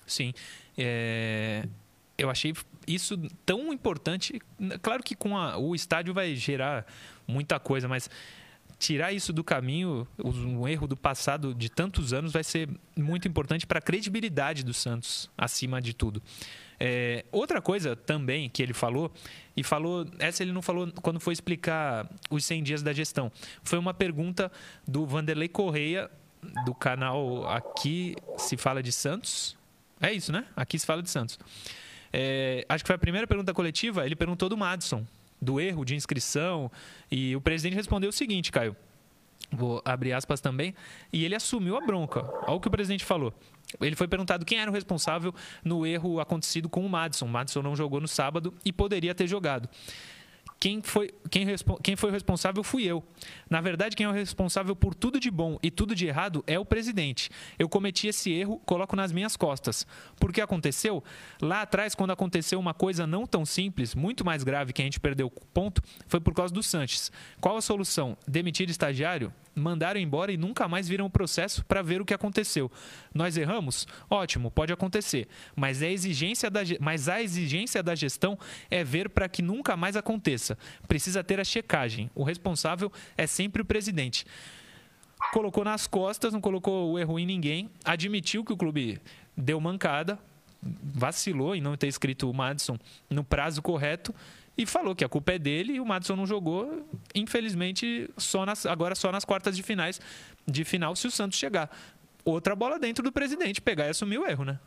Sim. 0.07 0.31
É... 0.77 1.67
Eu 2.17 2.29
achei 2.29 2.53
isso 2.87 3.17
tão 3.45 3.73
importante. 3.73 4.41
Claro 4.81 5.03
que 5.03 5.15
com 5.15 5.35
a... 5.35 5.57
o 5.57 5.75
estádio 5.75 6.13
vai 6.13 6.33
gerar 6.33 6.85
muita 7.27 7.59
coisa, 7.59 7.89
mas 7.89 8.09
tirar 8.79 9.11
isso 9.11 9.33
do 9.33 9.43
caminho, 9.43 10.07
um 10.23 10.65
erro 10.65 10.87
do 10.87 10.95
passado 10.95 11.53
de 11.53 11.69
tantos 11.69 12.13
anos, 12.13 12.31
vai 12.31 12.45
ser 12.45 12.69
muito 12.97 13.27
importante 13.27 13.67
para 13.67 13.79
a 13.79 13.81
credibilidade 13.81 14.63
do 14.63 14.73
Santos, 14.73 15.29
acima 15.37 15.81
de 15.81 15.93
tudo. 15.93 16.23
É, 16.79 17.25
outra 17.29 17.61
coisa 17.61 17.93
também 17.93 18.49
que 18.49 18.63
ele 18.63 18.73
falou, 18.73 19.11
e 19.55 19.63
falou, 19.63 20.07
essa 20.17 20.41
ele 20.41 20.53
não 20.53 20.61
falou 20.61 20.89
quando 21.01 21.19
foi 21.19 21.33
explicar 21.33 22.09
os 22.29 22.45
100 22.45 22.63
dias 22.63 22.81
da 22.81 22.93
gestão, 22.93 23.29
foi 23.63 23.77
uma 23.77 23.93
pergunta 23.93 24.49
do 24.87 25.05
Vanderlei 25.05 25.49
Correia, 25.49 26.09
do 26.65 26.73
canal 26.73 27.45
Aqui 27.49 28.15
Se 28.37 28.55
Fala 28.55 28.81
de 28.81 28.93
Santos. 28.93 29.57
É 29.99 30.13
isso, 30.13 30.31
né? 30.31 30.45
Aqui 30.55 30.79
se 30.79 30.85
fala 30.85 31.03
de 31.03 31.09
Santos. 31.09 31.37
É, 32.13 32.65
acho 32.69 32.81
que 32.83 32.87
foi 32.87 32.95
a 32.95 32.99
primeira 32.99 33.27
pergunta 33.27 33.53
coletiva, 33.53 34.05
ele 34.05 34.15
perguntou 34.15 34.47
do 34.47 34.55
Madison, 34.55 35.05
do 35.41 35.59
erro 35.59 35.85
de 35.85 35.95
inscrição, 35.95 36.71
e 37.11 37.35
o 37.35 37.41
presidente 37.41 37.75
respondeu 37.75 38.09
o 38.09 38.13
seguinte, 38.13 38.51
Caio. 38.51 38.75
Vou 39.51 39.81
abrir 39.83 40.13
aspas 40.13 40.39
também. 40.39 40.75
E 41.11 41.25
ele 41.25 41.35
assumiu 41.35 41.75
a 41.75 41.81
bronca. 41.81 42.23
Olha 42.43 42.53
o 42.53 42.59
que 42.59 42.67
o 42.67 42.71
presidente 42.71 43.03
falou. 43.03 43.33
Ele 43.81 43.95
foi 43.95 44.07
perguntado 44.07 44.45
quem 44.45 44.59
era 44.59 44.69
o 44.69 44.73
responsável 44.73 45.33
no 45.63 45.85
erro 45.85 46.19
acontecido 46.19 46.69
com 46.69 46.85
o 46.85 46.89
Madison. 46.89 47.25
O 47.25 47.29
Madison 47.29 47.61
não 47.61 47.75
jogou 47.75 47.99
no 47.99 48.07
sábado 48.07 48.53
e 48.63 48.71
poderia 48.71 49.13
ter 49.15 49.27
jogado. 49.27 49.69
Quem 50.59 50.81
foi, 50.81 51.13
quem, 51.31 51.45
quem 51.81 51.95
foi 51.95 52.09
o 52.09 52.13
responsável 52.13 52.61
fui 52.63 52.83
eu. 52.83 53.01
Na 53.49 53.61
verdade, 53.61 53.95
quem 53.95 54.05
é 54.05 54.09
o 54.09 54.11
responsável 54.11 54.75
por 54.75 54.93
tudo 54.93 55.17
de 55.17 55.31
bom 55.31 55.57
e 55.63 55.71
tudo 55.71 55.95
de 55.95 56.05
errado 56.05 56.43
é 56.45 56.59
o 56.59 56.65
presidente. 56.65 57.29
Eu 57.57 57.69
cometi 57.69 58.07
esse 58.07 58.29
erro, 58.31 58.59
coloco 58.65 58.93
nas 58.95 59.13
minhas 59.13 59.37
costas. 59.37 59.87
Por 60.19 60.33
que 60.33 60.41
aconteceu? 60.41 61.01
Lá 61.41 61.61
atrás, 61.61 61.95
quando 61.95 62.11
aconteceu 62.11 62.59
uma 62.59 62.73
coisa 62.73 63.07
não 63.07 63.25
tão 63.25 63.45
simples, 63.45 63.95
muito 63.95 64.25
mais 64.25 64.43
grave 64.43 64.73
que 64.73 64.81
a 64.81 64.85
gente 64.85 64.99
perdeu 64.99 65.27
o 65.27 65.45
ponto, 65.53 65.81
foi 66.07 66.19
por 66.19 66.33
causa 66.33 66.53
do 66.53 66.61
Sanches. 66.61 67.09
Qual 67.39 67.55
a 67.55 67.61
solução? 67.61 68.17
Demitir 68.27 68.69
estagiário? 68.69 69.33
mandaram 69.59 69.99
embora 69.99 70.31
e 70.31 70.37
nunca 70.37 70.67
mais 70.67 70.87
viram 70.87 71.05
o 71.05 71.09
processo 71.09 71.63
para 71.65 71.81
ver 71.81 72.01
o 72.01 72.05
que 72.05 72.13
aconteceu. 72.13 72.71
Nós 73.13 73.37
erramos? 73.37 73.87
Ótimo, 74.09 74.49
pode 74.49 74.73
acontecer. 74.73 75.27
Mas, 75.55 75.81
a 75.81 75.87
exigência 75.87 76.49
da, 76.49 76.61
mas 76.79 77.09
a 77.09 77.21
exigência 77.21 77.83
da 77.83 77.93
gestão 77.93 78.37
é 78.71 78.83
ver 78.83 79.09
para 79.09 79.27
que 79.27 79.41
nunca 79.41 79.75
mais 79.75 79.95
aconteça. 79.95 80.48
Precisa 80.87 81.23
ter 81.23 81.39
a 81.39 81.43
checagem. 81.43 82.09
O 82.15 82.23
responsável 82.23 82.91
é 83.17 83.27
sempre 83.27 83.61
o 83.61 83.65
presidente. 83.65 84.25
Colocou 85.33 85.63
nas 85.63 85.85
costas, 85.85 86.33
não 86.33 86.41
colocou 86.41 86.91
o 86.91 86.99
erro 86.99 87.19
em 87.19 87.25
ninguém, 87.25 87.69
admitiu 87.83 88.43
que 88.43 88.53
o 88.53 88.57
clube 88.57 88.99
deu 89.35 89.59
mancada, 89.59 90.17
vacilou 90.61 91.55
em 91.55 91.61
não 91.61 91.75
ter 91.75 91.87
escrito 91.87 92.29
o 92.29 92.33
Madison 92.33 92.77
no 93.09 93.23
prazo 93.23 93.61
correto 93.61 94.13
e 94.57 94.65
falou 94.65 94.93
que 94.93 95.05
a 95.05 95.09
culpa 95.09 95.33
é 95.33 95.39
dele 95.39 95.73
e 95.73 95.79
o 95.79 95.85
Madison 95.85 96.17
não 96.17 96.25
jogou, 96.25 96.85
infelizmente, 97.15 98.09
só 98.17 98.45
nas, 98.45 98.65
agora 98.65 98.93
só 98.93 99.11
nas 99.11 99.23
quartas 99.23 99.55
de 99.55 99.63
finais 99.63 100.01
de 100.45 100.65
final 100.65 100.95
se 100.95 101.07
o 101.07 101.11
Santos 101.11 101.37
chegar. 101.37 101.69
Outra 102.25 102.55
bola 102.55 102.77
dentro 102.77 103.01
do 103.03 103.11
presidente, 103.11 103.61
pegar 103.61 103.85
e 103.85 103.89
assumir 103.91 104.17
o 104.17 104.27
erro, 104.27 104.43
né? 104.43 104.59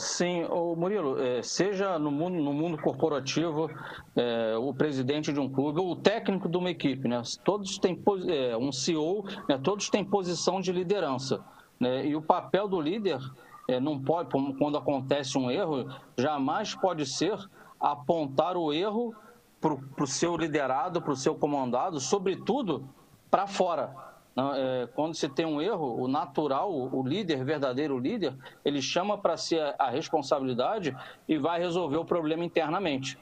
Sim, 0.00 0.44
o 0.44 0.76
Murilo, 0.76 1.20
é, 1.20 1.42
seja 1.42 1.98
no 1.98 2.12
mundo, 2.12 2.40
no 2.40 2.52
mundo 2.52 2.78
corporativo, 2.78 3.68
é, 4.14 4.56
o 4.56 4.72
presidente 4.72 5.32
de 5.32 5.40
um 5.40 5.50
clube 5.50 5.80
ou 5.80 5.90
o 5.90 5.96
técnico 5.96 6.48
de 6.48 6.56
uma 6.56 6.70
equipe, 6.70 7.08
né? 7.08 7.20
Todos 7.44 7.78
têm 7.78 8.00
é, 8.28 8.56
um 8.56 8.70
CEO, 8.70 9.24
né? 9.48 9.58
todos 9.58 9.90
têm 9.90 10.04
posição 10.04 10.60
de 10.60 10.70
liderança. 10.70 11.44
Né? 11.80 12.06
E 12.06 12.14
o 12.14 12.22
papel 12.22 12.68
do 12.68 12.80
líder 12.80 13.18
é, 13.68 13.80
não 13.80 14.00
pode, 14.00 14.30
quando 14.56 14.78
acontece 14.78 15.36
um 15.36 15.50
erro, 15.50 15.92
jamais 16.16 16.76
pode 16.76 17.04
ser 17.04 17.36
apontar 17.80 18.56
o 18.56 18.72
erro 18.72 19.12
para 19.60 20.04
o 20.04 20.06
seu 20.06 20.36
liderado, 20.36 21.02
para 21.02 21.12
o 21.12 21.16
seu 21.16 21.34
comandado, 21.34 21.98
sobretudo 21.98 22.88
para 23.28 23.48
fora. 23.48 24.07
É, 24.54 24.88
quando 24.94 25.14
se 25.14 25.28
tem 25.28 25.44
um 25.44 25.60
erro, 25.60 26.00
o 26.00 26.06
natural, 26.06 26.72
o 26.72 27.02
líder, 27.02 27.44
verdadeiro 27.44 27.98
líder, 27.98 28.36
ele 28.64 28.80
chama 28.80 29.18
para 29.18 29.36
si 29.36 29.58
a 29.58 29.90
responsabilidade 29.90 30.96
e 31.28 31.36
vai 31.36 31.58
resolver 31.58 31.96
o 31.96 32.04
problema 32.04 32.44
internamente. 32.44 33.18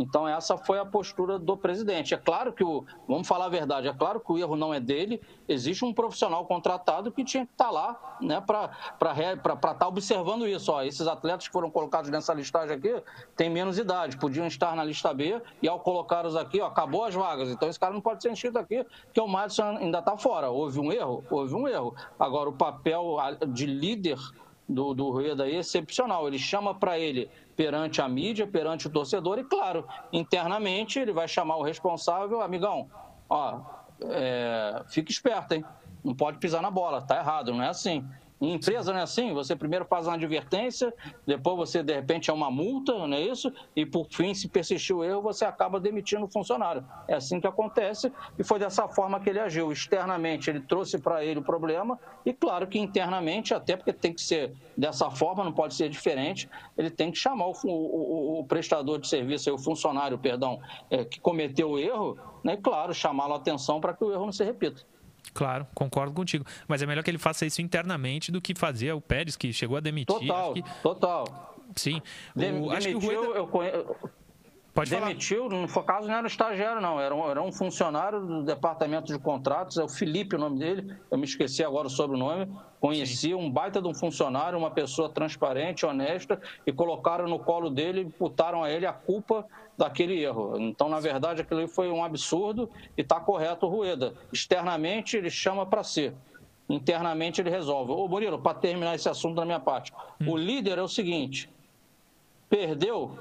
Então, 0.00 0.26
essa 0.26 0.56
foi 0.56 0.78
a 0.78 0.84
postura 0.84 1.38
do 1.38 1.56
presidente. 1.56 2.14
É 2.14 2.16
claro 2.16 2.52
que 2.52 2.64
o. 2.64 2.84
Vamos 3.06 3.28
falar 3.28 3.46
a 3.46 3.48
verdade, 3.48 3.86
é 3.86 3.92
claro 3.92 4.18
que 4.18 4.32
o 4.32 4.38
erro 4.38 4.56
não 4.56 4.72
é 4.72 4.80
dele. 4.80 5.20
Existe 5.46 5.84
um 5.84 5.92
profissional 5.92 6.46
contratado 6.46 7.12
que 7.12 7.22
tinha 7.22 7.44
que 7.44 7.52
estar 7.52 7.66
tá 7.66 7.70
lá 7.70 8.16
né, 8.20 8.40
para 8.40 8.70
estar 8.98 9.74
tá 9.74 9.86
observando 9.86 10.46
isso. 10.46 10.72
Ó, 10.72 10.82
esses 10.82 11.06
atletas 11.06 11.46
que 11.46 11.52
foram 11.52 11.70
colocados 11.70 12.08
nessa 12.10 12.32
listagem 12.32 12.76
aqui 12.76 13.02
têm 13.36 13.50
menos 13.50 13.78
idade, 13.78 14.16
podiam 14.16 14.46
estar 14.46 14.74
na 14.74 14.82
lista 14.82 15.12
B 15.12 15.40
e 15.60 15.68
ao 15.68 15.80
colocá-los 15.80 16.34
aqui, 16.34 16.60
ó, 16.60 16.66
acabou 16.66 17.04
as 17.04 17.14
vagas. 17.14 17.50
Então, 17.50 17.68
esse 17.68 17.78
cara 17.78 17.92
não 17.92 18.00
pode 18.00 18.22
ser 18.22 18.30
inscrito 18.30 18.58
aqui, 18.58 18.84
porque 19.04 19.20
o 19.20 19.28
Madison 19.28 19.76
ainda 19.76 19.98
está 19.98 20.16
fora. 20.16 20.48
Houve 20.50 20.80
um 20.80 20.90
erro? 20.90 21.22
Houve 21.30 21.54
um 21.54 21.68
erro. 21.68 21.94
Agora, 22.18 22.48
o 22.48 22.52
papel 22.52 23.16
de 23.48 23.66
líder 23.66 24.18
do, 24.70 24.94
do 24.94 25.10
Rueda 25.10 25.48
é 25.48 25.56
excepcional. 25.56 26.26
Ele 26.26 26.38
chama 26.38 26.74
para 26.74 26.98
ele 26.98 27.28
perante 27.56 28.00
a 28.00 28.08
mídia, 28.08 28.46
perante 28.46 28.86
o 28.86 28.90
torcedor 28.90 29.38
e, 29.38 29.44
claro, 29.44 29.86
internamente 30.12 30.98
ele 30.98 31.12
vai 31.12 31.28
chamar 31.28 31.56
o 31.56 31.62
responsável, 31.62 32.40
amigão, 32.40 32.88
ó, 33.28 33.60
é, 34.02 34.82
fica 34.88 35.10
esperto, 35.10 35.52
hein? 35.52 35.64
Não 36.02 36.14
pode 36.14 36.38
pisar 36.38 36.62
na 36.62 36.70
bola, 36.70 37.02
tá 37.02 37.18
errado, 37.18 37.52
não 37.52 37.62
é 37.62 37.68
assim. 37.68 38.06
Em 38.40 38.54
empresa 38.54 38.90
não 38.92 39.00
é 39.00 39.02
assim, 39.02 39.34
você 39.34 39.54
primeiro 39.54 39.84
faz 39.84 40.06
uma 40.06 40.14
advertência, 40.14 40.92
depois 41.26 41.56
você 41.58 41.82
de 41.82 41.92
repente 41.92 42.30
é 42.30 42.32
uma 42.32 42.50
multa, 42.50 42.94
não 43.06 43.14
é 43.14 43.20
isso? 43.20 43.52
E 43.76 43.84
por 43.84 44.06
fim, 44.10 44.32
se 44.32 44.48
persistir 44.48 44.96
o 44.96 45.04
erro, 45.04 45.20
você 45.20 45.44
acaba 45.44 45.78
demitindo 45.78 46.24
o 46.24 46.28
funcionário. 46.28 46.82
É 47.06 47.14
assim 47.14 47.38
que 47.38 47.46
acontece 47.46 48.10
e 48.38 48.42
foi 48.42 48.58
dessa 48.58 48.88
forma 48.88 49.20
que 49.20 49.28
ele 49.28 49.40
agiu. 49.40 49.70
Externamente 49.70 50.48
ele 50.48 50.60
trouxe 50.60 50.98
para 50.98 51.22
ele 51.22 51.40
o 51.40 51.42
problema 51.42 51.98
e 52.24 52.32
claro 52.32 52.66
que 52.66 52.78
internamente, 52.78 53.52
até 53.52 53.76
porque 53.76 53.92
tem 53.92 54.14
que 54.14 54.22
ser 54.22 54.54
dessa 54.74 55.10
forma, 55.10 55.44
não 55.44 55.52
pode 55.52 55.74
ser 55.74 55.90
diferente, 55.90 56.48
ele 56.78 56.90
tem 56.90 57.10
que 57.10 57.18
chamar 57.18 57.46
o, 57.46 57.54
o, 57.64 58.40
o 58.40 58.44
prestador 58.44 58.98
de 58.98 59.06
serviço, 59.06 59.52
o 59.52 59.58
funcionário, 59.58 60.18
perdão, 60.18 60.58
é, 60.90 61.04
que 61.04 61.20
cometeu 61.20 61.72
o 61.72 61.78
erro, 61.78 62.16
né? 62.42 62.54
E 62.54 62.56
claro, 62.56 62.94
chamá-lo 62.94 63.34
a 63.34 63.36
atenção 63.36 63.80
para 63.80 63.92
que 63.92 64.02
o 64.02 64.12
erro 64.12 64.24
não 64.24 64.32
se 64.32 64.44
repita. 64.44 64.82
Claro, 65.32 65.66
concordo 65.74 66.12
contigo. 66.12 66.44
Mas 66.66 66.82
é 66.82 66.86
melhor 66.86 67.02
que 67.02 67.10
ele 67.10 67.18
faça 67.18 67.46
isso 67.46 67.62
internamente 67.62 68.30
do 68.32 68.40
que 68.40 68.54
fazer 68.54 68.92
o 68.92 69.00
Pérez, 69.00 69.36
que 69.36 69.52
chegou 69.52 69.76
a 69.76 69.80
demitir. 69.80 70.14
Total, 70.14 70.54
que... 70.54 70.64
total. 70.82 71.56
Sim. 71.76 72.02
O, 72.34 72.38
Dem 72.38 72.72
acho 72.72 72.88
demitiu, 72.88 73.00
que 73.00 73.16
o 73.16 73.20
Rueda... 73.20 73.38
eu 73.38 73.46
conheço... 73.46 73.96
Pode 74.72 74.90
Demitiu, 74.90 75.50
falar. 75.50 75.62
no 75.62 75.82
caso 75.82 76.06
não 76.06 76.14
era 76.14 76.22
um 76.22 76.26
estagiário, 76.26 76.80
não, 76.80 77.00
era 77.00 77.14
um, 77.14 77.28
era 77.28 77.42
um 77.42 77.50
funcionário 77.50 78.20
do 78.20 78.42
departamento 78.44 79.12
de 79.12 79.18
contratos, 79.18 79.76
é 79.78 79.82
o 79.82 79.88
Felipe 79.88 80.36
o 80.36 80.38
nome 80.38 80.60
dele, 80.60 80.96
eu 81.10 81.18
me 81.18 81.24
esqueci 81.24 81.64
agora 81.64 81.88
o 81.88 81.90
sobrenome. 81.90 82.48
Conheci 82.80 83.28
Sim. 83.28 83.34
um 83.34 83.50
baita 83.50 83.82
de 83.82 83.88
um 83.88 83.94
funcionário, 83.94 84.58
uma 84.58 84.70
pessoa 84.70 85.08
transparente, 85.10 85.84
honesta, 85.84 86.40
e 86.66 86.72
colocaram 86.72 87.28
no 87.28 87.38
colo 87.38 87.68
dele, 87.68 88.02
imputaram 88.02 88.62
a 88.62 88.70
ele 88.70 88.86
a 88.86 88.92
culpa 88.92 89.44
daquele 89.76 90.22
erro. 90.22 90.58
Então, 90.58 90.88
na 90.88 91.00
verdade, 91.00 91.42
aquilo 91.42 91.66
foi 91.68 91.90
um 91.90 92.02
absurdo 92.02 92.70
e 92.96 93.02
está 93.02 93.20
correto 93.20 93.66
o 93.66 93.68
Rueda. 93.68 94.14
Externamente, 94.32 95.16
ele 95.16 95.30
chama 95.30 95.66
para 95.66 95.82
si. 95.82 96.12
Internamente, 96.70 97.40
ele 97.40 97.50
resolve. 97.50 97.92
Ô, 97.92 98.06
Murilo, 98.06 98.38
para 98.38 98.56
terminar 98.56 98.94
esse 98.94 99.08
assunto 99.08 99.34
da 99.34 99.44
minha 99.44 99.60
parte, 99.60 99.92
hum. 100.20 100.30
o 100.30 100.36
líder 100.36 100.78
é 100.78 100.82
o 100.82 100.88
seguinte: 100.88 101.50
perdeu, 102.48 103.18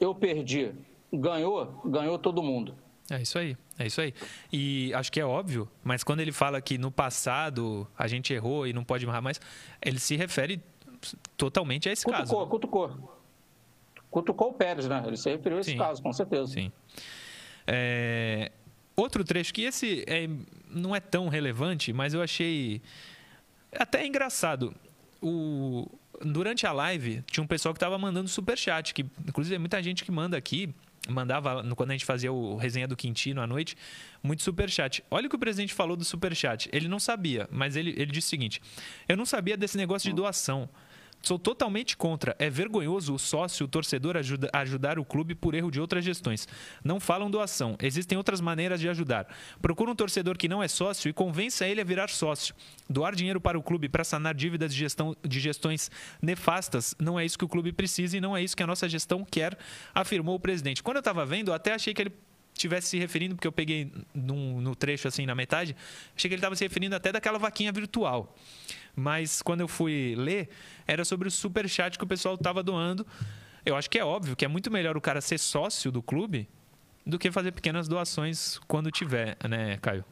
eu 0.00 0.14
perdi. 0.14 0.72
Ganhou, 1.12 1.82
ganhou 1.84 2.18
todo 2.18 2.42
mundo. 2.42 2.74
É 3.10 3.20
isso 3.20 3.38
aí, 3.38 3.56
é 3.76 3.86
isso 3.86 4.00
aí. 4.00 4.14
E 4.52 4.94
acho 4.94 5.10
que 5.10 5.20
é 5.20 5.24
óbvio, 5.24 5.68
mas 5.82 6.04
quando 6.04 6.20
ele 6.20 6.30
fala 6.30 6.60
que 6.60 6.78
no 6.78 6.92
passado 6.92 7.86
a 7.98 8.06
gente 8.06 8.32
errou 8.32 8.66
e 8.66 8.72
não 8.72 8.84
pode 8.84 9.04
errar 9.04 9.20
mais, 9.20 9.40
ele 9.84 9.98
se 9.98 10.16
refere 10.16 10.62
totalmente 11.36 11.88
a 11.88 11.92
esse 11.92 12.04
cutucou, 12.04 12.20
caso. 12.20 12.48
Cutucou, 12.48 12.88
cutucou. 12.88 13.20
Cutucou 14.10 14.48
o 14.50 14.52
Pérez, 14.52 14.88
né? 14.88 15.02
Ele 15.06 15.16
se 15.16 15.28
referiu 15.28 15.58
a 15.58 15.60
esse 15.60 15.72
Sim. 15.72 15.78
caso, 15.78 16.02
com 16.02 16.12
certeza. 16.12 16.52
Sim. 16.52 16.70
É... 17.66 18.52
Outro 18.94 19.24
trecho 19.24 19.52
que 19.52 19.62
esse 19.62 20.04
é... 20.06 20.28
não 20.68 20.94
é 20.94 21.00
tão 21.00 21.28
relevante, 21.28 21.92
mas 21.92 22.14
eu 22.14 22.22
achei 22.22 22.80
até 23.72 24.06
engraçado. 24.06 24.74
O 25.20 25.86
durante 26.20 26.66
a 26.66 26.72
live, 26.72 27.22
tinha 27.30 27.42
um 27.42 27.46
pessoal 27.46 27.72
que 27.72 27.78
estava 27.78 27.98
mandando 27.98 28.28
super 28.28 28.56
chat, 28.56 28.92
que 28.92 29.04
inclusive 29.26 29.58
muita 29.58 29.82
gente 29.82 30.04
que 30.04 30.12
manda 30.12 30.36
aqui, 30.36 30.74
mandava 31.08 31.64
quando 31.74 31.90
a 31.90 31.94
gente 31.94 32.04
fazia 32.04 32.32
o 32.32 32.56
resenha 32.56 32.86
do 32.86 32.96
Quintino 32.96 33.40
à 33.40 33.46
noite, 33.46 33.76
muito 34.22 34.42
super 34.42 34.68
chat. 34.70 35.02
Olha 35.10 35.26
o 35.26 35.30
que 35.30 35.36
o 35.36 35.38
presidente 35.38 35.72
falou 35.72 35.96
do 35.96 36.04
super 36.04 36.34
chat. 36.34 36.68
Ele 36.72 36.88
não 36.88 37.00
sabia, 37.00 37.48
mas 37.50 37.76
ele, 37.76 37.90
ele 37.96 38.12
disse 38.12 38.26
o 38.26 38.30
seguinte: 38.30 38.60
"Eu 39.08 39.16
não 39.16 39.24
sabia 39.24 39.56
desse 39.56 39.76
negócio 39.76 40.08
de 40.08 40.14
doação. 40.14 40.68
Sou 41.22 41.38
totalmente 41.38 41.96
contra. 41.96 42.34
É 42.38 42.48
vergonhoso 42.48 43.14
o 43.14 43.18
sócio, 43.18 43.66
o 43.66 43.68
torcedor 43.68 44.16
ajuda, 44.16 44.48
ajudar 44.52 44.98
o 44.98 45.04
clube 45.04 45.34
por 45.34 45.54
erro 45.54 45.70
de 45.70 45.80
outras 45.80 46.04
gestões. 46.04 46.48
Não 46.82 46.98
falam 46.98 47.30
doação. 47.30 47.76
Existem 47.82 48.16
outras 48.16 48.40
maneiras 48.40 48.80
de 48.80 48.88
ajudar. 48.88 49.26
Procura 49.60 49.90
um 49.90 49.94
torcedor 49.94 50.38
que 50.38 50.48
não 50.48 50.62
é 50.62 50.68
sócio 50.68 51.08
e 51.08 51.12
convença 51.12 51.66
ele 51.66 51.80
a 51.80 51.84
virar 51.84 52.08
sócio. 52.08 52.54
Doar 52.88 53.14
dinheiro 53.14 53.40
para 53.40 53.58
o 53.58 53.62
clube 53.62 53.88
para 53.88 54.02
sanar 54.02 54.34
dívidas 54.34 54.72
de, 54.72 54.80
gestão, 54.80 55.16
de 55.22 55.40
gestões 55.40 55.90
nefastas 56.22 56.94
não 56.98 57.18
é 57.18 57.24
isso 57.24 57.38
que 57.38 57.44
o 57.44 57.48
clube 57.48 57.72
precisa 57.72 58.16
e 58.16 58.20
não 58.20 58.36
é 58.36 58.42
isso 58.42 58.56
que 58.56 58.62
a 58.62 58.66
nossa 58.66 58.88
gestão 58.88 59.24
quer, 59.24 59.56
afirmou 59.94 60.34
o 60.34 60.40
presidente. 60.40 60.82
Quando 60.82 60.96
eu 60.96 61.00
estava 61.00 61.24
vendo, 61.26 61.48
eu 61.48 61.54
até 61.54 61.74
achei 61.74 61.92
que 61.92 62.02
ele 62.02 62.12
tivesse 62.54 62.88
se 62.88 62.98
referindo, 62.98 63.34
porque 63.34 63.48
eu 63.48 63.52
peguei 63.52 63.92
num, 64.14 64.60
no 64.60 64.74
trecho 64.74 65.08
assim 65.08 65.24
na 65.24 65.34
metade, 65.34 65.74
achei 66.14 66.28
que 66.28 66.34
ele 66.34 66.40
estava 66.40 66.54
se 66.54 66.64
referindo 66.64 66.94
até 66.94 67.12
daquela 67.12 67.38
vaquinha 67.38 67.72
virtual. 67.72 68.34
Mas 68.94 69.40
quando 69.40 69.60
eu 69.60 69.68
fui 69.68 70.14
ler, 70.16 70.48
era 70.86 71.04
sobre 71.04 71.28
o 71.28 71.30
super 71.30 71.68
chat 71.68 71.96
que 71.96 72.04
o 72.04 72.06
pessoal 72.06 72.34
estava 72.34 72.62
doando. 72.62 73.06
Eu 73.64 73.76
acho 73.76 73.88
que 73.88 73.98
é 73.98 74.04
óbvio 74.04 74.36
que 74.36 74.44
é 74.44 74.48
muito 74.48 74.70
melhor 74.70 74.96
o 74.96 75.00
cara 75.00 75.20
ser 75.20 75.38
sócio 75.38 75.90
do 75.92 76.02
clube 76.02 76.48
do 77.06 77.18
que 77.18 77.30
fazer 77.30 77.52
pequenas 77.52 77.88
doações 77.88 78.58
quando 78.66 78.90
tiver, 78.90 79.36
né, 79.48 79.78
Caio? 79.78 80.04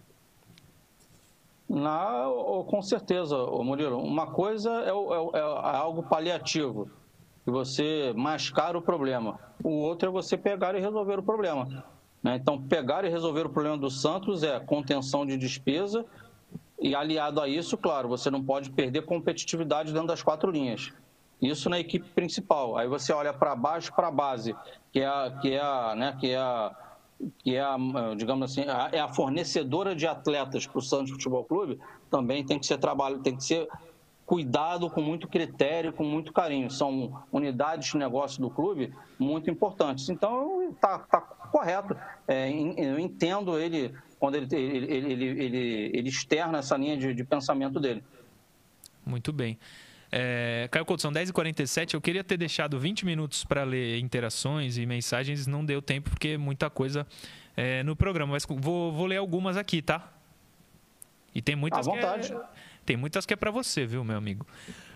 Na, 1.68 2.24
com 2.66 2.80
certeza, 2.80 3.36
Murilo. 3.36 3.98
Uma 3.98 4.28
coisa 4.28 4.70
é, 4.70 4.88
é, 4.88 5.38
é, 5.38 5.76
algo 5.76 6.02
paliativo, 6.02 6.90
que 7.44 7.50
você 7.50 8.12
mascar 8.16 8.74
o 8.74 8.80
problema. 8.80 9.38
O 9.62 9.70
outro 9.70 10.08
é 10.08 10.12
você 10.12 10.36
pegar 10.36 10.74
e 10.74 10.80
resolver 10.80 11.18
o 11.18 11.22
problema. 11.22 11.84
Né? 12.22 12.36
Então, 12.36 12.60
pegar 12.60 13.04
e 13.04 13.08
resolver 13.08 13.46
o 13.46 13.50
problema 13.50 13.78
do 13.78 13.90
Santos 13.90 14.42
é 14.42 14.58
contenção 14.60 15.24
de 15.24 15.36
despesa 15.36 16.04
e 16.80 16.94
aliado 16.94 17.40
a 17.40 17.48
isso, 17.48 17.76
claro, 17.76 18.08
você 18.08 18.30
não 18.30 18.42
pode 18.42 18.70
perder 18.70 19.02
competitividade 19.02 19.92
dentro 19.92 20.08
das 20.08 20.22
quatro 20.22 20.50
linhas. 20.50 20.92
Isso 21.40 21.68
na 21.68 21.78
equipe 21.78 22.08
principal. 22.10 22.76
Aí 22.76 22.88
você 22.88 23.12
olha 23.12 23.32
para 23.32 23.54
baixo, 23.54 23.92
para 23.94 24.08
a 24.08 24.10
base, 24.10 24.54
que 24.92 25.00
é 25.00 25.06
a, 25.06 25.38
que 25.40 25.52
é 25.52 25.60
a, 25.60 25.94
né, 25.96 26.16
que 26.18 26.30
é 26.30 26.38
a, 26.38 26.76
que 27.38 27.54
é 27.54 27.60
a, 27.60 27.76
digamos 28.16 28.50
assim, 28.50 28.64
é 28.92 29.00
a 29.00 29.08
fornecedora 29.08 29.94
de 29.94 30.06
atletas 30.06 30.66
para 30.66 30.78
o 30.78 30.82
Santos 30.82 31.10
Futebol 31.10 31.44
Clube, 31.44 31.78
também 32.10 32.44
tem 32.44 32.58
que 32.58 32.66
ser 32.66 32.78
trabalho, 32.78 33.20
tem 33.20 33.36
que 33.36 33.44
ser 33.44 33.68
cuidado 34.28 34.90
com 34.90 35.00
muito 35.00 35.26
critério, 35.26 35.90
com 35.90 36.04
muito 36.04 36.34
carinho. 36.34 36.70
São 36.70 37.24
unidades 37.32 37.92
de 37.92 37.96
negócio 37.96 38.38
do 38.42 38.50
clube 38.50 38.92
muito 39.18 39.50
importantes. 39.50 40.10
Então, 40.10 40.70
está 40.70 40.98
tá 40.98 41.18
correto. 41.18 41.96
É, 42.28 42.50
eu 42.50 42.98
entendo 42.98 43.58
ele 43.58 43.94
quando 44.18 44.34
ele, 44.34 44.54
ele, 44.54 45.12
ele, 45.12 45.24
ele, 45.24 45.90
ele 45.94 46.08
externa 46.10 46.58
essa 46.58 46.76
linha 46.76 46.94
de, 46.98 47.14
de 47.14 47.24
pensamento 47.24 47.80
dele. 47.80 48.04
Muito 49.06 49.32
bem. 49.32 49.58
É, 50.12 50.68
Caio 50.70 50.84
Couto, 50.84 51.00
são 51.00 51.10
10h47. 51.10 51.94
Eu 51.94 52.00
queria 52.02 52.22
ter 52.22 52.36
deixado 52.36 52.78
20 52.78 53.06
minutos 53.06 53.44
para 53.44 53.64
ler 53.64 53.98
interações 53.98 54.76
e 54.76 54.84
mensagens. 54.84 55.46
Não 55.46 55.64
deu 55.64 55.80
tempo, 55.80 56.10
porque 56.10 56.36
muita 56.36 56.68
coisa 56.68 57.06
é, 57.56 57.82
no 57.82 57.96
programa. 57.96 58.32
Mas 58.32 58.44
vou, 58.46 58.92
vou 58.92 59.06
ler 59.06 59.16
algumas 59.16 59.56
aqui, 59.56 59.80
tá? 59.80 60.12
E 61.34 61.40
tem 61.40 61.56
muitas 61.56 61.88
à 61.88 61.90
vontade. 61.90 62.28
que 62.28 62.34
é, 62.34 62.58
tem 62.88 62.96
muitas 62.96 63.26
que 63.26 63.34
é 63.34 63.36
para 63.36 63.50
você, 63.50 63.84
viu, 63.84 64.02
meu 64.02 64.16
amigo? 64.16 64.46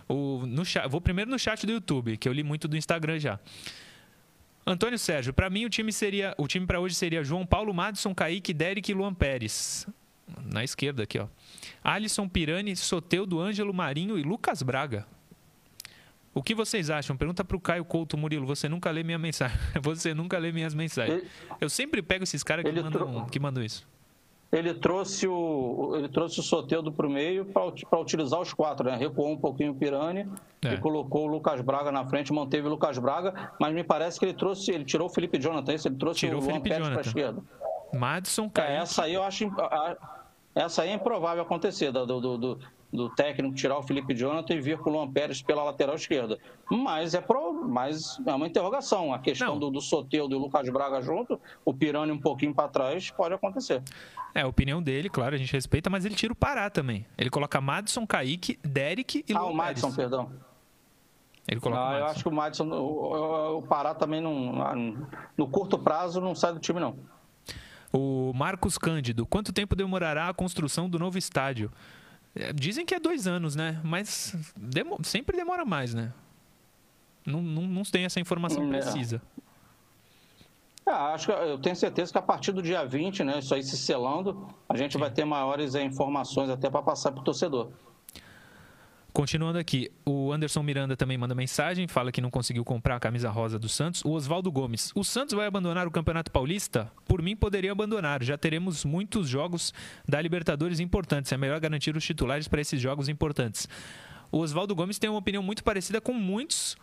O, 0.08 0.46
no 0.46 0.64
chat, 0.64 0.88
vou 0.88 0.98
primeiro 0.98 1.30
no 1.30 1.38
chat 1.38 1.66
do 1.66 1.72
YouTube, 1.72 2.16
que 2.16 2.26
eu 2.26 2.32
li 2.32 2.42
muito 2.42 2.66
do 2.66 2.74
Instagram 2.74 3.18
já. 3.18 3.38
Antônio 4.66 4.98
Sérgio, 4.98 5.34
para 5.34 5.50
mim 5.50 5.66
o 5.66 5.68
time 5.68 5.92
seria, 5.92 6.34
o 6.38 6.48
time 6.48 6.66
para 6.66 6.80
hoje 6.80 6.94
seria 6.94 7.22
João 7.22 7.44
Paulo, 7.44 7.74
Madison, 7.74 8.14
Kaique, 8.14 8.54
Derek 8.54 8.90
e 8.90 8.94
Luan 8.94 9.12
Pérez. 9.12 9.86
Na 10.42 10.64
esquerda 10.64 11.02
aqui, 11.02 11.18
ó. 11.18 11.26
Alisson 11.84 12.26
Pirani, 12.26 12.74
Soteudo, 12.74 13.38
Ângelo 13.38 13.74
Marinho 13.74 14.18
e 14.18 14.22
Lucas 14.22 14.62
Braga. 14.62 15.06
O 16.32 16.42
que 16.42 16.54
vocês 16.54 16.88
acham? 16.88 17.14
Pergunta 17.14 17.44
para 17.44 17.58
o 17.58 17.60
Caio 17.60 17.84
Couto 17.84 18.16
Murilo. 18.16 18.46
Você 18.46 18.70
nunca 18.70 18.90
lê 18.90 19.02
minha 19.02 19.18
mensagem. 19.18 19.58
Você 19.82 20.14
nunca 20.14 20.38
lê 20.38 20.50
minhas 20.50 20.72
mensagens. 20.72 21.24
Eu 21.60 21.68
sempre 21.68 22.00
pego 22.00 22.24
esses 22.24 22.42
caras 22.42 22.64
que, 22.64 22.72
mandam, 22.72 23.26
que 23.26 23.38
mandam 23.38 23.62
isso 23.62 23.86
ele 24.52 24.74
trouxe 24.74 25.26
o, 25.26 25.92
ele 25.96 26.08
trouxe 26.08 26.38
o 26.38 26.42
Soteldo 26.42 26.92
para 26.92 27.06
o 27.06 27.10
meio 27.10 27.46
para 27.46 27.98
utilizar 27.98 28.38
os 28.38 28.52
quatro, 28.52 28.84
né? 28.84 28.96
Recuou 28.96 29.30
um 29.30 29.36
pouquinho 29.36 29.72
o 29.72 29.74
Pirani 29.74 30.28
é. 30.62 30.74
e 30.74 30.78
colocou 30.78 31.24
o 31.24 31.26
Lucas 31.26 31.62
Braga 31.62 31.90
na 31.90 32.04
frente, 32.04 32.30
manteve 32.32 32.66
o 32.66 32.70
Lucas 32.70 32.98
Braga, 32.98 33.50
mas 33.58 33.72
me 33.72 33.82
parece 33.82 34.18
que 34.18 34.26
ele 34.26 34.34
trouxe, 34.34 34.70
ele 34.70 34.84
tirou 34.84 35.08
o 35.08 35.10
Felipe 35.10 35.40
Jonathan, 35.40 35.72
ele 35.72 35.96
trouxe 35.96 36.20
tirou 36.20 36.42
o 36.42 36.44
Luan 36.44 36.60
Pérez 36.60 36.86
para 36.86 36.98
a 36.98 37.00
esquerda. 37.00 37.42
Madison, 37.94 38.50
É, 38.56 38.76
essa 38.76 39.04
aí 39.04 39.14
eu 39.14 39.22
acho, 39.22 39.50
essa 40.54 40.82
aí 40.82 40.90
é 40.90 40.94
improvável 40.94 41.42
acontecer, 41.42 41.90
do, 41.90 42.04
do, 42.04 42.36
do, 42.36 42.58
do 42.92 43.08
técnico 43.08 43.54
tirar 43.54 43.78
o 43.78 43.82
Felipe 43.82 44.14
Jonathan 44.14 44.54
e 44.54 44.60
vir 44.60 44.78
com 44.78 44.90
o 44.90 44.92
Luan 44.92 45.10
Pérez 45.10 45.40
pela 45.40 45.64
lateral 45.64 45.96
esquerda. 45.96 46.38
Mas 46.70 47.14
é, 47.14 47.20
pro, 47.20 47.66
mas 47.66 48.20
é 48.26 48.34
uma 48.34 48.46
interrogação. 48.46 49.14
A 49.14 49.18
questão 49.18 49.58
do, 49.58 49.70
do 49.70 49.80
Soteldo 49.80 50.34
e 50.34 50.38
do 50.38 50.44
Lucas 50.44 50.68
Braga 50.68 51.00
junto, 51.00 51.40
o 51.64 51.72
Pirani 51.72 52.12
um 52.12 52.20
pouquinho 52.20 52.54
para 52.54 52.68
trás, 52.68 53.10
pode 53.10 53.34
acontecer. 53.34 53.82
É, 54.34 54.42
a 54.42 54.46
opinião 54.46 54.82
dele, 54.82 55.08
claro, 55.08 55.34
a 55.34 55.38
gente 55.38 55.52
respeita, 55.52 55.88
mas 55.88 56.04
ele 56.04 56.14
tira 56.14 56.32
o 56.32 56.36
Pará 56.36 56.68
também. 56.68 57.06
Ele 57.16 57.30
coloca 57.30 57.60
Madison, 57.60 58.06
Kaique, 58.06 58.58
Derek 58.62 59.24
e 59.26 59.34
Ah, 59.34 59.44
o 59.44 59.54
Madison, 59.54 59.92
perdão. 59.92 60.30
Ele 61.48 61.60
coloca 61.60 61.88
ah, 61.88 61.98
eu 61.98 62.06
acho 62.06 62.22
que 62.22 62.28
o 62.28 62.32
Madison, 62.32 62.68
o, 62.68 63.58
o 63.58 63.62
Pará 63.62 63.94
também 63.94 64.20
não, 64.20 65.08
no 65.36 65.48
curto 65.48 65.78
prazo 65.78 66.20
não 66.20 66.34
sai 66.34 66.52
do 66.52 66.60
time 66.60 66.78
não. 66.78 66.96
O 67.92 68.32
Marcos 68.34 68.78
Cândido, 68.78 69.26
quanto 69.26 69.52
tempo 69.52 69.76
demorará 69.76 70.28
a 70.28 70.34
construção 70.34 70.88
do 70.88 70.98
novo 70.98 71.18
estádio? 71.18 71.70
É, 72.34 72.52
dizem 72.52 72.86
que 72.86 72.94
é 72.94 73.00
dois 73.00 73.26
anos, 73.26 73.54
né? 73.54 73.80
Mas 73.84 74.34
demo, 74.56 74.98
sempre 75.04 75.36
demora 75.36 75.64
mais, 75.64 75.92
né? 75.92 76.12
Não, 77.26 77.42
não, 77.42 77.62
não 77.62 77.82
tem 77.82 78.04
essa 78.04 78.18
informação 78.20 78.64
é. 78.64 78.78
precisa. 78.78 79.22
É, 80.86 80.90
acho 80.90 81.26
que 81.26 81.32
eu 81.32 81.58
tenho 81.58 81.76
certeza 81.76 82.10
que 82.10 82.18
a 82.18 82.22
partir 82.22 82.52
do 82.52 82.60
dia 82.60 82.84
20, 82.84 83.22
né, 83.22 83.38
isso 83.38 83.54
aí 83.54 83.62
se 83.62 83.76
selando, 83.76 84.48
a 84.68 84.76
gente 84.76 84.94
Sim. 84.94 84.98
vai 84.98 85.10
ter 85.10 85.24
maiores 85.24 85.74
é, 85.74 85.82
informações 85.82 86.50
até 86.50 86.68
para 86.68 86.82
passar 86.82 87.12
para 87.12 87.20
o 87.20 87.24
torcedor. 87.24 87.70
Continuando 89.12 89.58
aqui, 89.58 89.90
o 90.06 90.32
Anderson 90.32 90.62
Miranda 90.62 90.96
também 90.96 91.18
manda 91.18 91.34
mensagem, 91.34 91.86
fala 91.86 92.10
que 92.10 92.22
não 92.22 92.30
conseguiu 92.30 92.64
comprar 92.64 92.96
a 92.96 93.00
camisa 93.00 93.28
rosa 93.28 93.58
do 93.58 93.68
Santos. 93.68 94.02
O 94.06 94.12
Oswaldo 94.12 94.50
Gomes, 94.50 94.90
o 94.94 95.04
Santos 95.04 95.34
vai 95.34 95.46
abandonar 95.46 95.86
o 95.86 95.90
Campeonato 95.90 96.30
Paulista? 96.30 96.90
Por 97.06 97.20
mim, 97.20 97.36
poderia 97.36 97.72
abandonar. 97.72 98.22
Já 98.22 98.38
teremos 98.38 98.86
muitos 98.86 99.28
jogos 99.28 99.74
da 100.08 100.18
Libertadores 100.18 100.80
importantes. 100.80 101.30
É 101.30 101.36
melhor 101.36 101.60
garantir 101.60 101.94
os 101.94 102.02
titulares 102.02 102.48
para 102.48 102.62
esses 102.62 102.80
jogos 102.80 103.06
importantes. 103.10 103.68
O 104.30 104.38
Oswaldo 104.38 104.74
Gomes 104.74 104.98
tem 104.98 105.10
uma 105.10 105.18
opinião 105.18 105.42
muito 105.42 105.62
parecida 105.62 106.00
com 106.00 106.14
muitos 106.14 106.74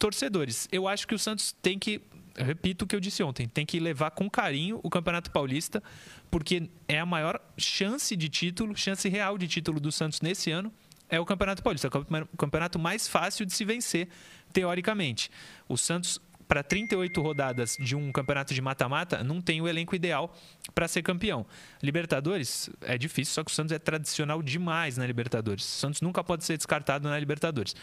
torcedores. 0.00 0.66
Eu 0.72 0.88
acho 0.88 1.06
que 1.06 1.14
o 1.14 1.18
Santos 1.18 1.52
tem 1.62 1.78
que, 1.78 2.02
repito 2.36 2.86
o 2.86 2.88
que 2.88 2.96
eu 2.96 3.00
disse 3.00 3.22
ontem, 3.22 3.46
tem 3.46 3.64
que 3.64 3.78
levar 3.78 4.10
com 4.10 4.28
carinho 4.28 4.80
o 4.82 4.90
Campeonato 4.90 5.30
Paulista, 5.30 5.80
porque 6.28 6.68
é 6.88 6.98
a 6.98 7.06
maior 7.06 7.40
chance 7.56 8.16
de 8.16 8.28
título, 8.28 8.76
chance 8.76 9.08
real 9.08 9.38
de 9.38 9.46
título 9.46 9.78
do 9.78 9.92
Santos 9.92 10.20
nesse 10.20 10.50
ano 10.50 10.72
é 11.08 11.18
o 11.18 11.24
Campeonato 11.24 11.62
Paulista, 11.62 11.88
é 11.88 12.22
o 12.22 12.36
campeonato 12.36 12.78
mais 12.78 13.08
fácil 13.08 13.46
de 13.46 13.52
se 13.52 13.64
vencer, 13.64 14.08
teoricamente. 14.52 15.30
O 15.68 15.76
Santos, 15.76 16.20
para 16.46 16.62
38 16.62 17.20
rodadas 17.20 17.76
de 17.78 17.94
um 17.94 18.10
campeonato 18.12 18.54
de 18.54 18.60
mata-mata, 18.60 19.22
não 19.22 19.40
tem 19.40 19.60
o 19.60 19.68
elenco 19.68 19.94
ideal 19.94 20.34
para 20.74 20.88
ser 20.88 21.02
campeão. 21.02 21.46
Libertadores 21.82 22.70
é 22.82 22.96
difícil, 22.96 23.34
só 23.34 23.44
que 23.44 23.50
o 23.50 23.54
Santos 23.54 23.72
é 23.72 23.78
tradicional 23.78 24.42
demais 24.42 24.96
na 24.96 25.06
Libertadores. 25.06 25.64
O 25.64 25.78
Santos 25.78 26.00
nunca 26.00 26.24
pode 26.24 26.44
ser 26.44 26.56
descartado 26.56 27.08
na 27.08 27.18
Libertadores. 27.18 27.74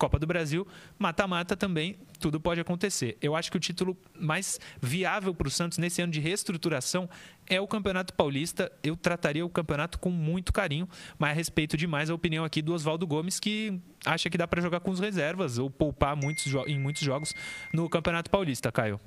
Copa 0.00 0.18
do 0.18 0.26
Brasil, 0.26 0.66
mata-mata 0.98 1.54
também, 1.54 1.98
tudo 2.18 2.40
pode 2.40 2.58
acontecer. 2.58 3.18
Eu 3.20 3.36
acho 3.36 3.50
que 3.50 3.58
o 3.58 3.60
título 3.60 3.94
mais 4.18 4.58
viável 4.80 5.34
para 5.34 5.46
o 5.46 5.50
Santos 5.50 5.76
nesse 5.76 6.00
ano 6.00 6.10
de 6.10 6.18
reestruturação 6.20 7.06
é 7.46 7.60
o 7.60 7.68
Campeonato 7.68 8.14
Paulista. 8.14 8.72
Eu 8.82 8.96
trataria 8.96 9.44
o 9.44 9.50
campeonato 9.50 9.98
com 9.98 10.08
muito 10.08 10.54
carinho, 10.54 10.88
mas 11.18 11.36
respeito 11.36 11.76
demais 11.76 12.08
a 12.08 12.14
opinião 12.14 12.46
aqui 12.46 12.62
do 12.62 12.72
Oswaldo 12.72 13.06
Gomes, 13.06 13.38
que 13.38 13.78
acha 14.06 14.30
que 14.30 14.38
dá 14.38 14.48
para 14.48 14.62
jogar 14.62 14.80
com 14.80 14.90
os 14.90 15.00
reservas 15.00 15.58
ou 15.58 15.68
poupar 15.68 16.16
muitos 16.16 16.46
em 16.66 16.78
muitos 16.78 17.02
jogos 17.02 17.34
no 17.70 17.86
Campeonato 17.90 18.30
Paulista, 18.30 18.72
Caio. 18.72 18.98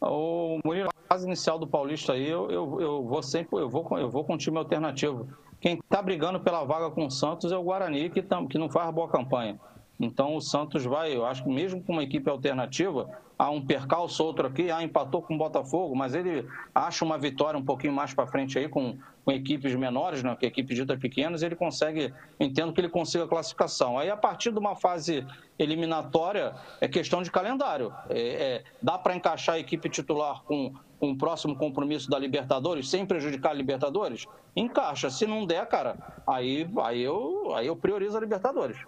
O 0.00 0.60
Murilo, 0.64 0.90
a 0.90 1.08
fase 1.08 1.26
inicial 1.26 1.58
do 1.58 1.66
Paulista 1.66 2.12
aí, 2.12 2.28
eu, 2.28 2.48
eu, 2.52 2.80
eu 2.80 3.02
vou 3.04 3.20
sempre, 3.20 3.58
eu 3.58 3.68
vou, 3.68 3.98
eu 3.98 4.08
vou 4.08 4.22
com 4.22 4.34
um 4.34 4.38
time 4.38 4.58
alternativo. 4.58 5.28
Quem 5.62 5.78
está 5.78 6.02
brigando 6.02 6.40
pela 6.40 6.64
vaga 6.64 6.90
com 6.90 7.06
o 7.06 7.10
Santos 7.10 7.52
é 7.52 7.56
o 7.56 7.62
Guarani, 7.62 8.10
que, 8.10 8.20
tam, 8.20 8.48
que 8.48 8.58
não 8.58 8.68
faz 8.68 8.92
boa 8.92 9.08
campanha. 9.08 9.60
Então 10.00 10.34
o 10.34 10.40
Santos 10.40 10.84
vai, 10.84 11.14
eu 11.14 11.24
acho 11.24 11.44
que 11.44 11.48
mesmo 11.48 11.80
com 11.80 11.92
uma 11.92 12.02
equipe 12.02 12.28
alternativa, 12.28 13.08
há 13.42 13.50
um 13.50 13.60
percalço 13.60 14.22
outro 14.22 14.46
aqui, 14.46 14.70
ah, 14.70 14.84
empatou 14.84 15.20
com 15.20 15.34
o 15.34 15.38
Botafogo, 15.38 15.96
mas 15.96 16.14
ele 16.14 16.46
acha 16.72 17.04
uma 17.04 17.18
vitória 17.18 17.58
um 17.58 17.64
pouquinho 17.64 17.92
mais 17.92 18.14
para 18.14 18.24
frente 18.24 18.56
aí 18.56 18.68
com, 18.68 18.96
com 19.24 19.32
equipes 19.32 19.74
menores, 19.74 20.22
né, 20.22 20.36
que 20.38 20.46
equipes 20.46 20.76
ditas 20.76 20.96
pequenas, 20.96 21.42
ele 21.42 21.56
consegue, 21.56 22.14
entendo 22.38 22.72
que 22.72 22.80
ele 22.80 22.88
consiga 22.88 23.24
a 23.24 23.26
classificação. 23.26 23.98
Aí 23.98 24.08
a 24.08 24.16
partir 24.16 24.52
de 24.52 24.58
uma 24.60 24.76
fase 24.76 25.26
eliminatória 25.58 26.54
é 26.80 26.86
questão 26.86 27.20
de 27.20 27.32
calendário. 27.32 27.92
É, 28.08 28.20
é, 28.20 28.64
dá 28.80 28.96
para 28.96 29.16
encaixar 29.16 29.56
a 29.56 29.58
equipe 29.58 29.88
titular 29.88 30.42
com 30.44 30.72
com 31.00 31.10
o 31.10 31.18
próximo 31.18 31.56
compromisso 31.56 32.08
da 32.08 32.16
Libertadores, 32.16 32.88
sem 32.88 33.04
prejudicar 33.04 33.50
a 33.50 33.54
Libertadores, 33.54 34.24
encaixa. 34.54 35.10
Se 35.10 35.26
não 35.26 35.44
der, 35.44 35.66
cara, 35.66 35.96
aí, 36.24 36.64
aí, 36.80 37.02
eu, 37.02 37.52
aí 37.56 37.66
eu 37.66 37.74
priorizo 37.74 38.16
a 38.16 38.20
Libertadores. 38.20 38.78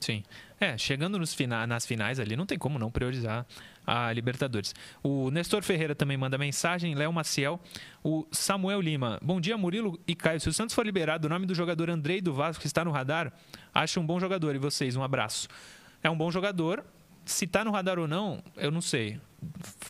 Sim. 0.00 0.24
É, 0.58 0.76
chegando 0.76 1.16
nos 1.16 1.32
fina 1.32 1.64
nas 1.68 1.86
finais 1.86 2.18
ali, 2.18 2.34
não 2.34 2.44
tem 2.44 2.58
como 2.58 2.76
não 2.76 2.90
priorizar 2.90 3.46
a 3.90 4.12
Libertadores. 4.12 4.72
O 5.02 5.32
Nestor 5.32 5.64
Ferreira 5.64 5.96
também 5.96 6.16
manda 6.16 6.38
mensagem, 6.38 6.94
Léo 6.94 7.12
Maciel, 7.12 7.60
o 8.04 8.24
Samuel 8.30 8.80
Lima. 8.80 9.18
Bom 9.20 9.40
dia, 9.40 9.58
Murilo 9.58 9.98
e 10.06 10.14
Caio. 10.14 10.40
Se 10.40 10.48
o 10.48 10.52
Santos 10.52 10.76
for 10.76 10.86
liberado, 10.86 11.26
o 11.26 11.28
nome 11.28 11.44
do 11.44 11.56
jogador 11.56 11.90
Andrei 11.90 12.20
do 12.20 12.32
Vasco 12.32 12.60
que 12.60 12.68
está 12.68 12.84
no 12.84 12.92
radar, 12.92 13.32
acho 13.74 13.98
um 13.98 14.06
bom 14.06 14.20
jogador. 14.20 14.54
E 14.54 14.58
vocês, 14.58 14.94
um 14.94 15.02
abraço. 15.02 15.48
É 16.04 16.08
um 16.08 16.16
bom 16.16 16.30
jogador. 16.30 16.84
Se 17.24 17.46
está 17.46 17.64
no 17.64 17.72
radar 17.72 17.98
ou 17.98 18.06
não, 18.06 18.40
eu 18.56 18.70
não 18.70 18.80
sei. 18.80 19.20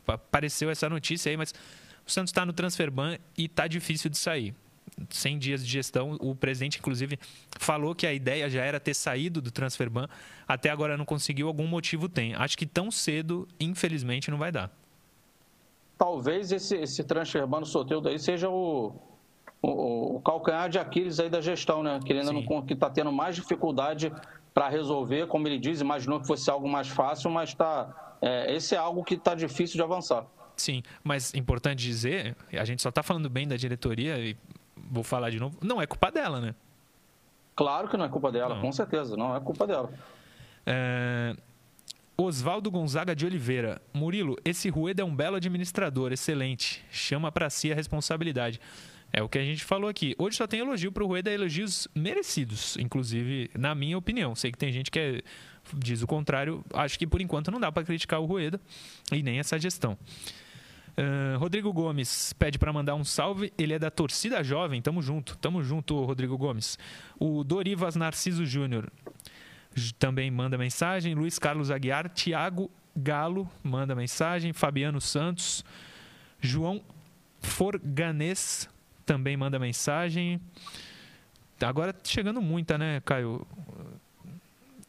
apareceu 0.06 0.70
essa 0.70 0.88
notícia 0.88 1.28
aí, 1.28 1.36
mas 1.36 1.52
o 2.06 2.10
Santos 2.10 2.30
está 2.30 2.46
no 2.46 2.54
transferban 2.54 3.18
e 3.36 3.44
está 3.44 3.66
difícil 3.66 4.08
de 4.08 4.16
sair. 4.16 4.54
100 5.08 5.38
dias 5.38 5.64
de 5.64 5.70
gestão, 5.70 6.16
o 6.20 6.34
presidente, 6.34 6.78
inclusive, 6.78 7.18
falou 7.58 7.94
que 7.94 8.06
a 8.06 8.12
ideia 8.12 8.48
já 8.50 8.62
era 8.62 8.78
ter 8.78 8.94
saído 8.94 9.40
do 9.40 9.50
transferban, 9.50 10.08
até 10.46 10.70
agora 10.70 10.96
não 10.96 11.04
conseguiu, 11.04 11.48
algum 11.48 11.66
motivo 11.66 12.08
tem. 12.08 12.34
Acho 12.34 12.56
que 12.56 12.66
tão 12.66 12.90
cedo, 12.90 13.48
infelizmente, 13.58 14.30
não 14.30 14.38
vai 14.38 14.52
dar. 14.52 14.70
Talvez 15.96 16.50
esse, 16.50 16.76
esse 16.76 17.04
transferban 17.04 17.60
no 17.60 17.66
sorteio 17.66 18.00
daí 18.00 18.18
seja 18.18 18.48
o, 18.48 18.94
o, 19.60 20.16
o, 20.16 20.20
calcanhar 20.22 20.68
de 20.68 20.78
Aquiles 20.78 21.20
aí 21.20 21.28
da 21.28 21.40
gestão, 21.40 21.82
né? 21.82 22.00
Que 22.04 22.12
ele 22.12 22.20
ainda 22.20 22.32
Sim. 22.32 22.46
não 22.48 22.62
que 22.62 22.72
está 22.72 22.88
tendo 22.88 23.12
mais 23.12 23.36
dificuldade 23.36 24.10
para 24.54 24.68
resolver, 24.68 25.26
como 25.26 25.46
ele 25.46 25.58
diz, 25.58 25.80
imaginou 25.80 26.20
que 26.20 26.26
fosse 26.26 26.50
algo 26.50 26.68
mais 26.68 26.88
fácil, 26.88 27.30
mas 27.30 27.54
tá, 27.54 28.16
é, 28.20 28.54
esse 28.54 28.74
é 28.74 28.78
algo 28.78 29.04
que 29.04 29.14
está 29.14 29.34
difícil 29.34 29.76
de 29.76 29.82
avançar. 29.82 30.26
Sim, 30.56 30.82
mas 31.02 31.34
importante 31.34 31.78
dizer, 31.82 32.36
a 32.52 32.64
gente 32.64 32.82
só 32.82 32.90
está 32.90 33.02
falando 33.02 33.30
bem 33.30 33.48
da 33.48 33.56
diretoria 33.56 34.18
e 34.18 34.36
vou 34.90 35.02
falar 35.02 35.30
de 35.30 35.40
novo, 35.40 35.58
não 35.62 35.80
é 35.80 35.86
culpa 35.86 36.10
dela, 36.10 36.40
né? 36.40 36.54
Claro 37.56 37.88
que 37.88 37.96
não 37.96 38.04
é 38.04 38.08
culpa 38.08 38.30
dela, 38.32 38.54
não. 38.54 38.62
com 38.62 38.72
certeza, 38.72 39.16
não 39.16 39.34
é 39.36 39.40
culpa 39.40 39.66
dela. 39.66 39.92
É... 40.64 41.36
Oswaldo 42.16 42.70
Gonzaga 42.70 43.16
de 43.16 43.24
Oliveira. 43.24 43.80
Murilo, 43.94 44.36
esse 44.44 44.68
Rueda 44.68 45.02
é 45.02 45.04
um 45.04 45.14
belo 45.14 45.36
administrador, 45.36 46.12
excelente. 46.12 46.84
Chama 46.90 47.32
para 47.32 47.48
si 47.48 47.72
a 47.72 47.74
responsabilidade. 47.74 48.60
É 49.12 49.22
o 49.22 49.28
que 49.28 49.38
a 49.38 49.44
gente 49.44 49.64
falou 49.64 49.88
aqui. 49.88 50.14
Hoje 50.18 50.36
só 50.36 50.46
tem 50.46 50.60
elogio 50.60 50.92
para 50.92 51.02
o 51.02 51.06
Rueda, 51.06 51.30
elogios 51.30 51.88
merecidos, 51.94 52.76
inclusive, 52.76 53.50
na 53.58 53.74
minha 53.74 53.98
opinião. 53.98 54.34
Sei 54.34 54.52
que 54.52 54.58
tem 54.58 54.70
gente 54.70 54.90
que 54.90 54.98
é, 54.98 55.22
diz 55.74 56.02
o 56.02 56.06
contrário. 56.06 56.64
Acho 56.72 56.98
que 56.98 57.06
por 57.06 57.20
enquanto 57.20 57.50
não 57.50 57.58
dá 57.58 57.72
para 57.72 57.84
criticar 57.84 58.20
o 58.20 58.26
Rueda 58.26 58.60
e 59.10 59.22
nem 59.22 59.38
essa 59.38 59.58
gestão. 59.58 59.98
Uh, 60.96 61.38
Rodrigo 61.38 61.72
Gomes 61.72 62.32
pede 62.34 62.58
para 62.58 62.72
mandar 62.72 62.94
um 62.94 63.04
salve. 63.04 63.52
Ele 63.56 63.74
é 63.74 63.78
da 63.78 63.90
torcida 63.90 64.42
jovem. 64.42 64.82
Tamo 64.82 65.00
junto, 65.02 65.36
tamo 65.38 65.62
junto, 65.62 66.04
Rodrigo 66.04 66.36
Gomes. 66.36 66.78
O 67.18 67.44
Dorivas 67.44 67.96
Narciso 67.96 68.44
Júnior 68.44 68.90
também 69.98 70.30
manda 70.30 70.58
mensagem. 70.58 71.14
Luiz 71.14 71.38
Carlos 71.38 71.70
Aguiar, 71.70 72.08
Tiago 72.08 72.70
Galo 72.96 73.48
manda 73.62 73.94
mensagem. 73.94 74.52
Fabiano 74.52 75.00
Santos, 75.00 75.64
João 76.40 76.82
Forganês 77.40 78.68
também 79.06 79.36
manda 79.36 79.58
mensagem. 79.58 80.40
Agora 81.60 81.94
chegando 82.04 82.40
muita, 82.40 82.78
né, 82.78 83.00
Caio? 83.04 83.46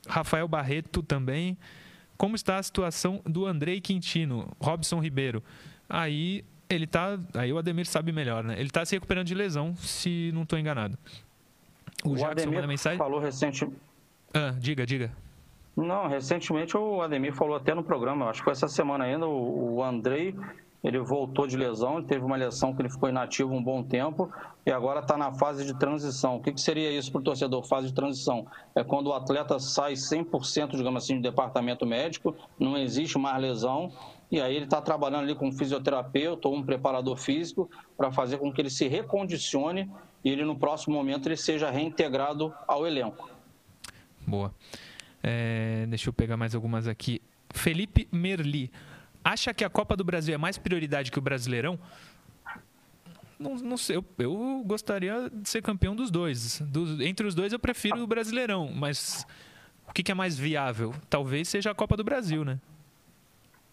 Rafael 0.08 0.48
Barreto 0.48 1.02
também. 1.02 1.58
Como 2.18 2.36
está 2.36 2.58
a 2.58 2.64
situação 2.64 3.22
do 3.26 3.46
Andrei 3.46 3.82
Quintino, 3.82 4.48
Robson 4.60 5.00
Ribeiro? 5.00 5.44
Aí 5.94 6.46
ele 6.70 6.88
tá. 6.88 7.20
Aí 7.34 7.52
o 7.52 7.58
Ademir 7.58 7.86
sabe 7.86 8.14
melhor, 8.14 8.46
né? 8.46 8.54
Ele 8.54 8.68
está 8.68 8.86
se 8.86 8.96
recuperando 8.96 9.28
de 9.28 9.36
lesão, 9.36 9.76
se 9.76 10.32
não 10.34 10.44
estou 10.44 10.58
enganado. 10.58 10.98
O, 12.04 12.12
o 12.12 12.16
Jackson 12.16 12.32
Ademir 12.32 12.56
manda 12.56 12.68
mensagem. 12.68 12.98
falou 12.98 13.20
recentemente. 13.20 13.78
Ah, 14.34 14.56
diga, 14.58 14.86
diga. 14.86 15.12
Não, 15.76 16.08
recentemente 16.08 16.78
o 16.78 17.02
Ademir 17.02 17.34
falou 17.34 17.56
até 17.56 17.76
no 17.76 17.84
programa, 17.84 18.30
acho 18.30 18.40
que 18.40 18.46
foi 18.46 18.54
essa 18.54 18.68
semana 18.68 19.04
ainda, 19.04 19.28
o, 19.28 19.76
o 19.76 19.84
Andrei 19.84 20.34
ele 20.84 20.98
voltou 21.00 21.46
de 21.46 21.56
lesão, 21.56 22.02
teve 22.02 22.26
uma 22.26 22.36
lesão 22.36 22.74
que 22.74 22.82
ele 22.82 22.90
ficou 22.90 23.08
inativo 23.08 23.54
um 23.54 23.62
bom 23.62 23.84
tempo 23.84 24.32
e 24.66 24.72
agora 24.72 25.00
está 25.00 25.16
na 25.16 25.32
fase 25.32 25.64
de 25.64 25.78
transição. 25.78 26.38
O 26.38 26.42
que, 26.42 26.52
que 26.52 26.60
seria 26.60 26.92
isso 26.92 27.12
para 27.12 27.22
o 27.22 27.24
torcedor? 27.24 27.64
Fase 27.68 27.88
de 27.88 27.94
transição 27.94 28.48
é 28.74 28.84
quando 28.84 29.08
o 29.08 29.14
atleta 29.14 29.60
sai 29.60 29.94
100%, 29.94 30.72
digamos 30.72 31.04
assim, 31.04 31.18
do 31.18 31.22
departamento 31.22 31.86
médico, 31.86 32.36
não 32.60 32.76
existe 32.78 33.18
mais 33.20 33.40
lesão 33.40 33.92
e 34.32 34.40
aí 34.40 34.56
ele 34.56 34.66
está 34.66 34.82
trabalhando 34.82 35.24
ali 35.24 35.36
com 35.36 35.50
um 35.50 35.52
fisioterapeuta 35.52 36.48
ou 36.48 36.56
um 36.56 36.64
preparador 36.64 37.18
físico 37.18 37.70
para 37.98 38.12
fazer 38.12 38.38
com 38.38 38.52
que 38.52 38.62
ele 38.62 38.70
se 38.70 38.88
recondicione 38.88 39.92
e 40.24 40.30
ele 40.30 40.46
no 40.46 40.58
próximo 40.58 40.96
momento 40.96 41.28
ele 41.28 41.36
seja 41.36 41.70
reintegrado 41.70 42.54
ao 42.66 42.88
elenco. 42.88 43.30
Boa. 44.26 44.54
É, 45.22 45.86
deixa 45.90 46.08
eu 46.10 46.14
pegar 46.14 46.38
mais 46.38 46.56
algumas 46.56 46.88
aqui. 46.88 47.22
Felipe 47.50 48.08
Merli. 48.12 48.72
Acha 49.24 49.54
que 49.54 49.64
a 49.64 49.70
Copa 49.70 49.96
do 49.98 50.04
Brasil 50.04 50.34
é 50.34 50.38
mais 50.38 50.58
prioridade 50.58 51.12
que 51.12 51.20
o 51.20 51.22
Brasileirão? 51.22 51.78
Não, 53.38 53.56
não 53.56 53.78
sei, 53.78 53.98
eu, 53.98 54.06
eu, 54.18 54.64
gostaria 54.66 55.30
de 55.30 55.50
ser 55.50 55.62
campeão 55.62 55.96
dos 55.96 56.10
dois. 56.10 56.62
entre 57.02 57.26
os 57.26 57.36
dois 57.36 57.52
eu 57.52 57.60
prefiro 57.60 58.02
o 58.02 58.08
Brasileirão, 58.08 58.72
mas 58.72 59.26
o 59.88 59.94
que, 59.94 60.04
que 60.04 60.12
é 60.12 60.16
mais 60.16 60.38
viável? 60.38 60.94
Talvez 61.10 61.50
seja 61.50 61.72
a 61.72 61.76
Copa 61.76 61.98
do 61.98 62.04
Brasil, 62.04 62.46
né? 62.46 62.60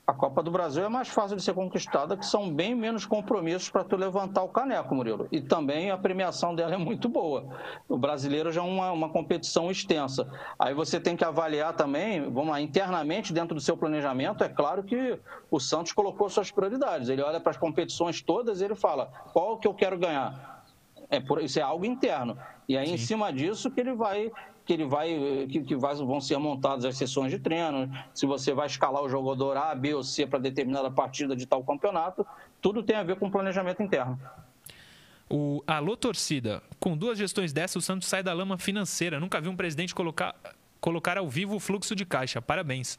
A 0.09 0.15
Copa 0.15 0.43
do 0.43 0.51
Brasil 0.51 0.83
é 0.83 0.89
mais 0.89 1.09
fácil 1.09 1.37
de 1.37 1.43
ser 1.43 1.53
conquistada, 1.53 2.17
que 2.17 2.25
são 2.25 2.51
bem 2.51 2.75
menos 2.75 3.05
compromissos 3.05 3.69
para 3.69 3.85
tu 3.85 3.95
levantar 3.95 4.43
o 4.43 4.49
caneco, 4.49 4.95
Murilo. 4.95 5.29
E 5.31 5.39
também 5.39 5.91
a 5.91 5.99
premiação 5.99 6.55
dela 6.55 6.73
é 6.73 6.79
muito 6.79 7.11
boa. 7.11 7.47
O 7.87 7.99
brasileiro 7.99 8.51
já 8.51 8.63
é 8.63 8.65
uma, 8.65 8.91
uma 8.91 9.11
competição 9.11 9.71
extensa. 9.71 10.27
Aí 10.59 10.73
você 10.73 10.99
tem 10.99 11.15
que 11.15 11.25
avaliar 11.25 11.75
também, 11.75 12.23
vamos 12.23 12.49
lá, 12.49 12.59
internamente 12.59 13.35
dentro 13.35 13.55
do 13.55 13.61
seu 13.61 13.77
planejamento, 13.77 14.43
é 14.43 14.49
claro 14.49 14.83
que 14.83 15.21
o 15.51 15.61
Santos 15.61 15.93
colocou 15.93 16.31
suas 16.31 16.51
prioridades. 16.51 17.11
Ele 17.11 17.21
olha 17.21 17.39
para 17.39 17.51
as 17.51 17.59
competições 17.59 18.23
todas 18.23 18.63
e 18.63 18.65
ele 18.65 18.75
fala, 18.75 19.13
qual 19.35 19.59
que 19.59 19.69
eu 19.69 19.75
quero 19.75 19.99
ganhar? 19.99 20.65
É 21.11 21.21
por, 21.21 21.43
isso 21.43 21.59
é 21.59 21.63
algo 21.63 21.85
interno. 21.85 22.35
E 22.67 22.79
aí, 22.79 22.87
Sim. 22.87 22.95
em 22.95 22.99
cima 22.99 23.31
disso, 23.31 23.71
que 23.71 23.81
ele 23.81 23.93
vai 23.93 24.33
que 24.69 24.75
ele 24.75 24.85
vai, 24.85 25.47
que, 25.51 25.63
que 25.63 25.75
vai, 25.75 25.95
vão 25.95 26.21
ser 26.21 26.37
montadas 26.37 26.85
as 26.85 26.95
sessões 26.95 27.31
de 27.31 27.39
treino, 27.39 27.91
se 28.13 28.27
você 28.27 28.53
vai 28.53 28.67
escalar 28.67 29.03
o 29.03 29.09
jogador 29.09 29.57
A, 29.57 29.75
B 29.75 29.95
ou 29.95 30.05
C 30.05 30.27
para 30.27 30.39
determinada 30.39 30.91
partida 30.91 31.35
de 31.35 31.47
tal 31.47 31.65
campeonato, 31.65 32.27
tudo 32.61 32.83
tem 32.83 32.95
a 32.95 33.03
ver 33.03 33.17
com 33.17 33.31
planejamento 33.31 33.83
interno. 33.83 34.21
O 35.27 35.63
Alô 35.67 35.97
Torcida, 35.97 36.63
com 36.79 36.95
duas 36.95 37.17
gestões 37.17 37.51
dessa, 37.51 37.79
o 37.79 37.81
Santos 37.81 38.09
sai 38.09 38.23
da 38.23 38.35
lama 38.35 38.59
financeira. 38.59 39.19
Nunca 39.19 39.41
vi 39.41 39.49
um 39.49 39.57
presidente 39.57 39.95
colocar, 39.95 40.37
colocar 40.83 41.17
ao 41.17 41.31
vivo 41.31 41.57
o 41.57 41.61
fluxo 41.61 41.97
de 41.97 42.05
caixa. 42.05 42.43
Parabéns. 42.43 42.99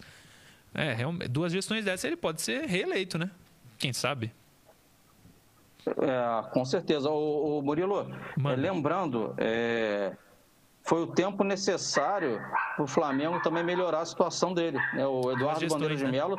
É, 0.74 0.96
duas 1.30 1.54
gestões 1.54 1.86
dessa, 1.86 2.08
ele 2.08 2.18
pode 2.18 2.42
ser 2.42 2.66
reeleito, 2.66 3.20
né? 3.20 3.30
Quem 3.78 3.94
sabe? 3.94 4.32
É, 5.86 6.50
com 6.50 6.66
certeza. 6.66 7.12
O, 7.12 7.60
o 7.60 7.62
Murilo, 7.62 8.12
é, 8.44 8.56
lembrando, 8.56 9.36
é, 9.38 10.16
foi 10.84 11.04
o 11.04 11.08
tempo 11.08 11.44
necessário 11.44 12.42
para 12.76 12.84
o 12.84 12.88
Flamengo 12.88 13.42
também 13.42 13.64
melhorar 13.64 14.02
a 14.02 14.06
situação 14.06 14.54
dele. 14.54 14.80
Né? 14.94 15.06
O 15.06 15.32
Eduardo 15.32 15.68
Bandeira 15.68 15.96
de 15.96 16.06
né? 16.06 16.12
Melo 16.12 16.38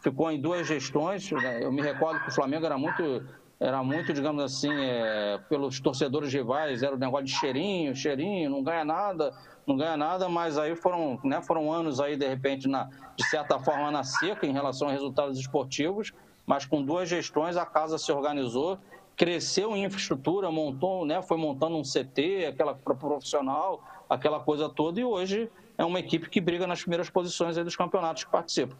ficou 0.00 0.30
em 0.30 0.40
duas 0.40 0.66
gestões. 0.66 1.30
Né? 1.30 1.62
Eu 1.62 1.72
me 1.72 1.82
recordo 1.82 2.20
que 2.20 2.28
o 2.28 2.32
Flamengo 2.32 2.66
era 2.66 2.78
muito, 2.78 3.24
era 3.60 3.82
muito 3.82 4.12
digamos 4.12 4.42
assim, 4.42 4.72
é, 4.72 5.38
pelos 5.48 5.80
torcedores 5.80 6.32
rivais, 6.32 6.82
era 6.82 6.94
o 6.94 6.98
negócio 6.98 7.26
de 7.26 7.32
cheirinho, 7.32 7.94
cheirinho, 7.94 8.50
não 8.50 8.62
ganha 8.62 8.84
nada, 8.84 9.32
não 9.66 9.76
ganha 9.76 9.96
nada, 9.96 10.28
mas 10.28 10.58
aí 10.58 10.76
foram, 10.76 11.18
né, 11.24 11.42
foram 11.42 11.72
anos 11.72 12.00
aí, 12.00 12.16
de 12.16 12.26
repente, 12.26 12.68
na, 12.68 12.88
de 13.16 13.24
certa 13.24 13.58
forma, 13.58 13.90
na 13.90 14.04
seca 14.04 14.46
em 14.46 14.52
relação 14.52 14.88
a 14.88 14.92
resultados 14.92 15.38
esportivos, 15.38 16.12
mas 16.46 16.64
com 16.64 16.82
duas 16.82 17.08
gestões 17.08 17.56
a 17.56 17.66
casa 17.66 17.98
se 17.98 18.12
organizou 18.12 18.78
cresceu 19.16 19.74
em 19.74 19.84
infraestrutura, 19.84 20.50
montou, 20.50 21.06
né, 21.06 21.22
foi 21.22 21.38
montando 21.38 21.76
um 21.76 21.82
CT, 21.82 22.46
aquela 22.50 22.74
profissional, 22.74 23.82
aquela 24.08 24.38
coisa 24.38 24.68
toda, 24.68 25.00
e 25.00 25.04
hoje 25.04 25.48
é 25.78 25.84
uma 25.84 25.98
equipe 25.98 26.28
que 26.28 26.40
briga 26.40 26.66
nas 26.66 26.80
primeiras 26.80 27.08
posições 27.08 27.56
dos 27.56 27.74
campeonatos 27.74 28.24
que 28.24 28.30
participa. 28.30 28.76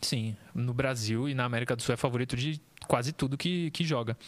Sim, 0.00 0.36
no 0.54 0.74
Brasil 0.74 1.28
e 1.28 1.34
na 1.34 1.44
América 1.44 1.74
do 1.74 1.82
Sul 1.82 1.94
é 1.94 1.96
favorito 1.96 2.36
de 2.36 2.60
quase 2.86 3.12
tudo 3.12 3.38
que, 3.38 3.70
que 3.70 3.84
joga. 3.84 4.18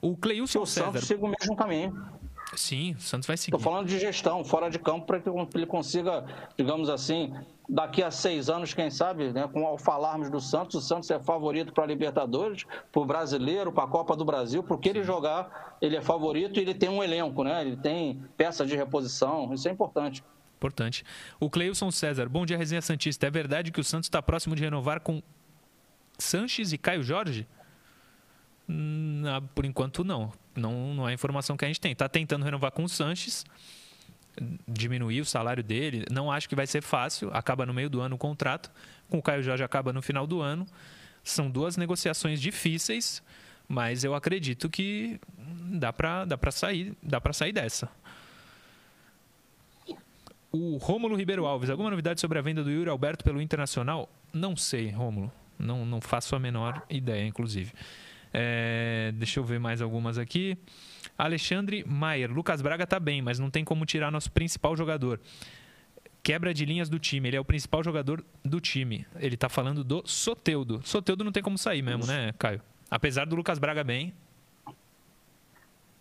O 0.00 0.16
Cleilson 0.16 0.62
o 0.62 0.66
César... 0.66 0.86
Santos 0.86 1.06
segue 1.06 1.24
o 1.24 1.28
mesmo 1.28 1.56
caminho. 1.56 2.08
Sim, 2.54 2.92
o 2.92 3.00
Santos 3.00 3.26
vai 3.26 3.36
seguir. 3.36 3.56
Estou 3.56 3.72
falando 3.72 3.88
de 3.88 3.98
gestão, 3.98 4.44
fora 4.44 4.70
de 4.70 4.78
campo, 4.78 5.06
para 5.06 5.20
que 5.20 5.28
ele 5.54 5.66
consiga, 5.66 6.24
digamos 6.56 6.88
assim, 6.88 7.34
daqui 7.68 8.02
a 8.02 8.10
seis 8.10 8.48
anos, 8.48 8.72
quem 8.72 8.88
sabe, 8.88 9.32
né, 9.32 9.48
com, 9.52 9.66
ao 9.66 9.76
falarmos 9.76 10.30
do 10.30 10.40
Santos, 10.40 10.76
o 10.76 10.80
Santos 10.80 11.10
é 11.10 11.18
favorito 11.18 11.72
para 11.72 11.84
a 11.84 11.86
Libertadores, 11.86 12.64
para 12.92 13.02
o 13.02 13.04
Brasileiro, 13.04 13.72
para 13.72 13.84
a 13.84 13.88
Copa 13.88 14.14
do 14.14 14.24
Brasil, 14.24 14.62
porque 14.62 14.88
ele 14.88 15.02
jogar, 15.02 15.76
ele 15.80 15.96
é 15.96 16.02
favorito 16.02 16.58
e 16.58 16.62
ele 16.62 16.74
tem 16.74 16.88
um 16.88 17.02
elenco, 17.02 17.42
né? 17.42 17.62
Ele 17.62 17.76
tem 17.76 18.22
peça 18.36 18.64
de 18.64 18.76
reposição, 18.76 19.52
isso 19.52 19.68
é 19.68 19.72
importante. 19.72 20.22
Importante. 20.56 21.04
O 21.40 21.50
Cleilson 21.50 21.90
César, 21.90 22.28
bom 22.28 22.46
dia, 22.46 22.56
Resenha 22.56 22.80
Santista. 22.80 23.26
É 23.26 23.30
verdade 23.30 23.70
que 23.72 23.80
o 23.80 23.84
Santos 23.84 24.06
está 24.06 24.22
próximo 24.22 24.54
de 24.54 24.62
renovar 24.62 25.00
com 25.00 25.22
Sanches 26.18 26.72
e 26.72 26.78
Caio 26.78 27.02
Jorge? 27.02 27.46
Hum, 28.68 29.22
por 29.54 29.64
enquanto, 29.64 30.02
não. 30.02 30.32
Não. 30.56 30.94
Não 30.94 31.08
é 31.08 31.12
a 31.12 31.14
informação 31.14 31.56
que 31.56 31.64
a 31.64 31.68
gente 31.68 31.80
tem. 31.80 31.92
Está 31.92 32.08
tentando 32.08 32.44
renovar 32.44 32.70
com 32.70 32.84
o 32.84 32.88
Sanches 32.88 33.44
diminuir 34.68 35.20
o 35.20 35.24
salário 35.24 35.62
dele. 35.62 36.04
Não 36.10 36.30
acho 36.30 36.48
que 36.48 36.54
vai 36.54 36.66
ser 36.66 36.82
fácil. 36.82 37.30
Acaba 37.32 37.64
no 37.64 37.74
meio 37.74 37.88
do 37.88 38.00
ano 38.00 38.16
o 38.16 38.18
contrato. 38.18 38.70
Com 39.08 39.18
o 39.18 39.22
Caio 39.22 39.42
Jorge 39.42 39.62
acaba 39.62 39.92
no 39.92 40.02
final 40.02 40.26
do 40.26 40.40
ano. 40.40 40.66
São 41.22 41.50
duas 41.50 41.76
negociações 41.76 42.40
difíceis, 42.40 43.22
mas 43.66 44.04
eu 44.04 44.14
acredito 44.14 44.68
que 44.70 45.20
dá 45.72 45.92
para 45.92 46.24
dá 46.24 46.38
para 46.38 46.52
sair, 46.52 46.94
dá 47.02 47.20
para 47.20 47.32
sair 47.32 47.52
dessa. 47.52 47.88
O 50.52 50.76
Rômulo 50.76 51.16
Ribeiro 51.16 51.44
Alves, 51.44 51.68
alguma 51.68 51.90
novidade 51.90 52.20
sobre 52.20 52.38
a 52.38 52.42
venda 52.42 52.62
do 52.62 52.70
Yuri 52.70 52.88
Alberto 52.88 53.24
pelo 53.24 53.42
Internacional? 53.42 54.08
Não 54.32 54.56
sei, 54.56 54.90
Rômulo. 54.90 55.32
Não, 55.58 55.84
não 55.84 56.00
faço 56.00 56.36
a 56.36 56.38
menor 56.38 56.82
ideia, 56.88 57.26
inclusive. 57.26 57.72
É, 58.38 59.12
deixa 59.14 59.40
eu 59.40 59.44
ver 59.44 59.58
mais 59.58 59.80
algumas 59.80 60.18
aqui. 60.18 60.58
Alexandre 61.16 61.82
Maier. 61.88 62.30
Lucas 62.30 62.60
Braga 62.60 62.86
tá 62.86 63.00
bem, 63.00 63.22
mas 63.22 63.38
não 63.38 63.48
tem 63.48 63.64
como 63.64 63.86
tirar 63.86 64.12
nosso 64.12 64.30
principal 64.30 64.76
jogador. 64.76 65.18
Quebra 66.22 66.52
de 66.52 66.66
linhas 66.66 66.90
do 66.90 66.98
time. 66.98 67.30
Ele 67.30 67.36
é 67.38 67.40
o 67.40 67.44
principal 67.44 67.82
jogador 67.82 68.22
do 68.44 68.60
time. 68.60 69.06
Ele 69.18 69.38
tá 69.38 69.48
falando 69.48 69.82
do 69.82 70.02
Soteudo. 70.04 70.82
Soteudo 70.84 71.24
não 71.24 71.32
tem 71.32 71.42
como 71.42 71.56
sair 71.56 71.80
mesmo, 71.80 72.04
né, 72.04 72.34
Caio? 72.38 72.60
Apesar 72.90 73.24
do 73.24 73.34
Lucas 73.34 73.58
Braga 73.58 73.82
bem. 73.82 74.12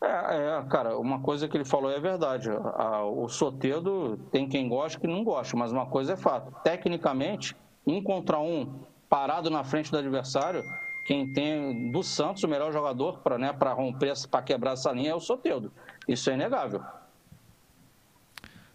É, 0.04 0.08
é, 0.08 0.66
cara, 0.70 0.98
uma 0.98 1.22
coisa 1.22 1.48
que 1.48 1.56
ele 1.56 1.64
falou 1.64 1.90
é 1.90 2.02
verdade. 2.02 2.50
o 2.50 3.30
Soteudo 3.30 4.18
tem 4.30 4.46
quem 4.46 4.68
gosta 4.68 4.98
e 4.98 5.02
quem 5.02 5.10
não 5.10 5.24
gosta, 5.24 5.56
mas 5.56 5.72
uma 5.72 5.86
coisa 5.86 6.14
é 6.14 6.18
fato. 6.18 6.52
Tecnicamente, 6.66 7.56
um 7.88 8.04
contra 8.04 8.38
um, 8.42 8.82
parado 9.08 9.50
na 9.50 9.64
frente 9.64 9.90
do 9.90 9.98
adversário, 9.98 10.62
quem 11.06 11.32
tem 11.32 11.92
do 11.92 12.02
Santos 12.02 12.44
o 12.44 12.48
melhor 12.48 12.74
jogador 12.74 13.20
para 13.20 13.38
né, 13.38 13.52
romper, 13.52 14.14
para 14.30 14.42
quebrar 14.42 14.74
essa 14.74 14.92
linha 14.92 15.12
é 15.12 15.16
o 15.16 15.20
Soteudo. 15.20 15.72
Isso 16.08 16.32
é 16.32 16.34
inegável. 16.34 16.84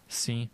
Sim. 0.07 0.49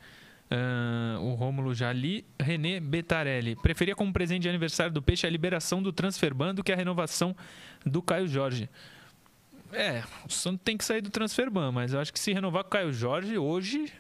Uh, 0.49 1.21
o 1.21 1.35
Rômulo 1.35 1.75
Jali, 1.75 2.25
René 2.39 2.79
Betarelli. 2.79 3.55
Preferia 3.55 3.95
como 3.95 4.11
presente 4.11 4.43
de 4.43 4.49
aniversário 4.49 4.91
do 4.91 5.03
Peixe 5.03 5.27
a 5.27 5.29
liberação 5.29 5.81
do 5.81 5.93
transferban 5.93 6.55
do 6.55 6.63
que 6.63 6.71
a 6.71 6.75
renovação 6.75 7.35
do 7.85 8.01
Caio 8.01 8.27
Jorge. 8.27 8.67
É, 9.71 10.03
o 10.25 10.31
Santos 10.31 10.61
tem 10.63 10.77
que 10.77 10.85
sair 10.85 11.01
do 11.01 11.11
transferban, 11.11 11.71
mas 11.71 11.93
eu 11.93 11.99
acho 11.99 12.11
que 12.11 12.19
se 12.19 12.33
renovar 12.33 12.63
com 12.63 12.69
o 12.69 12.71
Caio 12.71 12.93
Jorge 12.93 13.37
hoje 13.37 13.93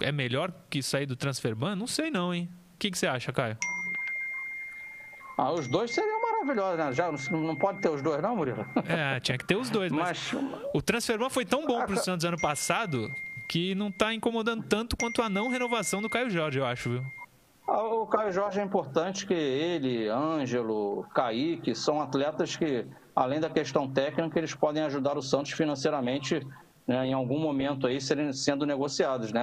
é 0.00 0.12
melhor 0.12 0.52
que 0.68 0.80
sair 0.82 1.06
do 1.06 1.16
transferban? 1.16 1.74
Não 1.74 1.86
sei 1.86 2.10
não, 2.10 2.32
hein? 2.32 2.48
O 2.74 2.78
que, 2.78 2.90
que 2.90 2.98
você 2.98 3.06
acha, 3.06 3.32
Caio? 3.32 3.56
Ah, 5.40 5.52
os 5.52 5.66
dois 5.68 5.90
seriam 5.90 6.19
maravilhosos, 6.44 6.78
né? 6.78 6.92
Já 6.92 7.12
não 7.36 7.56
pode 7.56 7.80
ter 7.80 7.88
os 7.88 8.02
dois, 8.02 8.22
não, 8.22 8.36
Murilo? 8.36 8.66
É, 8.88 9.20
tinha 9.20 9.38
que 9.38 9.46
ter 9.46 9.56
os 9.56 9.70
dois, 9.70 9.92
mas, 9.92 10.32
mas... 10.32 10.60
o 10.74 10.82
transferban 10.82 11.30
foi 11.30 11.44
tão 11.44 11.66
bom 11.66 11.78
para 11.84 11.92
o 11.92 11.96
Santos 11.96 12.24
ano 12.24 12.40
passado 12.40 13.08
que 13.48 13.74
não 13.74 13.88
está 13.88 14.14
incomodando 14.14 14.62
tanto 14.62 14.96
quanto 14.96 15.22
a 15.22 15.28
não 15.28 15.48
renovação 15.48 16.00
do 16.00 16.08
Caio 16.08 16.30
Jorge, 16.30 16.58
eu 16.58 16.66
acho, 16.66 16.90
viu? 16.90 17.02
Ah, 17.66 17.82
o 17.82 18.06
Caio 18.06 18.32
Jorge 18.32 18.60
é 18.60 18.64
importante 18.64 19.26
que 19.26 19.34
ele, 19.34 20.08
Ângelo, 20.08 21.04
Kaique, 21.14 21.74
são 21.74 22.00
atletas 22.00 22.56
que, 22.56 22.86
além 23.14 23.40
da 23.40 23.50
questão 23.50 23.88
técnica, 23.88 24.38
eles 24.38 24.54
podem 24.54 24.82
ajudar 24.84 25.16
o 25.16 25.22
Santos 25.22 25.52
financeiramente 25.52 26.46
né, 26.86 27.06
em 27.06 27.12
algum 27.12 27.38
momento 27.38 27.86
aí 27.86 28.00
serem, 28.00 28.32
sendo 28.32 28.66
negociados. 28.66 29.32
Né? 29.32 29.42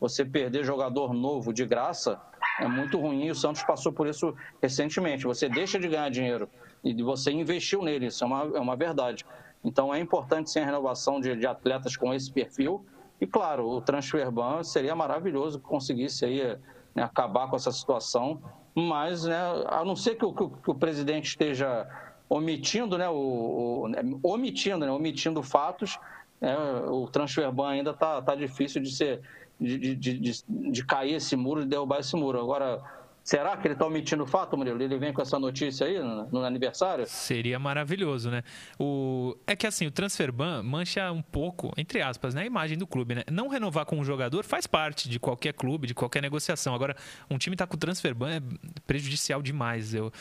Você 0.00 0.24
perder 0.24 0.64
jogador 0.64 1.12
novo 1.12 1.52
de 1.52 1.64
graça 1.64 2.20
é 2.60 2.68
muito 2.68 2.98
ruim 2.98 3.26
e 3.26 3.30
o 3.30 3.34
Santos 3.34 3.62
passou 3.62 3.92
por 3.92 4.06
isso 4.06 4.34
recentemente. 4.62 5.24
Você 5.24 5.48
deixa 5.48 5.78
de 5.78 5.88
ganhar 5.88 6.10
dinheiro 6.10 6.48
e 6.82 7.02
você 7.02 7.30
investiu 7.30 7.82
nele, 7.82 8.06
isso 8.06 8.22
é 8.22 8.26
uma, 8.26 8.42
é 8.56 8.60
uma 8.60 8.76
verdade. 8.76 9.24
Então 9.64 9.94
é 9.94 9.98
importante 9.98 10.50
sim 10.50 10.60
a 10.60 10.64
renovação 10.64 11.20
de, 11.20 11.34
de 11.36 11.46
atletas 11.46 11.96
com 11.96 12.12
esse 12.12 12.30
perfil 12.30 12.84
e 13.20 13.26
claro, 13.26 13.66
o 13.68 13.80
transfer 13.80 14.30
ban 14.30 14.62
seria 14.62 14.94
maravilhoso 14.94 15.58
que 15.58 15.64
conseguisse 15.64 16.24
aí, 16.24 16.58
né, 16.94 17.02
acabar 17.02 17.48
com 17.48 17.56
essa 17.56 17.72
situação, 17.72 18.42
mas 18.74 19.24
né, 19.24 19.38
a 19.66 19.84
não 19.84 19.96
ser 19.96 20.16
que 20.16 20.24
o, 20.24 20.32
que 20.32 20.70
o 20.70 20.74
presidente 20.74 21.28
esteja 21.28 21.88
omitindo, 22.28 22.98
né, 22.98 23.08
o, 23.08 23.82
o 23.84 23.88
né, 23.88 24.02
omitindo, 24.22 24.84
né, 24.84 24.90
omitindo 24.90 25.42
fatos, 25.42 25.98
né, 26.40 26.56
o 26.88 27.06
transfer 27.08 27.50
ban 27.52 27.70
ainda 27.70 27.90
está 27.92 28.20
tá 28.20 28.34
difícil 28.34 28.82
de 28.82 28.90
ser 28.90 29.22
de, 29.60 29.94
de, 29.96 30.18
de, 30.18 30.44
de 30.48 30.84
cair 30.84 31.14
esse 31.14 31.36
muro, 31.36 31.62
de 31.62 31.68
derrubar 31.68 32.00
esse 32.00 32.16
muro. 32.16 32.40
Agora, 32.40 32.82
Será 33.24 33.56
que 33.56 33.66
ele 33.66 33.72
está 33.72 33.86
omitindo 33.86 34.22
o 34.22 34.26
fato, 34.26 34.54
Murilo? 34.54 34.82
Ele 34.82 34.98
vem 34.98 35.10
com 35.10 35.22
essa 35.22 35.38
notícia 35.38 35.86
aí 35.86 35.98
no, 35.98 36.28
no, 36.30 36.44
aniversário? 36.44 37.06
Seria 37.06 37.58
maravilhoso, 37.58 38.30
né? 38.30 38.44
O... 38.78 39.34
É 39.46 39.56
que 39.56 39.66
assim, 39.66 39.86
o 39.86 39.90
transfer 39.90 40.30
ban 40.30 40.62
mancha 40.62 41.10
um 41.10 41.22
pouco, 41.22 41.72
entre 41.78 42.02
aspas, 42.02 42.34
né, 42.34 42.42
a 42.42 42.44
imagem 42.44 42.76
do 42.76 42.86
clube, 42.86 43.14
né? 43.14 43.22
Não 43.32 43.48
renovar 43.48 43.86
com 43.86 43.98
um 43.98 44.04
jogador 44.04 44.44
faz 44.44 44.66
parte 44.66 45.08
de 45.08 45.18
qualquer 45.18 45.54
clube, 45.54 45.86
de 45.86 45.94
qualquer 45.94 46.20
negociação. 46.20 46.74
Agora, 46.74 46.94
um 47.30 47.38
time 47.38 47.56
tá 47.56 47.66
com 47.66 47.76
o 47.76 47.78
transfer 47.78 48.14
ban 48.14 48.30
é 48.30 48.42
prejudicial 48.86 49.40
demais. 49.40 49.94
Eu 49.94 50.12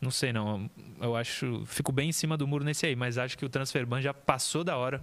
não 0.00 0.12
sei 0.12 0.32
não. 0.32 0.70
Eu 1.00 1.16
acho, 1.16 1.64
fico 1.66 1.90
bem 1.90 2.10
em 2.10 2.12
cima 2.12 2.36
do 2.36 2.46
muro 2.46 2.64
nesse 2.64 2.86
aí, 2.86 2.94
mas 2.94 3.18
acho 3.18 3.36
que 3.36 3.44
o 3.44 3.48
transfer 3.48 3.84
ban 3.84 4.00
já 4.00 4.14
passou 4.14 4.62
da 4.62 4.76
hora 4.76 5.02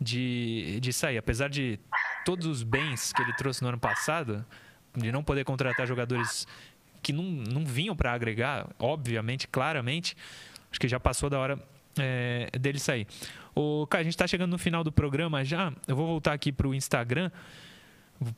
de, 0.00 0.78
de 0.80 0.92
sair. 0.94 1.18
Apesar 1.18 1.50
de 1.50 1.78
todos 2.24 2.46
os 2.46 2.62
bens 2.62 3.12
que 3.12 3.22
ele 3.22 3.32
trouxe 3.34 3.62
no 3.62 3.68
ano 3.68 3.78
passado, 3.78 4.44
de 4.96 5.10
não 5.12 5.22
poder 5.22 5.44
contratar 5.44 5.86
jogadores 5.86 6.46
que 7.02 7.12
não, 7.12 7.24
não 7.24 7.64
vinham 7.64 7.94
para 7.94 8.12
agregar, 8.12 8.66
obviamente, 8.78 9.46
claramente, 9.46 10.16
acho 10.70 10.80
que 10.80 10.88
já 10.88 10.98
passou 10.98 11.28
da 11.28 11.38
hora 11.38 11.58
é, 11.98 12.48
dele 12.58 12.78
sair. 12.78 13.06
O, 13.54 13.86
cara, 13.86 14.00
a 14.00 14.04
gente 14.04 14.14
está 14.14 14.26
chegando 14.26 14.50
no 14.50 14.58
final 14.58 14.82
do 14.82 14.90
programa 14.90 15.44
já. 15.44 15.72
Eu 15.86 15.94
vou 15.94 16.06
voltar 16.06 16.32
aqui 16.32 16.50
para 16.50 16.66
o 16.66 16.74
Instagram 16.74 17.30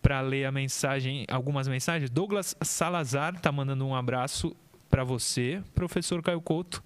para 0.02 0.20
ler 0.20 0.44
a 0.44 0.52
mensagem, 0.52 1.24
algumas 1.30 1.68
mensagens. 1.68 2.10
Douglas 2.10 2.56
Salazar 2.60 3.34
está 3.34 3.50
mandando 3.52 3.86
um 3.86 3.94
abraço 3.94 4.54
para 4.90 5.04
você, 5.04 5.62
professor 5.74 6.22
Caio 6.22 6.40
Couto. 6.40 6.82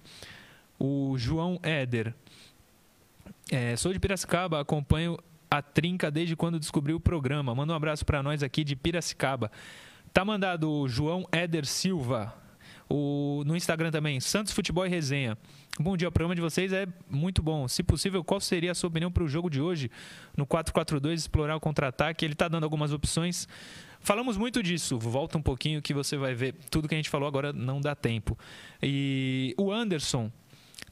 O 0.79 1.15
João 1.17 1.59
Éder. 1.61 2.13
É, 3.51 3.75
sou 3.75 3.91
de 3.91 3.99
Piracicaba, 3.99 4.61
acompanho 4.61 5.17
a 5.51 5.61
Trinca 5.61 6.09
desde 6.09 6.33
quando 6.33 6.57
descobriu 6.57 6.95
o 6.95 6.99
programa. 6.99 7.53
Manda 7.53 7.73
um 7.73 7.75
abraço 7.75 8.05
para 8.05 8.23
nós 8.23 8.41
aqui 8.41 8.63
de 8.63 8.73
Piracicaba. 8.73 9.51
Tá 10.13 10.23
mandado 10.23 10.71
o 10.71 10.87
João 10.87 11.27
Éder 11.29 11.65
Silva. 11.65 12.33
O, 12.89 13.43
no 13.45 13.55
Instagram 13.55 13.91
também, 13.91 14.19
Santos 14.21 14.53
Futebol 14.53 14.85
e 14.85 14.89
Resenha. 14.89 15.37
Bom 15.77 15.95
dia, 15.97 16.07
o 16.07 16.11
programa 16.11 16.35
de 16.35 16.41
vocês 16.41 16.71
é 16.71 16.87
muito 17.09 17.41
bom. 17.41 17.67
Se 17.67 17.83
possível, 17.83 18.23
qual 18.23 18.39
seria 18.39 18.71
a 18.71 18.75
sua 18.75 18.87
opinião 18.87 19.11
para 19.11 19.23
o 19.23 19.27
jogo 19.27 19.49
de 19.49 19.61
hoje 19.61 19.91
no 20.35 20.45
4-4-2, 20.45 21.15
explorar 21.15 21.55
o 21.55 21.59
contra-ataque? 21.59 22.25
Ele 22.25 22.33
está 22.33 22.47
dando 22.47 22.63
algumas 22.63 22.93
opções. 22.93 23.47
Falamos 23.99 24.37
muito 24.37 24.63
disso. 24.63 24.97
Volta 24.97 25.37
um 25.37 25.41
pouquinho 25.41 25.81
que 25.81 25.93
você 25.93 26.17
vai 26.17 26.33
ver. 26.33 26.55
Tudo 26.69 26.87
que 26.87 26.95
a 26.95 26.97
gente 26.97 27.09
falou 27.09 27.27
agora 27.27 27.51
não 27.51 27.79
dá 27.79 27.93
tempo. 27.93 28.37
E 28.81 29.53
o 29.57 29.71
Anderson 29.71 30.31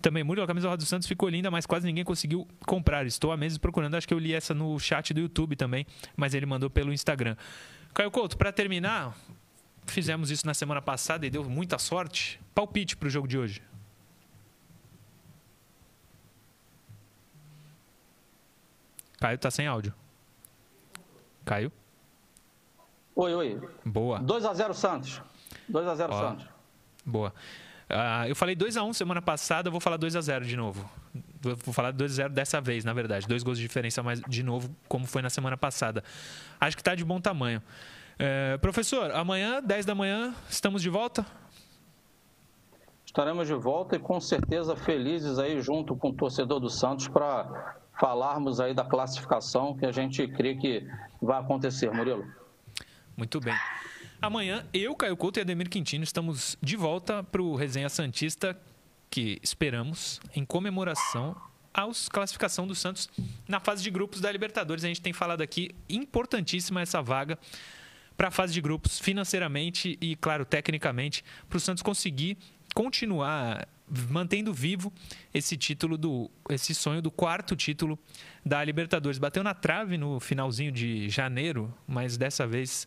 também, 0.01 0.23
Murilo, 0.23 0.45
a 0.45 0.47
camisa 0.47 0.67
do 0.67 0.69
Rádio 0.71 0.85
Santos 0.85 1.07
ficou 1.07 1.27
linda, 1.27 1.51
mas 1.51 1.65
quase 1.65 1.85
ninguém 1.85 2.03
conseguiu 2.03 2.47
comprar. 2.65 3.05
Estou 3.05 3.31
há 3.31 3.37
meses 3.37 3.57
procurando. 3.57 3.95
Acho 3.95 4.07
que 4.07 4.13
eu 4.13 4.19
li 4.19 4.33
essa 4.33 4.53
no 4.53 4.79
chat 4.79 5.13
do 5.13 5.19
YouTube 5.19 5.55
também, 5.55 5.85
mas 6.15 6.33
ele 6.33 6.45
mandou 6.45 6.69
pelo 6.69 6.93
Instagram. 6.93 7.35
Caio 7.93 8.09
Couto, 8.09 8.37
para 8.37 8.51
terminar, 8.51 9.15
fizemos 9.85 10.31
isso 10.31 10.45
na 10.45 10.53
semana 10.53 10.81
passada 10.81 11.25
e 11.25 11.29
deu 11.29 11.43
muita 11.43 11.77
sorte. 11.77 12.39
Palpite 12.55 12.95
para 12.95 13.07
o 13.07 13.09
jogo 13.09 13.27
de 13.27 13.37
hoje. 13.37 13.61
Caio 19.19 19.37
tá 19.37 19.51
sem 19.51 19.67
áudio. 19.67 19.93
Caio? 21.43 21.71
Oi, 23.15 23.33
oi. 23.33 23.69
Boa. 23.83 24.19
2 24.19 24.45
a 24.45 24.53
0 24.53 24.73
Santos. 24.73 25.21
2 25.67 25.87
a 25.87 25.95
0 25.95 26.13
Santos. 26.13 26.47
Boa. 27.05 27.33
Uh, 27.89 28.27
eu 28.27 28.35
falei 28.35 28.55
2 28.55 28.77
a 28.77 28.83
1 28.83 28.93
semana 28.93 29.21
passada, 29.21 29.67
eu 29.67 29.71
vou 29.71 29.81
falar 29.81 29.97
2 29.97 30.15
a 30.15 30.21
0 30.21 30.45
de 30.45 30.55
novo. 30.55 30.87
Vou 31.41 31.73
falar 31.73 31.91
2 31.91 32.11
a 32.11 32.15
0 32.15 32.33
dessa 32.33 32.61
vez, 32.61 32.85
na 32.85 32.93
verdade. 32.93 33.27
Dois 33.27 33.41
gols 33.41 33.57
de 33.57 33.63
diferença 33.63 34.03
mais 34.03 34.21
de 34.21 34.43
novo, 34.43 34.69
como 34.87 35.07
foi 35.07 35.21
na 35.21 35.29
semana 35.29 35.57
passada. 35.57 36.03
Acho 36.59 36.77
que 36.77 36.81
está 36.81 36.93
de 36.93 37.03
bom 37.03 37.19
tamanho. 37.19 37.63
Uh, 38.19 38.59
professor, 38.59 39.11
amanhã, 39.11 39.61
10 39.63 39.85
da 39.85 39.95
manhã, 39.95 40.35
estamos 40.49 40.83
de 40.83 40.89
volta? 40.89 41.25
Estaremos 43.05 43.47
de 43.47 43.55
volta 43.55 43.95
e 43.95 43.99
com 43.99 44.19
certeza 44.21 44.75
felizes 44.75 45.39
aí 45.39 45.59
junto 45.61 45.95
com 45.95 46.09
o 46.09 46.13
torcedor 46.13 46.59
do 46.59 46.69
Santos 46.69 47.07
para 47.07 47.77
falarmos 47.99 48.59
aí 48.59 48.73
da 48.73 48.85
classificação 48.85 49.75
que 49.75 49.85
a 49.85 49.91
gente 49.91 50.27
crê 50.27 50.55
que 50.55 50.87
vai 51.19 51.39
acontecer, 51.39 51.91
Murilo. 51.91 52.23
Muito 53.17 53.39
bem. 53.39 53.55
Amanhã, 54.21 54.65
eu, 54.73 54.93
Caio 54.95 55.15
Couto 55.15 55.39
e 55.39 55.41
Ademir 55.41 55.69
Quintino 55.69 56.03
estamos 56.03 56.57
de 56.61 56.75
volta 56.75 57.23
para 57.23 57.41
o 57.41 57.55
Resenha 57.55 57.87
Santista, 57.87 58.59
que 59.09 59.39
esperamos 59.41 60.19
em 60.35 60.43
comemoração 60.43 61.37
à 61.73 61.87
classificação 62.11 62.67
do 62.67 62.75
Santos 62.75 63.09
na 63.47 63.61
fase 63.61 63.81
de 63.81 63.89
grupos 63.89 64.19
da 64.19 64.29
Libertadores. 64.29 64.83
A 64.83 64.89
gente 64.89 65.01
tem 65.01 65.13
falado 65.13 65.41
aqui, 65.41 65.73
importantíssima 65.87 66.81
essa 66.81 67.01
vaga 67.01 67.39
para 68.17 68.27
a 68.27 68.31
fase 68.31 68.51
de 68.51 68.59
grupos, 68.59 68.99
financeiramente 68.99 69.97
e, 70.01 70.17
claro, 70.17 70.43
tecnicamente, 70.43 71.23
para 71.47 71.55
o 71.55 71.59
Santos 71.61 71.81
conseguir 71.81 72.37
continuar 72.75 73.69
mantendo 74.09 74.53
vivo 74.53 74.91
esse 75.33 75.55
título 75.55 75.97
do 75.97 76.29
esse 76.49 76.75
sonho 76.75 77.01
do 77.01 77.09
quarto 77.09 77.55
título 77.55 77.97
da 78.45 78.61
Libertadores. 78.65 79.17
Bateu 79.17 79.43
na 79.43 79.53
trave 79.53 79.97
no 79.97 80.19
finalzinho 80.19 80.73
de 80.73 81.07
janeiro, 81.09 81.73
mas 81.87 82.17
dessa 82.17 82.45
vez 82.45 82.85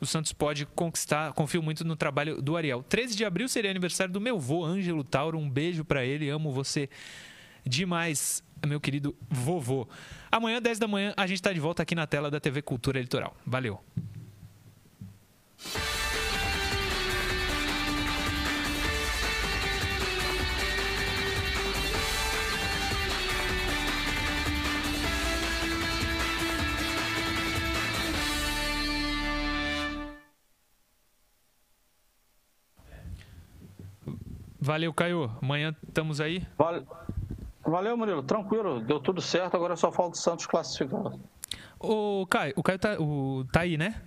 o 0.00 0.06
Santos 0.06 0.32
pode 0.32 0.66
conquistar. 0.66 1.32
Confio 1.32 1.62
muito 1.62 1.84
no 1.84 1.96
trabalho 1.96 2.40
do 2.40 2.56
Ariel. 2.56 2.82
13 2.82 3.16
de 3.16 3.24
abril 3.24 3.48
seria 3.48 3.70
aniversário 3.70 4.12
do 4.12 4.20
meu 4.20 4.38
vô, 4.38 4.64
Ângelo 4.64 5.04
Tauro. 5.04 5.38
Um 5.38 5.48
beijo 5.48 5.84
para 5.84 6.04
ele. 6.04 6.28
Amo 6.28 6.52
você 6.52 6.88
demais, 7.64 8.42
meu 8.66 8.80
querido 8.80 9.14
vovô. 9.28 9.88
Amanhã, 10.30 10.60
10 10.60 10.78
da 10.78 10.88
manhã, 10.88 11.12
a 11.16 11.26
gente 11.26 11.36
está 11.36 11.52
de 11.52 11.60
volta 11.60 11.82
aqui 11.82 11.94
na 11.94 12.06
tela 12.06 12.30
da 12.30 12.40
TV 12.40 12.62
Cultura 12.62 13.00
Litoral. 13.00 13.36
Valeu. 13.44 13.80
Valeu, 34.60 34.92
Caio. 34.92 35.30
Amanhã 35.40 35.74
estamos 35.86 36.20
aí. 36.20 36.46
Vale... 36.56 36.84
Valeu, 37.64 37.96
Murilo. 37.96 38.22
Tranquilo. 38.22 38.80
Deu 38.80 38.98
tudo 38.98 39.20
certo. 39.20 39.54
Agora 39.54 39.76
só 39.76 39.92
falta 39.92 40.16
o 40.16 40.18
Santos 40.18 40.46
classificar. 40.46 41.12
O 41.78 42.26
Caio, 42.26 42.54
o 42.56 42.62
Caio 42.62 42.78
tá, 42.78 42.96
o, 42.98 43.44
tá 43.52 43.60
aí, 43.60 43.76
né? 43.76 44.02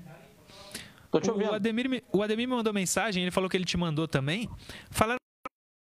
Tô 1.10 1.20
te 1.20 1.30
ouvindo. 1.30 1.52
O 1.52 1.56
Ademir, 1.56 2.04
o 2.12 2.24
Ademir 2.24 2.48
me 2.48 2.56
mandou 2.56 2.74
mensagem, 2.74 3.22
ele 3.24 3.32
falou 3.32 3.50
que 3.50 3.56
ele 3.56 3.66
te 3.66 3.78
mandou 3.78 4.08
também. 4.08 4.50
Falando 4.90 5.21